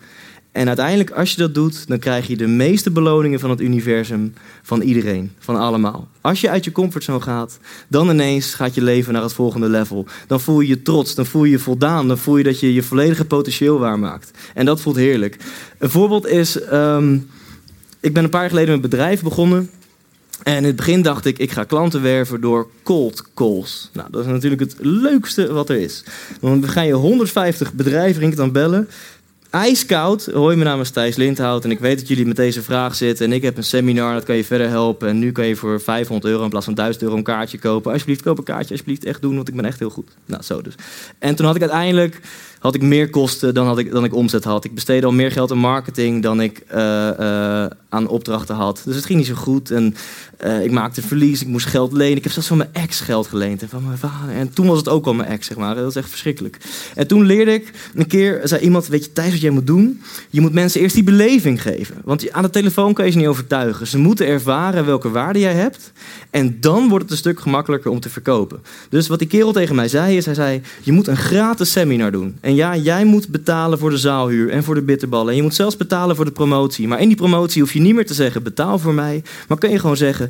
En 0.51 0.67
uiteindelijk, 0.67 1.11
als 1.11 1.31
je 1.31 1.37
dat 1.37 1.53
doet, 1.53 1.87
dan 1.87 1.99
krijg 1.99 2.27
je 2.27 2.37
de 2.37 2.47
meeste 2.47 2.91
beloningen 2.91 3.39
van 3.39 3.49
het 3.49 3.61
universum 3.61 4.33
van 4.61 4.81
iedereen, 4.81 5.31
van 5.39 5.55
allemaal. 5.55 6.07
Als 6.21 6.41
je 6.41 6.49
uit 6.49 6.63
je 6.63 6.71
comfortzone 6.71 7.21
gaat, 7.21 7.59
dan 7.87 8.09
ineens 8.09 8.53
gaat 8.53 8.75
je 8.75 8.81
leven 8.81 9.13
naar 9.13 9.21
het 9.21 9.33
volgende 9.33 9.69
level. 9.69 10.05
Dan 10.27 10.41
voel 10.41 10.59
je 10.59 10.67
je 10.67 10.81
trots, 10.81 11.15
dan 11.15 11.25
voel 11.25 11.43
je 11.43 11.51
je 11.51 11.59
voldaan, 11.59 12.07
dan 12.07 12.17
voel 12.17 12.37
je 12.37 12.43
dat 12.43 12.59
je 12.59 12.73
je 12.73 12.83
volledige 12.83 13.25
potentieel 13.25 13.79
waarmaakt. 13.79 14.31
En 14.53 14.65
dat 14.65 14.81
voelt 14.81 14.95
heerlijk. 14.95 15.37
Een 15.77 15.89
voorbeeld 15.89 16.27
is, 16.27 16.61
ehm, 16.61 17.17
ik 17.99 18.13
ben 18.13 18.23
een 18.23 18.29
paar 18.29 18.41
jaar 18.41 18.49
geleden 18.49 18.73
een 18.73 18.81
bedrijf 18.81 19.23
begonnen. 19.23 19.69
En 20.43 20.55
in 20.55 20.63
het 20.63 20.75
begin 20.75 21.01
dacht 21.01 21.25
ik, 21.25 21.37
ik 21.37 21.51
ga 21.51 21.63
klanten 21.63 22.01
werven 22.01 22.41
door 22.41 22.67
cold 22.83 23.33
calls. 23.33 23.89
Nou, 23.93 24.07
dat 24.11 24.21
is 24.25 24.31
natuurlijk 24.31 24.61
het 24.61 24.75
leukste 24.79 25.53
wat 25.53 25.69
er 25.69 25.77
is. 25.77 26.03
Want 26.39 26.61
dan 26.61 26.71
ga 26.71 26.81
je 26.81 26.93
150 26.93 27.73
bedrijven 27.73 28.21
ringt 28.21 28.37
dan 28.37 28.51
bellen. 28.51 28.87
Ijskoud. 29.51 30.25
Hoi, 30.25 30.55
mijn 30.55 30.67
naam 30.67 30.81
is 30.81 30.89
Thijs 30.89 31.15
Lindhout 31.15 31.63
en 31.63 31.71
ik 31.71 31.79
weet 31.79 31.99
dat 31.99 32.07
jullie 32.07 32.25
met 32.25 32.35
deze 32.35 32.61
vraag 32.61 32.95
zitten. 32.95 33.25
En 33.25 33.31
ik 33.31 33.41
heb 33.41 33.57
een 33.57 33.63
seminar, 33.63 34.13
dat 34.13 34.23
kan 34.23 34.35
je 34.35 34.43
verder 34.43 34.69
helpen. 34.69 35.07
En 35.07 35.19
nu 35.19 35.31
kan 35.31 35.45
je 35.47 35.55
voor 35.55 35.81
500 35.81 36.31
euro 36.31 36.43
in 36.43 36.49
plaats 36.49 36.65
van 36.65 36.73
1000 36.73 37.03
euro 37.03 37.15
een 37.15 37.23
kaartje 37.23 37.59
kopen. 37.59 37.91
Alsjeblieft, 37.91 38.21
koop 38.21 38.37
een 38.37 38.43
kaartje, 38.43 38.71
alsjeblieft, 38.71 39.05
echt 39.05 39.21
doen, 39.21 39.35
want 39.35 39.47
ik 39.47 39.55
ben 39.55 39.65
echt 39.65 39.79
heel 39.79 39.89
goed. 39.89 40.11
Nou, 40.25 40.43
zo 40.43 40.61
dus. 40.61 40.75
En 41.19 41.35
toen 41.35 41.45
had 41.45 41.55
ik 41.55 41.61
uiteindelijk 41.61 42.21
had 42.61 42.75
ik 42.75 42.81
meer 42.81 43.09
kosten 43.09 43.53
dan, 43.53 43.65
had 43.65 43.77
ik, 43.77 43.91
dan 43.91 44.03
ik 44.03 44.15
omzet 44.15 44.43
had. 44.43 44.65
Ik 44.65 44.73
besteedde 44.73 45.05
al 45.05 45.13
meer 45.13 45.31
geld 45.31 45.51
aan 45.51 45.57
marketing 45.57 46.23
dan 46.23 46.41
ik 46.41 46.63
eh, 46.67 47.63
eh, 47.63 47.71
aan 47.89 48.07
opdrachten 48.07 48.55
had. 48.55 48.81
Dus 48.85 48.95
het 48.95 49.05
ging 49.05 49.19
niet 49.19 49.27
zo 49.27 49.33
goed. 49.33 49.71
En 49.71 49.95
eh, 50.37 50.63
ik 50.63 50.71
maakte 50.71 51.01
verlies, 51.01 51.41
ik 51.41 51.47
moest 51.47 51.65
geld 51.65 51.91
lenen. 51.91 52.17
Ik 52.17 52.23
heb 52.23 52.31
zelfs 52.31 52.47
van 52.47 52.57
mijn 52.57 52.69
ex 52.73 52.99
geld 52.99 53.27
geleend 53.27 53.61
en 53.61 53.69
van 53.69 53.85
mijn 53.85 53.97
vader. 53.97 54.35
En 54.35 54.53
toen 54.53 54.67
was 54.67 54.77
het 54.77 54.89
ook 54.89 55.05
al 55.05 55.13
mijn 55.13 55.29
ex, 55.29 55.47
zeg 55.47 55.57
maar. 55.57 55.75
Dat 55.75 55.89
is 55.89 55.95
echt 55.95 56.09
verschrikkelijk. 56.09 56.57
En 56.95 57.07
toen 57.07 57.25
leerde 57.25 57.53
ik 57.53 57.71
een 57.95 58.07
keer, 58.07 58.41
zei 58.43 58.61
iemand, 58.61 58.87
weet 58.87 59.05
je 59.05 59.13
Thijs 59.13 59.31
wat 59.31 59.41
jij 59.41 59.49
moet 59.49 59.67
doen? 59.67 60.01
Je 60.29 60.41
moet 60.41 60.53
mensen 60.53 60.81
eerst 60.81 60.95
die 60.95 61.03
beleving 61.03 61.61
geven. 61.61 61.95
Want 62.03 62.31
aan 62.31 62.43
de 62.43 62.49
telefoon 62.49 62.93
kan 62.93 63.05
je 63.05 63.11
ze 63.11 63.17
niet 63.17 63.27
overtuigen. 63.27 63.87
Ze 63.87 63.97
moeten 63.97 64.27
ervaren 64.27 64.85
welke 64.85 65.09
waarde 65.09 65.39
jij 65.39 65.53
hebt. 65.53 65.91
En 66.29 66.57
dan 66.59 66.89
wordt 66.89 67.03
het 67.03 67.11
een 67.11 67.17
stuk 67.17 67.39
gemakkelijker 67.39 67.91
om 67.91 67.99
te 67.99 68.09
verkopen. 68.09 68.59
Dus 68.89 69.07
wat 69.07 69.19
die 69.19 69.27
kerel 69.27 69.51
tegen 69.51 69.75
mij 69.75 69.87
zei, 69.87 70.17
is 70.17 70.25
hij 70.25 70.33
zei... 70.33 70.61
je 70.81 70.91
moet 70.91 71.07
een 71.07 71.17
gratis 71.17 71.71
seminar 71.71 72.11
doen. 72.11 72.37
En 72.41 72.50
ja, 72.55 72.75
jij 72.75 73.05
moet 73.05 73.27
betalen 73.27 73.79
voor 73.79 73.89
de 73.89 73.97
zaalhuur 73.97 74.49
en 74.49 74.63
voor 74.63 74.75
de 74.75 74.81
bitterballen. 74.81 75.29
En 75.29 75.35
je 75.35 75.41
moet 75.41 75.55
zelfs 75.55 75.77
betalen 75.77 76.15
voor 76.15 76.25
de 76.25 76.31
promotie. 76.31 76.87
Maar 76.87 77.01
in 77.01 77.07
die 77.07 77.17
promotie 77.17 77.61
hoef 77.61 77.73
je 77.73 77.81
niet 77.81 77.95
meer 77.95 78.05
te 78.05 78.13
zeggen... 78.13 78.43
betaal 78.43 78.79
voor 78.79 78.93
mij. 78.93 79.23
Maar 79.47 79.57
kun 79.57 79.69
je 79.69 79.79
gewoon 79.79 79.97
zeggen... 79.97 80.29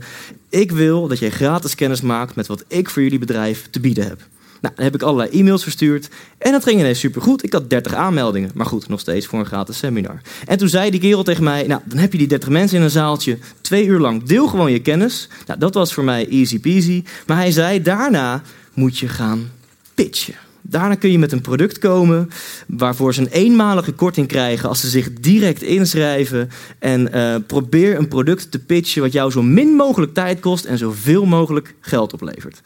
ik 0.49 0.72
wil 0.72 1.07
dat 1.07 1.19
jij 1.19 1.30
gratis 1.30 1.76
kennis 1.76 2.01
maakt... 2.01 2.36
met 2.36 2.47
wat 2.47 2.63
ik 2.67 2.89
voor 2.89 3.01
jullie 3.01 3.19
bedrijf 3.19 3.67
te 3.69 3.80
bieden 3.80 4.07
heb. 4.07 4.19
Nou, 4.61 4.74
dan 4.76 4.86
heb 4.86 4.95
ik 4.95 5.01
allerlei 5.01 5.39
e-mails 5.39 5.63
verstuurd. 5.63 6.09
En 6.38 6.51
dat 6.51 6.63
ging 6.63 6.80
ineens 6.80 6.99
supergoed. 6.99 7.43
Ik 7.43 7.53
had 7.53 7.69
30 7.69 7.93
aanmeldingen. 7.93 8.51
Maar 8.53 8.65
goed, 8.65 8.88
nog 8.88 8.99
steeds 8.99 9.26
voor 9.26 9.39
een 9.39 9.45
gratis 9.45 9.78
seminar. 9.78 10.22
En 10.45 10.57
toen 10.57 10.69
zei 10.69 10.91
die 10.91 10.99
kerel 10.99 11.24
tegen 11.24 11.43
mij... 11.43 11.67
Nou, 11.67 11.82
dan 11.86 11.97
heb 11.97 12.11
je 12.11 12.17
die 12.17 12.28
30 12.28 12.49
mensen 12.49 12.78
in 12.78 12.84
een 12.84 12.89
zaaltje. 12.89 13.38
Twee 13.61 13.86
uur 13.86 13.99
lang. 13.99 14.24
Deel 14.24 14.47
gewoon 14.47 14.72
je 14.72 14.80
kennis. 14.80 15.28
Nou, 15.47 15.59
dat 15.59 15.74
was 15.74 15.93
voor 15.93 16.03
mij 16.03 16.28
easy 16.30 16.59
peasy. 16.59 17.03
Maar 17.28 17.38
hij 17.38 17.51
zei, 17.51 17.82
daarna 17.82 18.41
moet 18.74 18.97
je 18.97 19.07
gaan 19.07 19.49
pitchen. 19.95 20.36
Daarna 20.62 20.95
kun 20.95 21.12
je 21.12 21.20
met 21.20 21.32
een 21.32 21.41
product 21.41 21.80
komen 21.80 22.30
waarvoor 22.68 23.14
ze 23.14 23.22
een 23.22 23.28
eenmalige 23.28 23.91
korting 23.91 24.28
krijgen 24.28 24.70
als 24.70 24.80
ze 24.80 24.89
zich 24.89 25.14
direct 25.14 25.62
inschrijven. 25.62 26.49
En 26.80 27.14
eh, 27.14 27.36
probeer 27.47 27.97
een 27.97 28.07
product 28.07 28.51
te 28.51 28.59
pitchen 28.59 29.01
wat 29.01 29.12
jou 29.12 29.32
zo 29.32 29.43
min 29.43 29.70
mogelijk 29.70 30.14
tijd 30.14 30.39
kost 30.39 30.66
en 30.66 30.78
zoveel 30.78 31.26
mogelijk 31.26 31.76
geld 31.80 32.14
oplevert. 32.14 32.62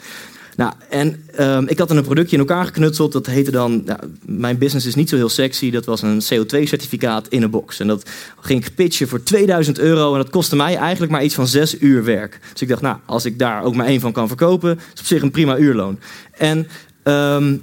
Nou, 0.56 0.74
en 0.90 1.24
ehm, 1.36 1.66
ik 1.68 1.80
had 1.80 1.92
een 1.92 2.04
productje 2.04 2.36
in 2.36 2.42
elkaar 2.48 2.66
geknutseld. 2.66 3.12
Dat 3.12 3.26
heette 3.26 3.52
dan, 3.52 3.82
nou, 3.86 4.00
mijn 4.26 4.58
business 4.58 4.86
is 4.86 4.96
niet 4.96 5.10
zo 5.10 5.16
heel 5.16 5.30
sexy. 5.30 5.72
Dat 5.72 5.86
was 5.86 6.02
een 6.02 6.22
CO2-certificaat 6.22 7.28
in 7.30 7.44
een 7.44 7.50
box. 7.50 7.80
En 7.80 7.88
dat 7.88 8.10
ging 8.40 8.66
ik 8.66 8.76
pitchen 8.76 9.08
voor 9.08 9.24
2000 9.24 9.80
euro. 9.80 10.12
En 10.12 10.18
dat 10.18 10.30
kostte 10.30 10.56
mij 10.56 10.76
eigenlijk 10.76 11.12
maar 11.12 11.24
iets 11.24 11.36
van 11.36 11.48
zes 11.48 11.82
uur 11.82 12.04
werk. 12.04 12.40
Dus 12.52 12.62
ik 12.62 12.68
dacht, 12.68 12.82
nou, 12.82 12.98
als 13.06 13.26
ik 13.26 13.40
daar 13.40 13.64
ook 13.64 13.76
maar 13.76 13.86
één 13.86 14.00
van 14.00 14.12
kan 14.12 14.28
verkopen, 14.28 14.80
is 14.94 15.00
op 15.00 15.06
zich 15.06 15.22
een 15.22 15.32
prima 15.32 15.58
uurloon. 15.58 16.00
En 16.32 16.68
ehm, 17.04 17.58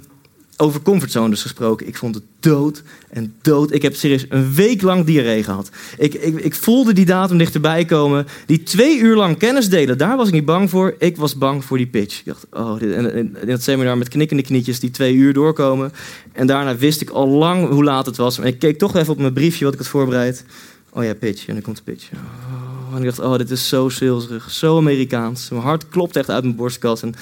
over 0.63 0.81
comfortzone 0.81 1.29
dus 1.29 1.41
gesproken. 1.41 1.87
Ik 1.87 1.97
vond 1.97 2.15
het 2.15 2.23
dood 2.39 2.83
en 3.09 3.33
dood. 3.41 3.71
Ik 3.71 3.81
heb 3.81 3.95
serieus 3.95 4.25
een 4.29 4.53
week 4.53 4.81
lang 4.81 5.05
diarree 5.05 5.43
gehad. 5.43 5.69
Ik, 5.97 6.13
ik, 6.13 6.39
ik 6.39 6.55
voelde 6.55 6.93
die 6.93 7.05
datum 7.05 7.37
dichterbij 7.37 7.85
komen. 7.85 8.27
Die 8.45 8.63
twee 8.63 8.99
uur 8.99 9.15
lang 9.15 9.37
kennis 9.37 9.69
delen, 9.69 9.97
daar 9.97 10.17
was 10.17 10.27
ik 10.27 10.33
niet 10.33 10.45
bang 10.45 10.69
voor. 10.69 10.95
Ik 10.97 11.17
was 11.17 11.37
bang 11.37 11.65
voor 11.65 11.77
die 11.77 11.87
pitch. 11.87 12.19
Ik 12.19 12.25
dacht, 12.25 12.45
oh, 12.51 12.79
dit, 12.79 12.93
en, 12.93 13.35
het 13.45 13.63
seminar 13.63 13.97
met 13.97 14.07
knikkende 14.07 14.43
knietjes 14.43 14.79
die 14.79 14.91
twee 14.91 15.13
uur 15.13 15.33
doorkomen. 15.33 15.91
En 16.31 16.47
daarna 16.47 16.77
wist 16.77 17.01
ik 17.01 17.09
al 17.09 17.27
lang 17.27 17.69
hoe 17.69 17.83
laat 17.83 18.05
het 18.05 18.17
was. 18.17 18.37
En 18.37 18.43
ik 18.43 18.59
keek 18.59 18.77
toch 18.77 18.95
even 18.95 19.13
op 19.13 19.19
mijn 19.19 19.33
briefje 19.33 19.63
wat 19.65 19.73
ik 19.73 19.79
had 19.79 19.87
voorbereid. 19.87 20.45
Oh 20.89 21.03
ja, 21.03 21.13
pitch. 21.13 21.47
En 21.47 21.53
dan 21.53 21.63
komt 21.63 21.77
de 21.77 21.83
pitch. 21.83 22.09
Oh, 22.13 22.95
en 22.95 22.97
ik 22.97 23.05
dacht, 23.05 23.19
oh, 23.19 23.37
dit 23.37 23.51
is 23.51 23.67
zo 23.67 23.89
salesig, 23.89 24.51
zo 24.51 24.77
Amerikaans. 24.77 25.49
Mijn 25.49 25.61
hart 25.61 25.89
klopt 25.89 26.15
echt 26.15 26.29
uit 26.29 26.43
mijn 26.43 26.55
borstkas. 26.55 27.01
En 27.01 27.13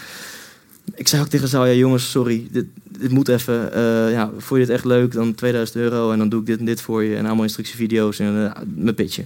ik 0.95 1.07
zei 1.07 1.21
ook 1.21 1.27
tegen 1.27 1.47
Zou, 1.47 1.67
ja 1.67 1.73
jongens, 1.73 2.11
sorry, 2.11 2.47
dit, 2.51 2.65
dit 2.99 3.11
moet 3.11 3.27
even. 3.27 3.73
eh, 3.73 4.11
ja, 4.11 4.32
vond 4.38 4.59
je 4.59 4.65
dit 4.65 4.75
echt 4.75 4.86
leuk? 4.86 5.13
Dan 5.13 5.36
2000 5.36 5.77
euro 5.77 6.11
en 6.11 6.17
dan 6.17 6.29
doe 6.29 6.39
ik 6.39 6.45
dit 6.45 6.59
en 6.59 6.65
dit 6.65 6.82
voor 6.82 7.03
je. 7.03 7.15
En 7.15 7.25
allemaal 7.25 7.43
instructievideo's 7.43 8.19
en 8.19 8.45
eh, 8.45 8.61
mijn 8.75 8.95
pitje. 8.95 9.25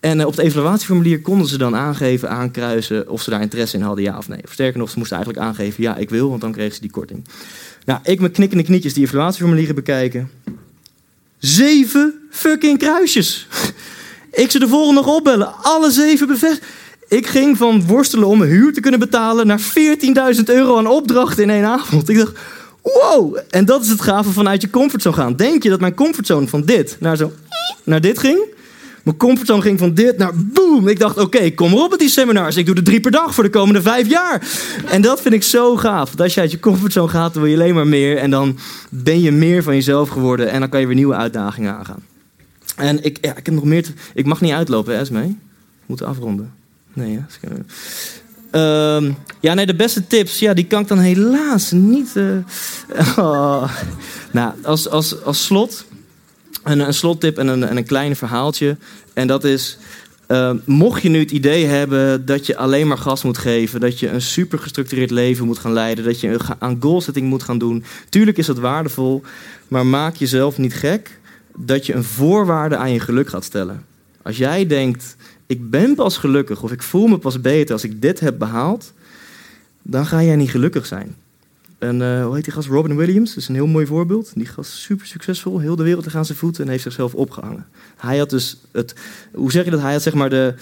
En 0.00 0.20
eh, 0.20 0.26
op 0.26 0.36
het 0.36 0.46
evaluatieformulier 0.46 1.20
konden 1.20 1.46
ze 1.46 1.58
dan 1.58 1.76
aangeven, 1.76 2.30
aankruisen 2.30 3.08
of 3.08 3.22
ze 3.22 3.30
daar 3.30 3.40
interesse 3.40 3.76
in 3.76 3.82
hadden, 3.82 4.04
ja 4.04 4.18
of 4.18 4.28
nee. 4.28 4.40
Of 4.44 4.52
sterker 4.52 4.78
nog, 4.78 4.90
ze 4.90 4.98
moesten 4.98 5.16
eigenlijk 5.16 5.46
aangeven, 5.46 5.82
ja, 5.82 5.96
ik 5.96 6.10
wil, 6.10 6.28
want 6.28 6.40
dan 6.40 6.52
kregen 6.52 6.74
ze 6.74 6.80
die 6.80 6.90
korting. 6.90 7.24
Nou, 7.84 8.00
ik 8.02 8.20
met 8.20 8.32
knikkende 8.32 8.64
knietjes 8.64 8.94
die 8.94 9.04
evaluatieformulieren 9.04 9.74
bekijken. 9.74 10.30
Zeven 11.38 12.14
fucking 12.30 12.78
kruisjes. 12.78 13.46
Ik 14.32 14.50
ze 14.50 14.58
de 14.58 14.68
volgende 14.68 15.00
nog 15.00 15.14
opbellen. 15.16 15.54
Alle 15.62 15.90
zeven 15.90 16.26
bevestigd. 16.26 16.66
Ik 17.08 17.26
ging 17.26 17.56
van 17.56 17.86
worstelen 17.86 18.28
om 18.28 18.38
mijn 18.38 18.50
huur 18.50 18.72
te 18.72 18.80
kunnen 18.80 19.00
betalen 19.00 19.46
naar 19.46 19.60
14.000 20.36 20.44
euro 20.44 20.78
aan 20.78 20.86
opdrachten 20.86 21.42
in 21.42 21.50
één 21.50 21.64
avond. 21.64 22.08
Ik 22.08 22.16
dacht, 22.16 22.38
wow. 22.82 23.38
En 23.50 23.64
dat 23.64 23.82
is 23.82 23.88
het 23.88 24.00
gave 24.00 24.30
vanuit 24.30 24.62
je 24.62 24.70
comfortzone 24.70 25.16
gaan. 25.16 25.36
Denk 25.36 25.62
je 25.62 25.68
dat 25.68 25.80
mijn 25.80 25.94
comfortzone 25.94 26.46
van 26.46 26.64
dit 26.64 26.96
naar 27.00 27.16
zo 27.16 27.32
naar 27.84 28.00
dit 28.00 28.18
ging? 28.18 28.38
Mijn 29.04 29.16
comfortzone 29.16 29.62
ging 29.62 29.78
van 29.78 29.94
dit 29.94 30.18
naar 30.18 30.32
boom. 30.36 30.88
Ik 30.88 30.98
dacht, 30.98 31.18
oké, 31.18 31.50
kom 31.50 31.70
maar 31.70 31.80
op 31.80 31.90
met 31.90 31.98
die 31.98 32.08
seminars. 32.08 32.56
Ik 32.56 32.66
doe 32.66 32.74
er 32.74 32.84
drie 32.84 33.00
per 33.00 33.10
dag 33.10 33.34
voor 33.34 33.44
de 33.44 33.50
komende 33.50 33.82
vijf 33.82 34.08
jaar. 34.08 34.48
En 34.90 35.02
dat 35.02 35.20
vind 35.20 35.34
ik 35.34 35.42
zo 35.42 35.76
gaaf. 35.76 36.20
Als 36.20 36.34
je 36.34 36.40
uit 36.40 36.50
je 36.50 36.60
comfortzone 36.60 37.08
gaat, 37.08 37.32
dan 37.34 37.42
wil 37.42 37.50
je 37.50 37.56
alleen 37.56 37.74
maar 37.74 37.86
meer. 37.86 38.16
En 38.16 38.30
dan 38.30 38.58
ben 38.88 39.20
je 39.20 39.32
meer 39.32 39.62
van 39.62 39.74
jezelf 39.74 40.08
geworden. 40.08 40.50
En 40.50 40.60
dan 40.60 40.68
kan 40.68 40.80
je 40.80 40.86
weer 40.86 40.96
nieuwe 40.96 41.14
uitdagingen 41.14 41.74
aangaan. 41.74 42.02
En 42.76 43.04
ik, 43.04 43.18
ik 43.18 43.30
heb 43.34 43.50
nog 43.50 43.64
meer. 43.64 43.86
Ik 44.14 44.26
mag 44.26 44.40
niet 44.40 44.52
uitlopen, 44.52 44.94
hè, 44.94 45.00
Esme? 45.00 45.22
We 45.22 45.34
moeten 45.86 46.06
afronden. 46.06 46.63
Nee, 46.94 47.12
ja. 47.12 47.26
Ehm, 48.50 49.12
ja, 49.40 49.54
nee, 49.54 49.66
de 49.66 49.74
beste 49.74 50.06
tips, 50.06 50.38
ja, 50.38 50.54
die 50.54 50.66
kan 50.66 50.80
ik 50.80 50.88
dan 50.88 50.98
helaas 50.98 51.70
niet... 51.70 52.16
eh, 52.16 53.18
oh. 53.18 53.72
Nou, 54.30 54.52
als, 54.62 54.88
als, 54.88 55.22
als 55.22 55.44
slot, 55.44 55.84
een, 56.62 56.80
een 56.80 56.94
slottip 56.94 57.38
en 57.38 57.46
een, 57.46 57.64
en 57.64 57.76
een 57.76 57.86
klein 57.86 58.16
verhaaltje. 58.16 58.76
En 59.12 59.26
dat 59.26 59.44
is, 59.44 59.78
eh, 60.26 60.50
mocht 60.64 61.02
je 61.02 61.08
nu 61.08 61.18
het 61.18 61.30
idee 61.30 61.66
hebben 61.66 62.26
dat 62.26 62.46
je 62.46 62.56
alleen 62.56 62.86
maar 62.86 62.98
gas 62.98 63.22
moet 63.22 63.38
geven... 63.38 63.80
dat 63.80 63.98
je 63.98 64.08
een 64.08 64.22
super 64.22 64.58
gestructureerd 64.58 65.10
leven 65.10 65.46
moet 65.46 65.58
gaan 65.58 65.72
leiden... 65.72 66.04
dat 66.04 66.20
je 66.20 66.38
aan 66.58 66.76
goalsetting 66.80 67.28
moet 67.28 67.42
gaan 67.42 67.58
doen... 67.58 67.84
tuurlijk 68.08 68.38
is 68.38 68.46
dat 68.46 68.58
waardevol, 68.58 69.22
maar 69.68 69.86
maak 69.86 70.14
jezelf 70.14 70.58
niet 70.58 70.74
gek... 70.74 71.20
dat 71.56 71.86
je 71.86 71.94
een 71.94 72.04
voorwaarde 72.04 72.76
aan 72.76 72.92
je 72.92 73.00
geluk 73.00 73.28
gaat 73.28 73.44
stellen. 73.44 73.84
Als 74.22 74.36
jij 74.36 74.66
denkt, 74.66 75.16
ik 75.46 75.70
ben 75.70 75.94
pas 75.94 76.16
gelukkig 76.16 76.62
of 76.62 76.72
ik 76.72 76.82
voel 76.82 77.06
me 77.06 77.18
pas 77.18 77.40
beter 77.40 77.72
als 77.72 77.84
ik 77.84 78.02
dit 78.02 78.20
heb 78.20 78.38
behaald... 78.38 78.92
dan 79.82 80.06
ga 80.06 80.22
jij 80.22 80.36
niet 80.36 80.50
gelukkig 80.50 80.86
zijn. 80.86 81.14
En 81.78 82.02
eh, 82.02 82.24
hoe 82.24 82.34
heet 82.34 82.44
die 82.44 82.52
gast? 82.52 82.68
Robin 82.68 82.96
Williams. 82.96 83.28
Dat 83.28 83.38
is 83.38 83.48
een 83.48 83.54
heel 83.54 83.66
mooi 83.66 83.86
voorbeeld. 83.86 84.32
Die 84.34 84.46
gast 84.46 84.70
super 84.70 85.06
succesvol. 85.06 85.58
Heel 85.58 85.76
de 85.76 85.82
wereld 85.82 86.04
tegen 86.04 86.18
aan 86.18 86.24
zijn 86.24 86.38
voeten 86.38 86.64
en 86.64 86.70
heeft 86.70 86.82
zichzelf 86.82 87.14
opgehangen. 87.14 87.66
Hij 87.96 88.18
had 88.18 88.30
dus 88.30 88.60
het... 88.72 88.94
Hoe 89.32 89.50
zeg 89.50 89.64
je 89.64 89.70
dat? 89.70 89.80
Hij 89.80 89.92
had 89.92 90.02
zeg 90.02 90.14
maar 90.14 90.30
de... 90.30 90.54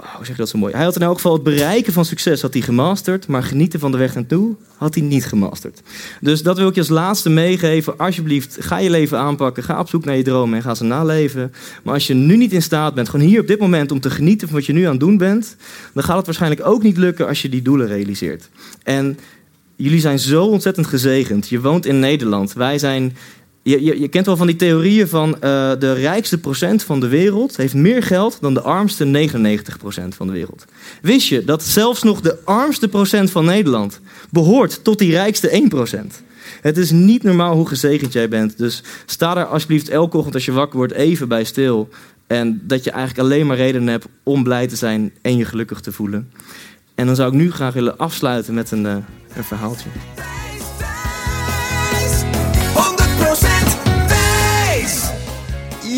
oh, 0.00 0.14
hoe 0.14 0.24
zeg 0.24 0.36
je 0.36 0.42
dat 0.42 0.48
zo 0.48 0.58
mooi? 0.58 0.74
Hij 0.74 0.84
had 0.84 0.96
in 0.96 1.02
elk 1.02 1.14
geval 1.14 1.32
het 1.32 1.42
bereiken 1.42 1.92
van 1.92 2.04
succes 2.04 2.42
had 2.42 2.52
hij 2.52 2.62
gemasterd. 2.62 3.26
Maar 3.26 3.42
genieten 3.42 3.80
van 3.80 3.90
de 3.90 3.98
weg 3.98 4.14
naartoe 4.14 4.54
had 4.76 4.94
hij 4.94 5.02
niet 5.02 5.26
gemasterd. 5.26 5.82
Dus 6.20 6.42
dat 6.42 6.58
wil 6.58 6.68
ik 6.68 6.74
je 6.74 6.80
als 6.80 6.88
laatste 6.88 7.30
meegeven. 7.30 7.98
Alsjeblieft, 7.98 8.56
ga 8.60 8.78
je 8.78 8.90
leven 8.90 9.18
aanpakken. 9.18 9.62
Ga 9.62 9.80
op 9.80 9.88
zoek 9.88 10.04
naar 10.04 10.16
je 10.16 10.22
dromen 10.22 10.56
en 10.56 10.62
ga 10.62 10.74
ze 10.74 10.84
naleven. 10.84 11.52
Maar 11.82 11.94
als 11.94 12.06
je 12.06 12.14
nu 12.14 12.36
niet 12.36 12.52
in 12.52 12.62
staat 12.62 12.94
bent, 12.94 13.08
gewoon 13.08 13.26
hier 13.26 13.40
op 13.40 13.46
dit 13.46 13.58
moment... 13.58 13.92
om 13.92 14.00
te 14.00 14.10
genieten 14.10 14.48
van 14.48 14.56
wat 14.56 14.66
je 14.66 14.72
nu 14.72 14.84
aan 14.84 14.90
het 14.90 15.00
doen 15.00 15.16
bent... 15.16 15.56
dan 15.94 16.04
gaat 16.04 16.16
het 16.16 16.26
waarschijnlijk 16.26 16.66
ook 16.66 16.82
niet 16.82 16.96
lukken 16.96 17.26
als 17.26 17.42
je 17.42 17.48
die 17.48 17.62
doelen 17.62 17.86
realiseert. 17.86 18.48
En 18.82 19.18
jullie 19.76 20.00
zijn 20.00 20.18
zo 20.18 20.44
ontzettend 20.44 20.86
gezegend. 20.86 21.48
Je 21.48 21.60
woont 21.60 21.86
in 21.86 21.98
Nederland. 21.98 22.52
Wij 22.52 22.78
zijn 22.78 23.16
je, 23.68 23.84
je, 23.84 24.00
je 24.00 24.08
kent 24.08 24.26
wel 24.26 24.36
van 24.36 24.46
die 24.46 24.56
theorieën 24.56 25.08
van 25.08 25.34
eh, 25.34 25.40
de 25.78 25.92
rijkste 25.92 26.38
procent 26.38 26.82
van 26.82 27.00
de 27.00 27.08
wereld 27.08 27.56
heeft 27.56 27.74
meer 27.74 28.02
geld 28.02 28.38
dan 28.40 28.54
de 28.54 28.60
armste 28.60 29.04
99 29.04 29.78
procent 29.78 30.14
van 30.14 30.26
de 30.26 30.32
wereld. 30.32 30.64
Wist 31.02 31.28
je 31.28 31.44
dat 31.44 31.62
zelfs 31.62 32.02
nog 32.02 32.20
de 32.20 32.38
armste 32.44 32.88
procent 32.88 33.30
van 33.30 33.44
Nederland 33.44 34.00
behoort 34.30 34.84
tot 34.84 34.98
die 34.98 35.10
rijkste 35.10 35.48
1 35.48 35.68
procent? 35.68 36.22
Het 36.60 36.76
is 36.76 36.90
niet 36.90 37.22
normaal 37.22 37.54
hoe 37.54 37.68
gezegend 37.68 38.12
jij 38.12 38.28
bent. 38.28 38.58
Dus 38.58 38.82
sta 39.06 39.34
daar 39.34 39.46
alsjeblieft 39.46 39.88
elke 39.88 40.16
ochtend 40.16 40.34
als 40.34 40.44
je 40.44 40.52
wakker 40.52 40.76
wordt 40.76 40.92
even 40.92 41.28
bij 41.28 41.44
stil. 41.44 41.88
En 42.26 42.60
dat 42.64 42.84
je 42.84 42.90
eigenlijk 42.90 43.20
alleen 43.20 43.46
maar 43.46 43.56
redenen 43.56 43.88
hebt 43.88 44.06
om 44.22 44.42
blij 44.42 44.66
te 44.66 44.76
zijn 44.76 45.12
en 45.22 45.36
je 45.36 45.44
gelukkig 45.44 45.80
te 45.80 45.92
voelen. 45.92 46.30
En 46.94 47.06
dan 47.06 47.16
zou 47.16 47.28
ik 47.28 47.34
nu 47.34 47.52
graag 47.52 47.74
willen 47.74 47.98
afsluiten 47.98 48.54
met 48.54 48.70
een, 48.70 48.86
eh, 48.86 48.96
een 49.36 49.44
verhaaltje. 49.44 49.88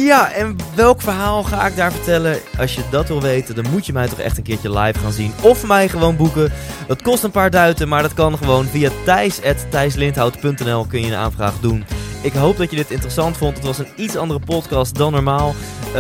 Ja, 0.05 0.33
en 0.33 0.57
welk 0.75 1.01
verhaal 1.01 1.43
ga 1.43 1.67
ik 1.67 1.77
daar 1.77 1.93
vertellen? 1.93 2.39
Als 2.59 2.75
je 2.75 2.83
dat 2.91 3.09
wil 3.09 3.21
weten, 3.21 3.55
dan 3.55 3.71
moet 3.71 3.87
je 3.87 3.93
mij 3.93 4.09
toch 4.09 4.19
echt 4.19 4.37
een 4.37 4.43
keertje 4.43 4.79
live 4.79 4.99
gaan 4.99 5.13
zien. 5.13 5.33
Of 5.43 5.67
mij 5.67 5.89
gewoon 5.89 6.17
boeken. 6.17 6.53
Dat 6.87 7.03
kost 7.03 7.23
een 7.23 7.31
paar 7.31 7.51
duiten, 7.51 7.89
maar 7.89 8.03
dat 8.03 8.15
kan 8.15 8.39
gewoon 8.39 8.67
via 8.67 8.91
thijs.thijslindhout.nl 9.05 10.85
kun 10.85 11.01
je 11.01 11.07
een 11.07 11.15
aanvraag 11.15 11.55
doen. 11.61 11.85
Ik 12.23 12.33
hoop 12.33 12.57
dat 12.57 12.71
je 12.71 12.77
dit 12.77 12.91
interessant 12.91 13.37
vond. 13.37 13.57
Het 13.57 13.67
was 13.67 13.79
een 13.79 13.87
iets 13.97 14.17
andere 14.17 14.41
podcast 14.41 14.97
dan 14.97 15.13
normaal. 15.13 15.55
Eh, 15.87 15.93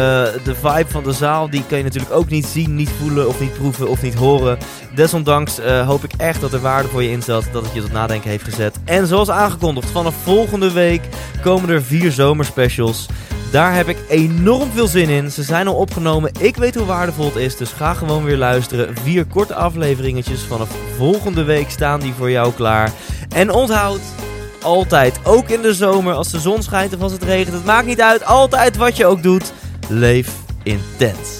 de 0.44 0.54
vibe 0.54 0.90
van 0.90 1.02
de 1.02 1.12
zaal, 1.12 1.50
die 1.50 1.64
kan 1.66 1.78
je 1.78 1.84
natuurlijk 1.84 2.12
ook 2.12 2.28
niet 2.28 2.46
zien, 2.46 2.74
niet 2.74 2.90
voelen 2.90 3.28
of 3.28 3.40
niet 3.40 3.52
proeven 3.52 3.88
of 3.88 4.02
niet 4.02 4.14
horen. 4.14 4.58
Desondanks 4.94 5.58
eh, 5.58 5.86
hoop 5.86 6.04
ik 6.04 6.12
echt 6.16 6.40
dat 6.40 6.52
er 6.52 6.60
waarde 6.60 6.88
voor 6.88 7.02
je 7.02 7.10
in 7.10 7.22
zat, 7.22 7.44
dat 7.52 7.64
het 7.64 7.74
je 7.74 7.80
tot 7.80 7.92
nadenken 7.92 8.30
heeft 8.30 8.44
gezet. 8.44 8.78
En 8.84 9.06
zoals 9.06 9.30
aangekondigd, 9.30 9.90
vanaf 9.90 10.14
volgende 10.22 10.72
week 10.72 11.02
komen 11.42 11.70
er 11.70 11.82
vier 11.82 12.12
zomerspecials. 12.12 13.06
Daar 13.50 13.74
heb 13.74 13.88
ik 13.88 13.98
enorm 14.08 14.70
veel 14.70 14.86
zin 14.86 15.08
in. 15.08 15.30
Ze 15.30 15.42
zijn 15.42 15.66
al 15.66 15.74
opgenomen. 15.74 16.32
Ik 16.38 16.56
weet 16.56 16.74
hoe 16.74 16.86
waardevol 16.86 17.24
het 17.24 17.36
is. 17.36 17.56
Dus 17.56 17.72
ga 17.72 17.94
gewoon 17.94 18.24
weer 18.24 18.36
luisteren. 18.36 18.96
Vier 18.96 19.24
korte 19.24 19.54
afleveringetjes 19.54 20.42
vanaf 20.42 20.70
volgende 20.96 21.42
week 21.42 21.70
staan 21.70 22.00
die 22.00 22.12
voor 22.12 22.30
jou 22.30 22.52
klaar. 22.52 22.92
En 23.28 23.50
onthoud, 23.50 24.00
altijd, 24.62 25.20
ook 25.24 25.48
in 25.48 25.62
de 25.62 25.74
zomer, 25.74 26.14
als 26.14 26.30
de 26.30 26.40
zon 26.40 26.62
schijnt 26.62 26.94
of 26.94 27.00
als 27.00 27.12
het 27.12 27.22
regent. 27.22 27.54
Het 27.54 27.64
maakt 27.64 27.86
niet 27.86 28.00
uit. 28.00 28.24
Altijd 28.24 28.76
wat 28.76 28.96
je 28.96 29.06
ook 29.06 29.22
doet. 29.22 29.52
Leef 29.88 30.32
intens. 30.62 31.39